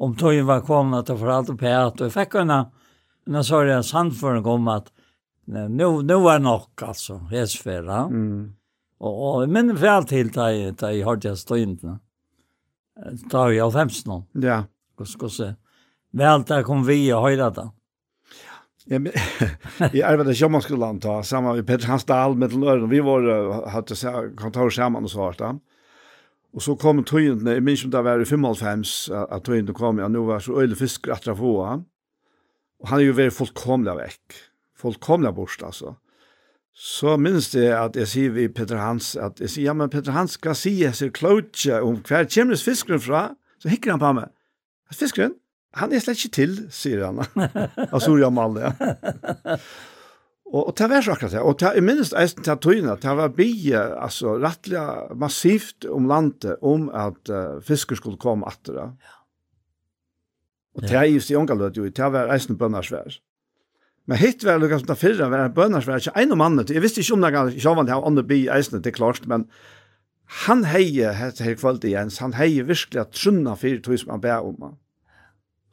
[0.00, 2.60] om tøyen var kommet til for alt og pæt, og jeg fikk henne,
[3.28, 4.90] når jeg sa det en sannføring om at
[5.52, 8.06] nå, nå var nok, altså, hesfæra.
[8.08, 8.54] Mm.
[9.02, 11.84] Og, og men vel til da jeg, da jeg hørte jeg støynt.
[13.32, 14.22] Da jeg alfems nå.
[14.42, 14.64] Ja.
[14.94, 15.48] Hvordan skal se.
[16.14, 17.68] Vel der kom vi og høyre da.
[18.90, 19.14] Ja, men,
[19.96, 22.90] jeg arbeidde i Sjømannsskolen da, sammen med Peter Hansdal med Løren.
[22.90, 23.24] Vi var,
[23.72, 23.96] hadde
[24.36, 25.54] kontor sammen og svart da.
[26.54, 30.06] Og så kom tøyentene, jeg minns om det var i 95, at tøyentene kom, ja,
[30.12, 31.86] nå var så øyne fisk etter å få han.
[32.84, 34.36] Og han er jo veldig fullkomlig vekk.
[34.84, 35.96] Fullkomlig bort, altså.
[36.74, 40.14] Så minns det at jeg sier vi Peter Hans, at jeg sier, ja, men Peter
[40.16, 43.24] Hans, skal si jeg ser klotje om hver kommer fiskeren fra?
[43.62, 44.32] Så hikker han på meg.
[44.94, 45.36] Fiskeren?
[45.78, 47.22] Han er slett ikke til, sier han.
[47.94, 48.74] Av Soriamal, ja.
[50.54, 51.42] Og, og det var så akkurat det.
[51.42, 54.84] Og det jeg minst eisen til tøyene, det var bie, altså rettelig
[55.18, 58.88] massivt om landet, om at uh, fisker skulle komme etter det.
[59.02, 59.20] Ja.
[60.74, 63.18] Og det er just i omgallød jo, det var eisen bønnersvær.
[64.06, 66.72] Men hitt var lukka som ta fyrra, var bønars var ikke en om annet.
[66.74, 69.24] Jeg visste ikke om det kan sjåvan det her ånda bi eisne, det er klart,
[69.30, 69.46] men
[70.44, 74.12] han heie hette her kvöld i Jens, han heie virkelig at trunna fyrir tog som
[74.14, 74.74] han ber om.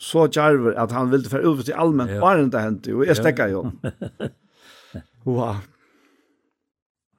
[0.01, 2.21] Så djarver at han ville fyrir ut til allmenn, ja.
[2.23, 3.67] bare enn det hendte, og jeg stekka jo.
[5.27, 5.59] wow.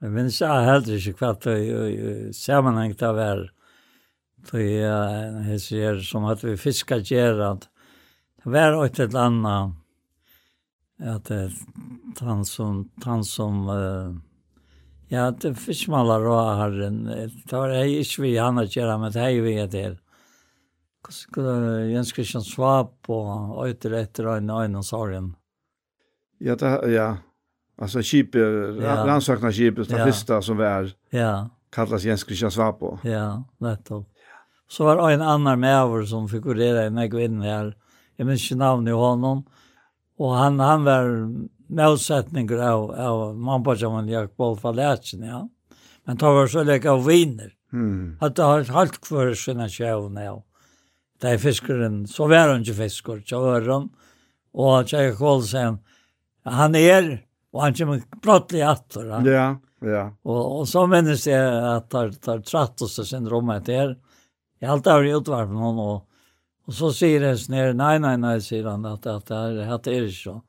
[0.03, 3.43] Jeg minns jeg heller ikke hva det sammenhengt av her,
[4.49, 7.69] det jeg ser, som at vi fiskar gjerand,
[8.43, 9.77] det var et eller annet,
[10.99, 11.51] at det
[12.19, 14.15] han som han som uh,
[15.07, 19.41] ja det fiskmalar och har en tar jeg ikke vi han att göra med hej
[19.41, 19.97] vi er det
[21.09, 25.35] skulle Jens Christian Schwab och åter efter øyne annan sorgen.
[26.39, 27.17] Ja det ja
[27.77, 29.05] altså chip ja.
[29.05, 30.91] rannsakna chip det første som var.
[31.11, 31.49] Ja.
[31.71, 32.99] Kallas Jens Christian Schwab på.
[33.03, 34.07] Ja, nettopp.
[34.67, 37.75] Så var en annan med som figurerade i Negvin här.
[38.15, 39.43] Jag minns inte namnet i honom.
[40.23, 41.05] Och han han var
[41.67, 45.49] målsättningar av av man på som en Jakob Falatsen ja.
[46.05, 47.51] Men tar var så lika av viner.
[47.73, 48.17] Mm.
[48.21, 50.43] Att det har halt för sina sjön ja.
[51.21, 53.89] Det är fiskaren så var han ju fiskar så var han
[54.53, 55.77] och jag Kolsen
[56.43, 59.23] han är och han kommer brottlig att va.
[59.25, 60.15] Ja, ja.
[60.21, 63.97] Och och så minns jag att det tar trattosse syndromet där.
[64.59, 66.09] Jag har alltid utvarvat någon och
[66.65, 69.97] Och så säger sånn her, nej, nej, nej, säger han, att, att, att, at det
[69.97, 70.41] är så.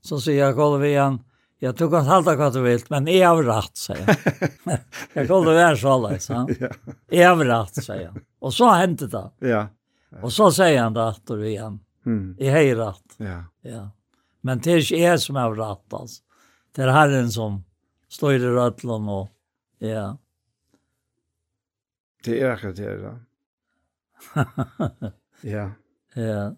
[0.00, 1.20] Så säger jag, kollar vi han,
[1.58, 4.78] jag tog kan halta hva du vill, men jeg har rett, säger han.
[5.12, 6.48] jag kollar vi här så alle, sa han.
[7.10, 8.20] Jeg har rett, säger han.
[8.38, 9.30] Och så hendte det.
[9.38, 9.68] Ja.
[10.22, 11.80] Och så säger han rätt och igen.
[12.06, 12.36] Mm.
[12.38, 13.14] Jeg har rett.
[13.16, 13.44] Ja.
[13.62, 13.90] ja.
[14.40, 16.22] Men det är jeg som har rett, alltså.
[16.74, 17.64] Det är Herren som
[18.08, 19.28] står i rötlen och,
[19.78, 20.18] ja.
[22.24, 23.18] Det är akkurat det, ja.
[25.42, 25.70] Ja.
[26.14, 26.54] Ja.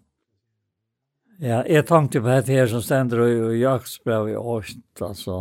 [1.39, 5.37] Ja, jeg tenkte på dette her som stender i jaktsbrev i Årst, altså.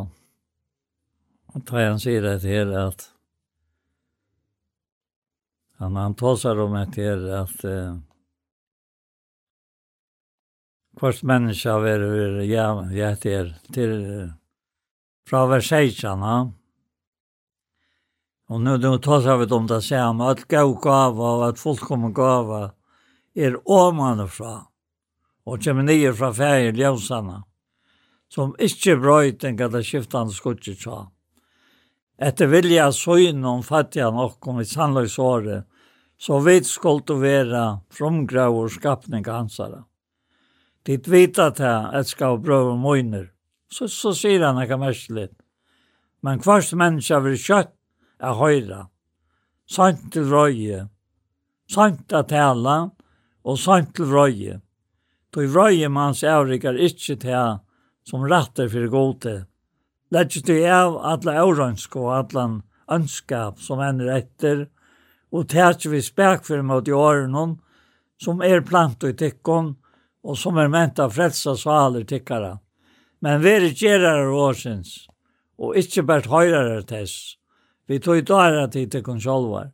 [1.54, 3.08] Og tar han sier det her at
[5.82, 7.98] han, han tåser om dette her at eh,
[10.98, 12.06] kvart menneske er
[12.46, 13.98] ja, ja, til, til
[15.30, 16.46] fra Versailles, ja.
[18.48, 22.72] Og nu då tar vi dem där sen att gå gåva och att fullkomna gåva
[23.38, 24.66] er omanifra,
[25.46, 27.44] og kommer nye fra ferie ljøsene,
[28.34, 31.06] som ikke brøyt en gada skiftande skutje tja.
[32.18, 35.68] Etter vilja søgn om fattiga nokkom i sannløysåret,
[36.18, 39.84] så vidt skuldt å være fromgrav og skapning hansara.
[40.88, 43.30] Ditt vita til et skal brøve møyner,
[43.70, 45.30] så, så sier han ikke merkelig.
[46.26, 47.74] Men kvart menneske vil kjøtt
[48.18, 48.88] er høyra,
[49.70, 50.88] sant til røye,
[51.70, 52.78] sant at tala,
[53.48, 54.60] og sant til røye.
[55.32, 57.60] Toi røye mans avrikar ikkje til
[58.08, 59.36] som ratter fyrir gode.
[60.12, 62.62] Lætje til av alla avrøynsk og allan
[62.92, 64.68] ønskap som ender etter,
[65.32, 67.58] og tætje vi spekfyrir mot i årenon,
[68.20, 69.76] som er plant i tikkon,
[70.24, 72.56] og som er ment av frelsa svaler tikkara.
[73.22, 75.08] Men veri gjerare årsins,
[75.60, 77.36] og ikkje bært høyrare tess.
[77.88, 79.72] Vi tog dara til tikkon sjolvar.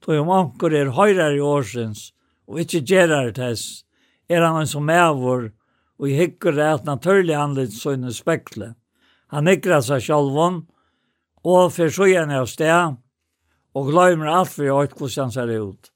[0.00, 2.12] Tog om anker er høyrare årsins,
[2.48, 3.84] og ikkje gjerar tess,
[4.28, 5.50] er han en som avur,
[5.98, 8.72] og i hikker er et naturlig anlitt søgne spekle.
[9.34, 10.62] Han hikker seg sjálfon,
[11.44, 12.96] og for så gjerne av sted,
[13.76, 15.92] og glemmer alt for jeg hvordan han ser ut.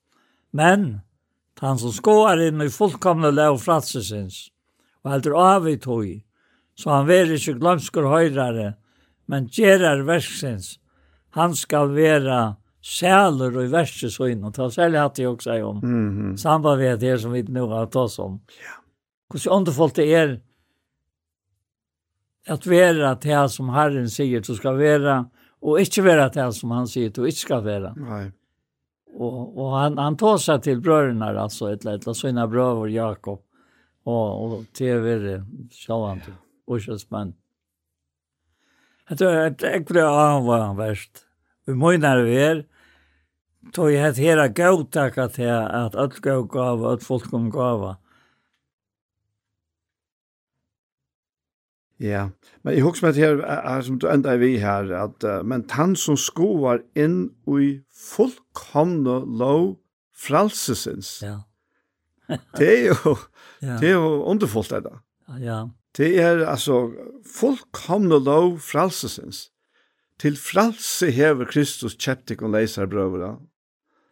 [0.52, 1.00] Men,
[1.62, 4.48] han som skåar inn i fullkomne lov fratsesins,
[5.02, 6.08] og heldur avit tog,
[6.74, 8.72] så han veri ikke glømskur høyrare,
[9.30, 10.76] men gjerar verksins,
[11.38, 15.78] han skal vera själer og värsta så in och ta særlig att jeg också om.
[15.78, 16.36] Mm.
[16.36, 18.40] Samba med det som vi nu har tagit om.
[18.46, 18.82] Ja.
[19.30, 20.40] Hvordan underfullt det är
[22.46, 25.30] att vara det som Herren säger du ska vara
[25.60, 27.94] och inte vara det som han säger du ikke ska vara.
[27.96, 28.32] Nej.
[29.14, 33.42] Och och han han tar sig till bröderna alltså ett eller annet, sina bröder Jakob
[34.04, 36.32] och och TV så han ja.
[36.66, 37.36] och tror spänt.
[39.08, 41.26] Jag tror att hva han verst.
[41.66, 42.64] Vi månar vi er,
[43.70, 47.96] tog jeg et att gautakka til at alt gav gava, alt folk kom gava.
[52.02, 52.28] Ja,
[52.64, 55.94] men jeg husker meg til her, som du enda vi her, at uh, men han
[55.94, 59.76] som skoar inn i fullkomne lov
[60.10, 61.20] fralsesins.
[61.22, 61.36] Ja.
[62.58, 63.14] det er jo,
[63.62, 63.78] ja.
[63.78, 64.98] det er jo underfullt det da.
[65.38, 65.60] Ja.
[65.94, 66.88] Det er altså
[67.28, 69.50] fullkomne lov fralsesins.
[70.18, 73.36] Til fralse hever Kristus kjeptik og leisar brøvra,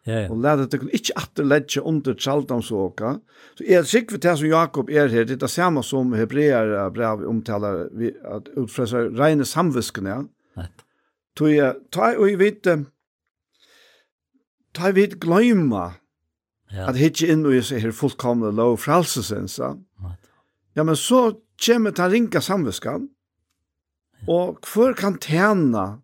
[0.05, 0.29] Ja, ja.
[0.33, 3.19] Og lærte at det ikke atter under tjaldansåka.
[3.57, 7.27] Så er sikker det som Jakob er her, det er det samme som Hebreer brev
[7.29, 10.23] omtaler, vi, at utfra seg reine samviskene.
[10.57, 10.65] Ja.
[11.37, 12.67] Tog jeg, ta og jeg vet,
[14.73, 15.91] ta jeg vet gløyma,
[16.73, 16.89] ja.
[16.89, 19.75] at hitje inn og jeg ser her fullkomne lov fralsesensa.
[20.01, 20.15] Ja.
[20.75, 23.05] ja, men så kommer ta ringa samviskan,
[24.27, 26.01] og hver kan tjene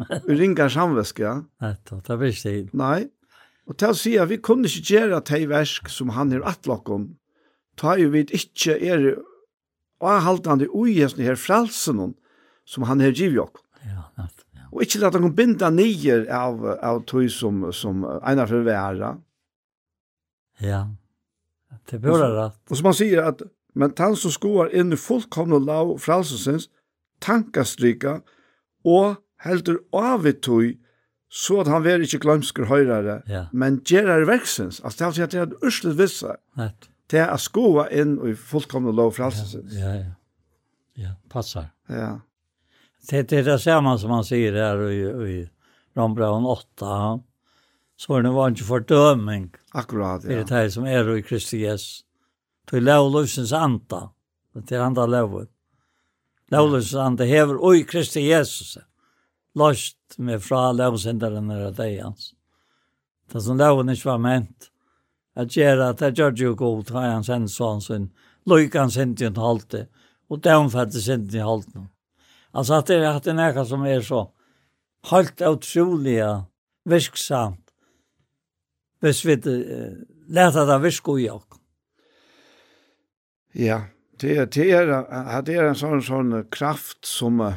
[0.42, 1.38] ringa samviska.
[1.62, 2.50] Ja, det er visst.
[2.74, 3.06] Nei,
[3.70, 7.12] Og til å si at vi kunne ikke gjøre de versk som han er atlokken,
[7.78, 9.04] ta jo vi ikke er
[10.02, 12.16] avhaltende ugjøsne her frelsen
[12.66, 13.62] som han er givet oss.
[13.86, 14.08] Ja.
[14.70, 19.14] Og ikke lade han binda nyer av, av tog som, som ena for være.
[20.62, 20.84] Ja,
[21.90, 22.58] det bør rett.
[22.70, 23.42] Og som han sier at,
[23.74, 26.68] men han som skoar inn i fullkomne lav fralsesins,
[27.22, 28.20] tankastrika,
[28.86, 29.80] og heldur
[30.42, 30.76] tog,
[31.30, 33.44] så at han var ikke glømsker høyrere, ja.
[33.54, 35.98] men gjerar verksens, altså det er alltid at det er urslet
[37.10, 39.30] Det er å skoa inn i fullkomne lov for.
[39.30, 40.10] Ja, ja, ja.
[40.98, 41.70] ja passar.
[41.88, 42.18] Ja.
[43.06, 44.98] Det, det er det samme som han sier her i,
[45.30, 45.38] i
[45.98, 46.98] Rombraun 8,
[48.00, 49.48] så er det var ikke fordøming.
[49.74, 50.42] Akkurat, ja.
[50.42, 52.04] Det er det som er i Kristi Jesus.
[52.66, 54.08] Det er lovløsens anta.
[54.54, 55.50] Det er andre lovet.
[56.50, 58.76] Lovløsens anta hever i Kristi Jesus.
[58.78, 58.89] Ja
[59.58, 62.32] løst med fra lovsenderen av deg hans.
[63.30, 64.70] Det som loven ikke var ment,
[65.38, 68.10] at gjøre at det gjør jo god, har han sendt sånn sin,
[68.50, 69.86] løyk han sendt i en halte,
[70.30, 71.86] og domfattet sendt i halte.
[72.50, 74.24] Altså at det at det er noe som er så
[75.10, 76.18] helt utrolig
[76.90, 77.62] virksomt,
[79.00, 79.94] hvis vi uh,
[80.28, 81.46] lærte det virke i oss.
[83.54, 83.80] Ja,
[84.20, 87.56] det er, det er, det er en sånn, sånn kraft som uh,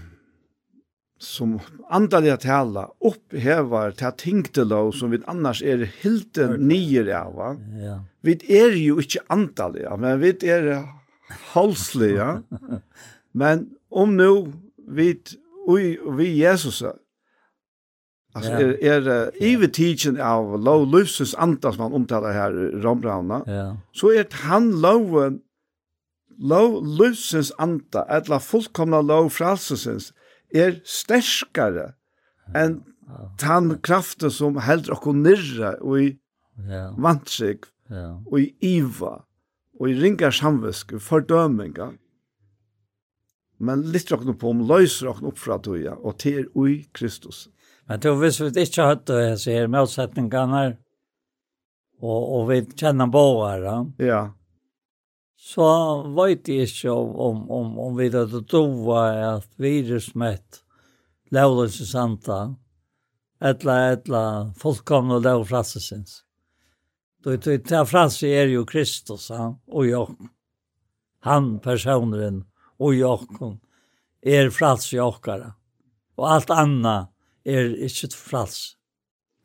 [1.24, 1.60] som
[1.90, 7.36] andaliga tala upphevar ta tingtelo som vi annars är helt nyer av.
[7.36, 7.56] Va?
[7.84, 8.00] Ja.
[8.22, 10.84] Vi er jo ikke andaliga, men vi er
[11.54, 12.44] halsliga.
[13.32, 14.54] men om nu
[14.88, 15.16] vi
[15.68, 16.84] vi, vi Jesus
[18.36, 18.60] Alltså ja.
[18.60, 22.52] är er, är even teaching av low lusus antas man omtalar här
[22.82, 23.78] rombrauna Ja.
[23.91, 25.40] Så är han low
[26.38, 30.14] low lusus anta, alla fullkomna low frälselsens
[30.53, 31.93] er sterskare
[32.57, 32.81] enn
[33.41, 36.09] tann kraften som heldur okkur nirra og i
[36.69, 36.85] ja.
[36.97, 38.13] vantsig ja.
[38.30, 39.15] og i iva
[39.80, 41.91] og i ringar samvisk og fordøminga
[43.63, 47.47] men litt okkur på om løyser okkur opp fra tøya og til ui Kristus
[47.85, 50.61] Men då hvis vi ikke har hatt det her, så er motsetningene
[52.03, 53.75] og, og vi kjenner båere.
[53.99, 54.21] Ja
[55.44, 55.68] så
[56.15, 59.02] vet jeg ikke om, om, om, om vi hadde dova
[59.36, 60.61] at virusmett
[61.34, 62.53] lovløse santa,
[63.44, 64.22] etla, etla,
[64.60, 66.22] fullkomne lov frassesins.
[67.24, 70.15] Då det det frasse er ju Kristus han og jag.
[71.20, 72.45] Han personen
[72.78, 73.28] och jag
[74.22, 75.15] är frals jag
[76.15, 77.07] och allt anna
[77.44, 78.78] är ikke frals.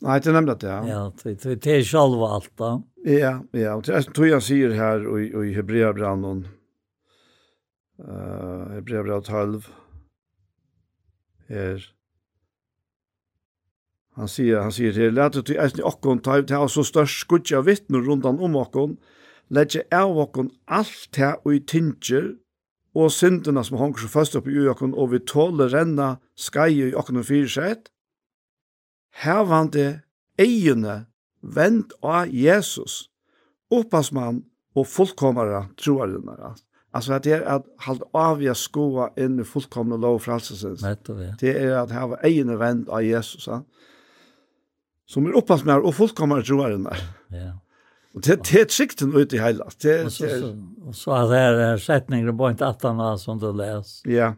[0.03, 0.69] Nei, det nemlig det.
[0.69, 2.83] Ja, ja det, det, det är själva allt då.
[3.05, 3.75] Ja, ja.
[3.75, 6.47] og det er som jag sier her i, i Hebreabranden.
[7.99, 9.69] Uh, Hebreabrand 12.
[11.49, 11.87] Här.
[14.15, 17.21] Han sier, han sier her, lät det eisen i okkon ta ut här så størst
[17.23, 18.97] skudja vittnor rundan om okkon.
[19.49, 22.35] letje av okkon alt här og i tinger
[22.95, 26.95] og syndene som honker så fast opp i okkon, og vi tåler renna skai i
[26.95, 27.91] okkon og fyrsett,
[29.23, 30.03] hevande
[30.39, 31.05] egjene
[31.41, 33.09] vend av Jesus,
[33.71, 34.43] oppasmann
[34.79, 36.57] og fullkomare troarinnar.
[36.95, 40.83] Altså det er at halda av jeg skoa inn i fullkomne lov frelsesins.
[41.41, 43.61] Det er at hava egne vend av Jesus, ja.
[45.09, 47.03] som er oppasmann og fullkomare troarinnar.
[47.35, 47.53] Ja.
[48.17, 49.69] Og det, det er sikten ute i heila.
[49.83, 50.53] Det, og så, det er,
[50.89, 53.99] og så er det setninger på en tattana som du les.
[54.09, 54.13] Ja.
[54.33, 54.37] Yeah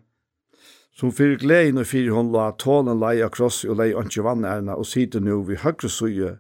[1.00, 4.76] som fyrir glein og fyrir hon la tålen lei av krossi og leia anki vannerna
[4.76, 6.34] og sitter nu vi høgre suje.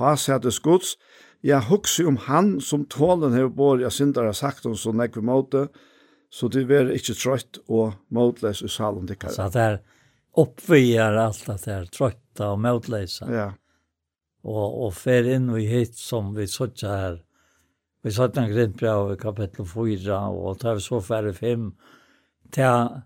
[0.00, 0.96] Ha sættes gods,
[1.40, 5.68] ja hugsi om han som tålen hever bor, ja syndar sagt hon så nekve måte,
[6.32, 9.32] så du ver ikkje trøytt og måtles i salen dikkar.
[9.32, 9.78] Så det er
[10.40, 13.28] oppvigar alt at det er trøytta og måtleisa.
[13.32, 13.46] Ja.
[14.42, 17.16] Og, og fer inn og hit som vi sotja her.
[18.02, 21.68] Vi sotja en grindbra av kapitel 4, og tar vi så færre 5,
[22.52, 22.96] til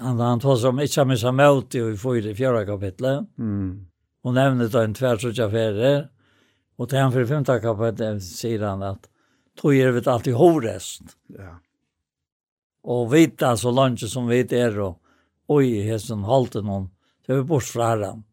[0.00, 3.20] han han tar som inte med sig mot i fyra fjärde kapitlet.
[3.38, 3.86] Mm.
[4.22, 6.08] Och nämner då en tvärsutja färre.
[6.76, 9.08] Och till han för femte kapitlet säger han att
[9.60, 11.02] tog er vet alltid horest.
[11.26, 11.60] Ja.
[12.82, 15.02] Och vita så långt som vi är och
[15.46, 16.90] oj hästen halten hon.
[17.26, 18.24] Så vi bort från herran.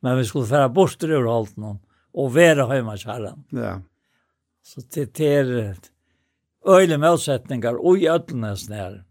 [0.00, 1.78] Men vi skulle föra bort ur halten hon
[2.12, 3.44] och vara hemma hos herran.
[3.50, 3.80] Ja.
[4.62, 5.76] Så det det är
[6.66, 8.92] öjliga motsättningar och i ödlnäsnär.
[8.92, 9.04] Mm.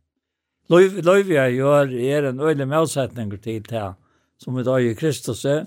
[0.74, 3.94] Løyvia gjør er en øyelig motsetning til det
[4.42, 5.66] som vi da i Kristus er.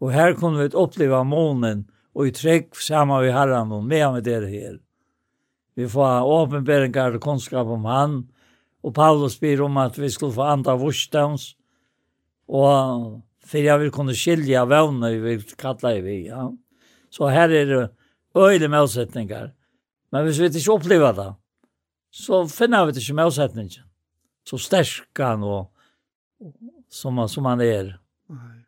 [0.00, 4.24] Og her kunne vi oppleve månen og i trygg sammen med herren og med med
[4.24, 4.78] dere her.
[5.76, 8.22] Vi får åpenberingar og kunnskap om han.
[8.82, 11.54] Og Paulus byr om at vi skulle få andre vursdans.
[12.48, 16.16] Og for jeg vil kunne skilje vevne vi vil kalle det vi.
[16.28, 16.48] Ja.
[17.10, 17.90] Så her er det
[18.36, 19.50] øyelig motsetninger.
[20.12, 21.32] Men hvis vi ikke opplever det,
[22.12, 23.89] så finner vi det ikke motsetningen
[24.44, 25.70] så stärkan og
[26.88, 27.98] som man som man är.
[28.26, 28.66] Nej.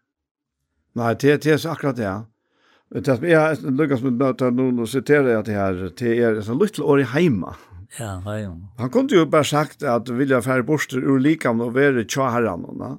[0.93, 2.23] Nej, det det är akkurat det.
[2.89, 6.55] Det är jeg Lucas med bara nu og citerar jag det här till er så
[6.55, 7.57] lite år i heima.
[7.99, 8.57] Ja, ja.
[8.79, 12.99] Han kunde ju bara sagt att vilja färre borster ur likam och vara tja herran.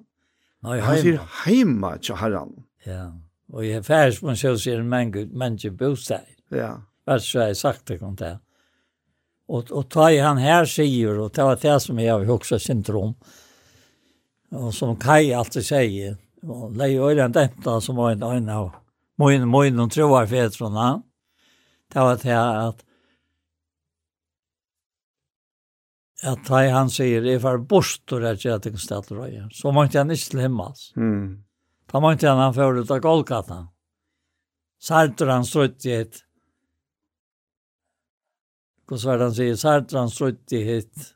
[0.60, 2.64] Nej, han säger hemma tja herran.
[2.84, 3.14] Ja.
[3.48, 4.90] Och i affärs man så ser en
[5.38, 6.20] människa bostad.
[6.50, 6.82] Ja.
[7.06, 8.40] Vad så jag sagt det kom där.
[9.54, 12.60] Och och ta i han här säger och det var det som jag har också
[12.60, 13.16] syndrom.
[14.52, 18.72] Och som Kai alltid säger, och lägger den detta som var en annan av
[19.18, 21.04] Moin Moin och tror jag från han.
[21.94, 22.86] Det var det att
[26.24, 29.50] att ta i han säger det för bort och det jag tänkte ställt röja.
[29.52, 30.94] Så måste han inte slämmas.
[30.96, 31.44] Mm.
[31.92, 33.68] Ta måste han för ut av Golgata.
[34.82, 36.16] Sartor han strutt i ett
[38.88, 39.60] Hvordan var det han sier?
[39.60, 41.10] Sartran strutt i hitt.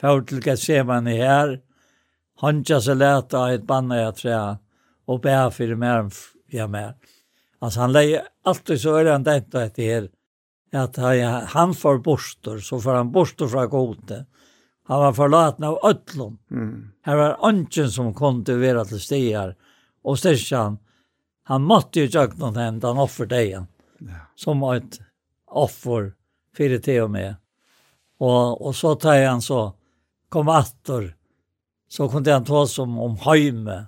[0.00, 1.60] Før til Gethsemane her.
[2.40, 4.58] han ikke så leta av et banne jeg tror
[5.06, 6.10] Og bæ fyrir mer
[6.52, 6.94] ja mer.
[7.62, 10.08] Altså han leier alltid så er han dent og etter her.
[10.72, 10.96] At
[11.52, 14.26] han får borster, så får han borster fra gode.
[14.86, 16.38] Han var forlaten av ødlom.
[16.50, 16.92] Mm.
[17.06, 19.54] Her var ønsken som kom til å være til stier.
[20.06, 20.78] Og styrkjan,
[21.50, 23.66] han måtte jo tjøkken henne, han offer deg.
[24.06, 24.20] Ja.
[24.38, 25.00] Som et
[25.46, 26.12] offer
[26.56, 27.36] för det och med.
[28.18, 29.72] Och, och så tar han så,
[30.28, 31.16] kom attor,
[31.88, 33.86] så kunde han ta som om Heime,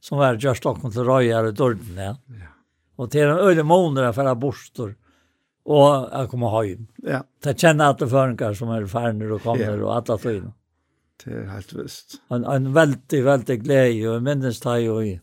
[0.00, 1.96] som var just Stockholm till Röjar och Dörden.
[1.96, 2.16] Ja.
[2.26, 2.46] ja.
[2.96, 4.96] Och till en öde månader för att borstor
[5.64, 6.86] och att kommer hem.
[6.96, 7.24] Ja.
[7.42, 9.84] Det känner att det förnkar som är färner och kommer ja.
[9.84, 10.52] och alla tiden.
[11.24, 12.14] Det är helt visst.
[12.28, 15.20] En, en väldigt, väldigt glädje och minnes det ju i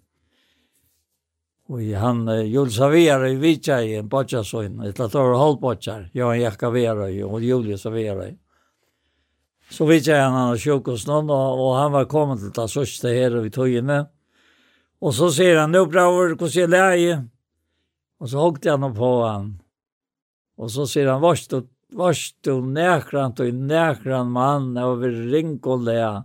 [1.69, 4.81] Och han uh, Julius Avera i Vitja i en botcharsson.
[4.81, 6.09] Ett lat år halvbotchar.
[6.13, 8.31] Jag en jacka Avera og Julius Avera.
[9.69, 13.11] Så Vitsa han han sjuk och noen, og, og han var kommen till det sørste
[13.11, 14.05] her og vi tog inne.
[14.99, 17.17] Och så sier han nu braver hvordan jeg läge.
[18.19, 19.59] Og så hokte han på han.
[20.57, 24.77] Og så sier han varst du, varst vart och vart och näkrant och näkrant man
[24.77, 26.23] över rinkolä.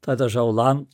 [0.00, 0.86] Tatar så land.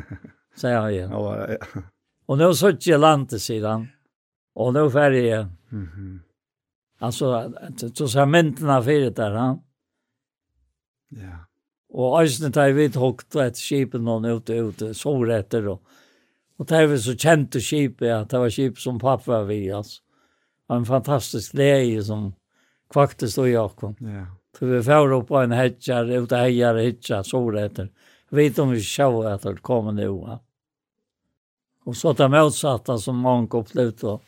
[0.56, 1.10] sier han igjen.
[1.10, 1.82] Ja, ja.
[2.26, 3.88] Og nå så ikke landet sidan.
[4.54, 5.46] Och nå färg jag.
[5.72, 6.20] Mm -hmm.
[6.98, 7.52] Alltså,
[7.94, 9.60] så sa mynterna för der, Han.
[11.08, 11.46] Ja.
[11.88, 14.94] Och ösnen tar vi ett högt och ett någon ute ute.
[14.94, 15.62] Så etter.
[15.62, 15.80] då.
[16.56, 20.02] Och det vi så känt och kip att det var skip som pappa vi alltså.
[20.68, 22.34] En fantastisk leie som
[22.90, 23.96] kvakte stod Jakob.
[24.00, 24.26] Ja.
[24.58, 27.88] Så vi får upp på en hätjar, ute hejar, hätjar, så etter.
[28.30, 30.02] Vet om vi sjå at det kommer nu.
[30.02, 30.40] Ja.
[31.84, 34.18] Och så det motsatta som många upplevde.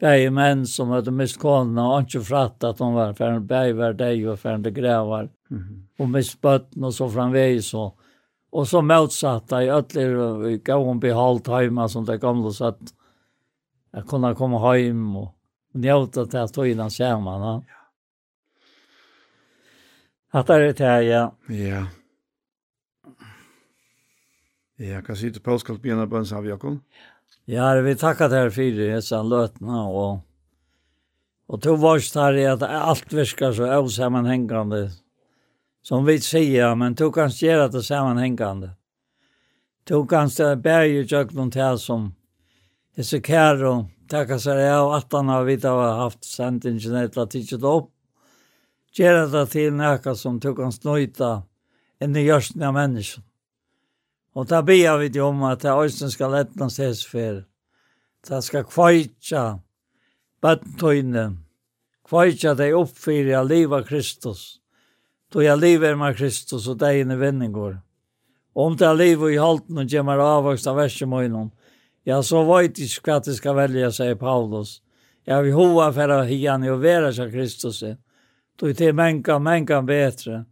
[0.00, 3.92] Bäge menn som hade mist kålene og ikke fratt at de var för en bägvär
[3.92, 5.28] deg och för en grävar.
[5.50, 5.88] Mm.
[5.98, 7.94] Och mist bøtten och så framväg så.
[8.50, 12.80] Och så motsatta i ödlor i gång behållt hemma som det gamla så att
[13.92, 15.34] kunne komme komma hem och
[15.74, 17.40] njuta till att ta innan samman.
[17.40, 17.62] Ja.
[20.30, 21.34] Att det är det her, ja.
[21.48, 21.86] Ja.
[24.78, 26.78] Ja, kan si til påskalt begynne på en av Jakob.
[27.50, 30.20] Ja, vi takker deg for det, sånn løtene, og,
[31.50, 34.84] og to vars her i at alt virker så avsammenhengende,
[35.82, 38.76] som vi sier, men to kan gjøre det sammenhengende.
[39.90, 40.30] To kan
[40.62, 42.10] bære noen til som
[42.94, 47.34] disse kære og takke seg av at han har vidt av haft sendingen etter at
[47.34, 47.90] ikke det opp.
[48.94, 51.38] Gjøre det til noe som to kan snøyte
[51.98, 53.27] enn i gjørsten av mennesken.
[54.34, 57.42] Og da ber vi om at det øyne skal etna ses for.
[58.28, 59.58] Det skal kveitja
[60.42, 61.26] bøttøyne.
[62.08, 64.60] Kveitja deg oppfyrir av livet av Kristus.
[65.32, 67.78] Då jeg liv er med Kristus og deg inne vendingår.
[68.54, 71.50] Om det er liv i halten og gjemmer avvokst av versemøynen,
[72.08, 74.78] ja, så vet jeg hva det skal velja, sier Paulus.
[75.28, 77.82] Jeg vil hova for å hian og være seg Kristus.
[78.56, 80.46] Då er det menka, menka betre.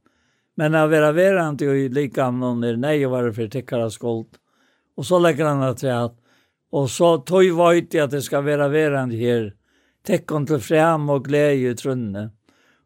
[0.59, 4.27] Men han var verande ju lika någon nei nej var för tickar skuld.
[4.97, 6.11] Och så lägger han att säga
[6.71, 9.55] och så tog vart att det ska vara verande här.
[10.07, 12.31] Tecken till fram och glädje i trunne.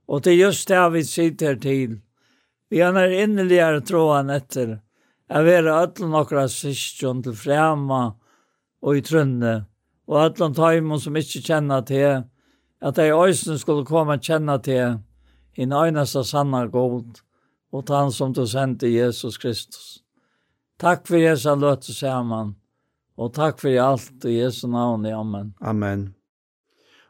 [0.06, 2.00] Och det är just det vi sitter till.
[2.68, 4.80] Vi har när innerligare tråan efter.
[5.28, 8.14] Jag vill alla några syskon till framma
[8.80, 9.64] och i trunne.
[10.06, 12.22] Och alla tajmon som inte känner till.
[12.80, 14.98] Att de i öjsen skulle komma känna till.
[15.54, 17.18] I nöjnaste sanna god
[17.70, 19.98] och han som du sendte Jesus Kristus.
[20.76, 22.54] Tack för Jesu löt samman.
[23.16, 25.06] Och tack för allt i Jesu namn.
[25.06, 25.54] Amen.
[25.60, 26.14] Amen.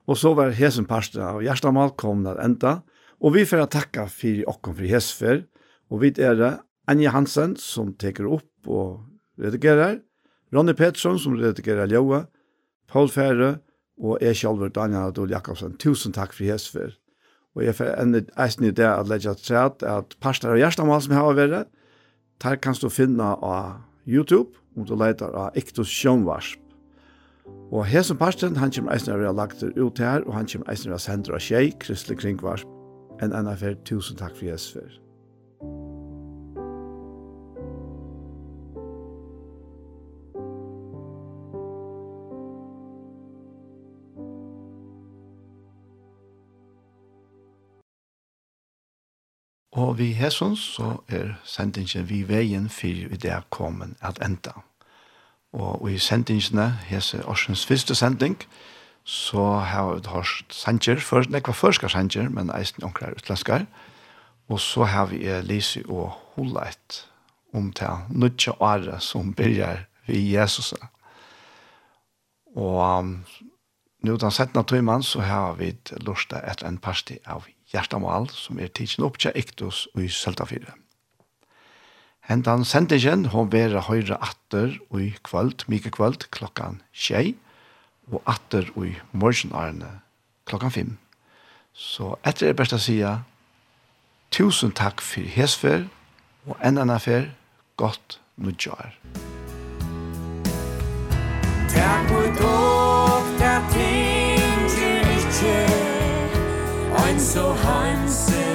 [0.04, 2.82] Och så var hesen pastor och hjärtat välkomna att ända.
[3.18, 5.44] Och vi får att tacka för och för hesfer.
[5.88, 9.00] Och vi är det Anja Hansen som tar upp och
[9.38, 9.98] redigerar.
[10.52, 12.26] Ronny Pettersson som redigerar Ljoa.
[12.92, 13.58] Paul Färre
[14.00, 15.76] og jeg selv, Daniel Adol Jakobsen.
[15.78, 16.96] Tusen takk for hesfer.
[17.58, 21.14] Og jeg får en eisen i det at legge træt at parster av hjertemål som
[21.14, 21.70] jeg har vært,
[22.40, 26.60] der kan du finne av YouTube, om du leter av Iktus Sjønvarsp.
[27.70, 30.46] Og her som parsten, han kommer eisen av å lagt det ut her, og han
[30.46, 32.66] kommer eisen av å sende av tjej, Kristelig Kringvarsp.
[33.20, 35.09] En annen fer, tusen takk for Jesper.
[49.80, 54.52] Og vi hesson så er sendingen vi veien for vi det kommer at enda.
[55.52, 58.36] Og i sendingene, hese årsens første sending,
[59.04, 63.64] så har vi hørt sanger, for, nekva førska sanger, men eisen onkrar utlenskar.
[64.50, 67.06] Og så har vi Lise og Holeit
[67.54, 70.74] om til nødja året som begynner vi Jesus.
[72.56, 73.14] Og um,
[74.02, 78.72] nå den settende tøymann så har vi lortet etter en parti av hjertemål som er
[78.74, 80.74] tidsen opp til Ektos og i Søltafire.
[82.30, 87.34] Hentan sendingen hon vera høyre atter og i kvöld, mye kvöld, klokkan tjei,
[88.10, 90.00] og atter og i morgenarne
[90.46, 90.92] klokkan fem.
[91.74, 93.00] Så etter er best å si,
[94.30, 95.86] tusen takk for hesfer,
[96.46, 97.30] og en annen affær,
[97.76, 98.94] godt nudjar.
[101.70, 102.19] Takk for
[107.20, 108.49] so handsome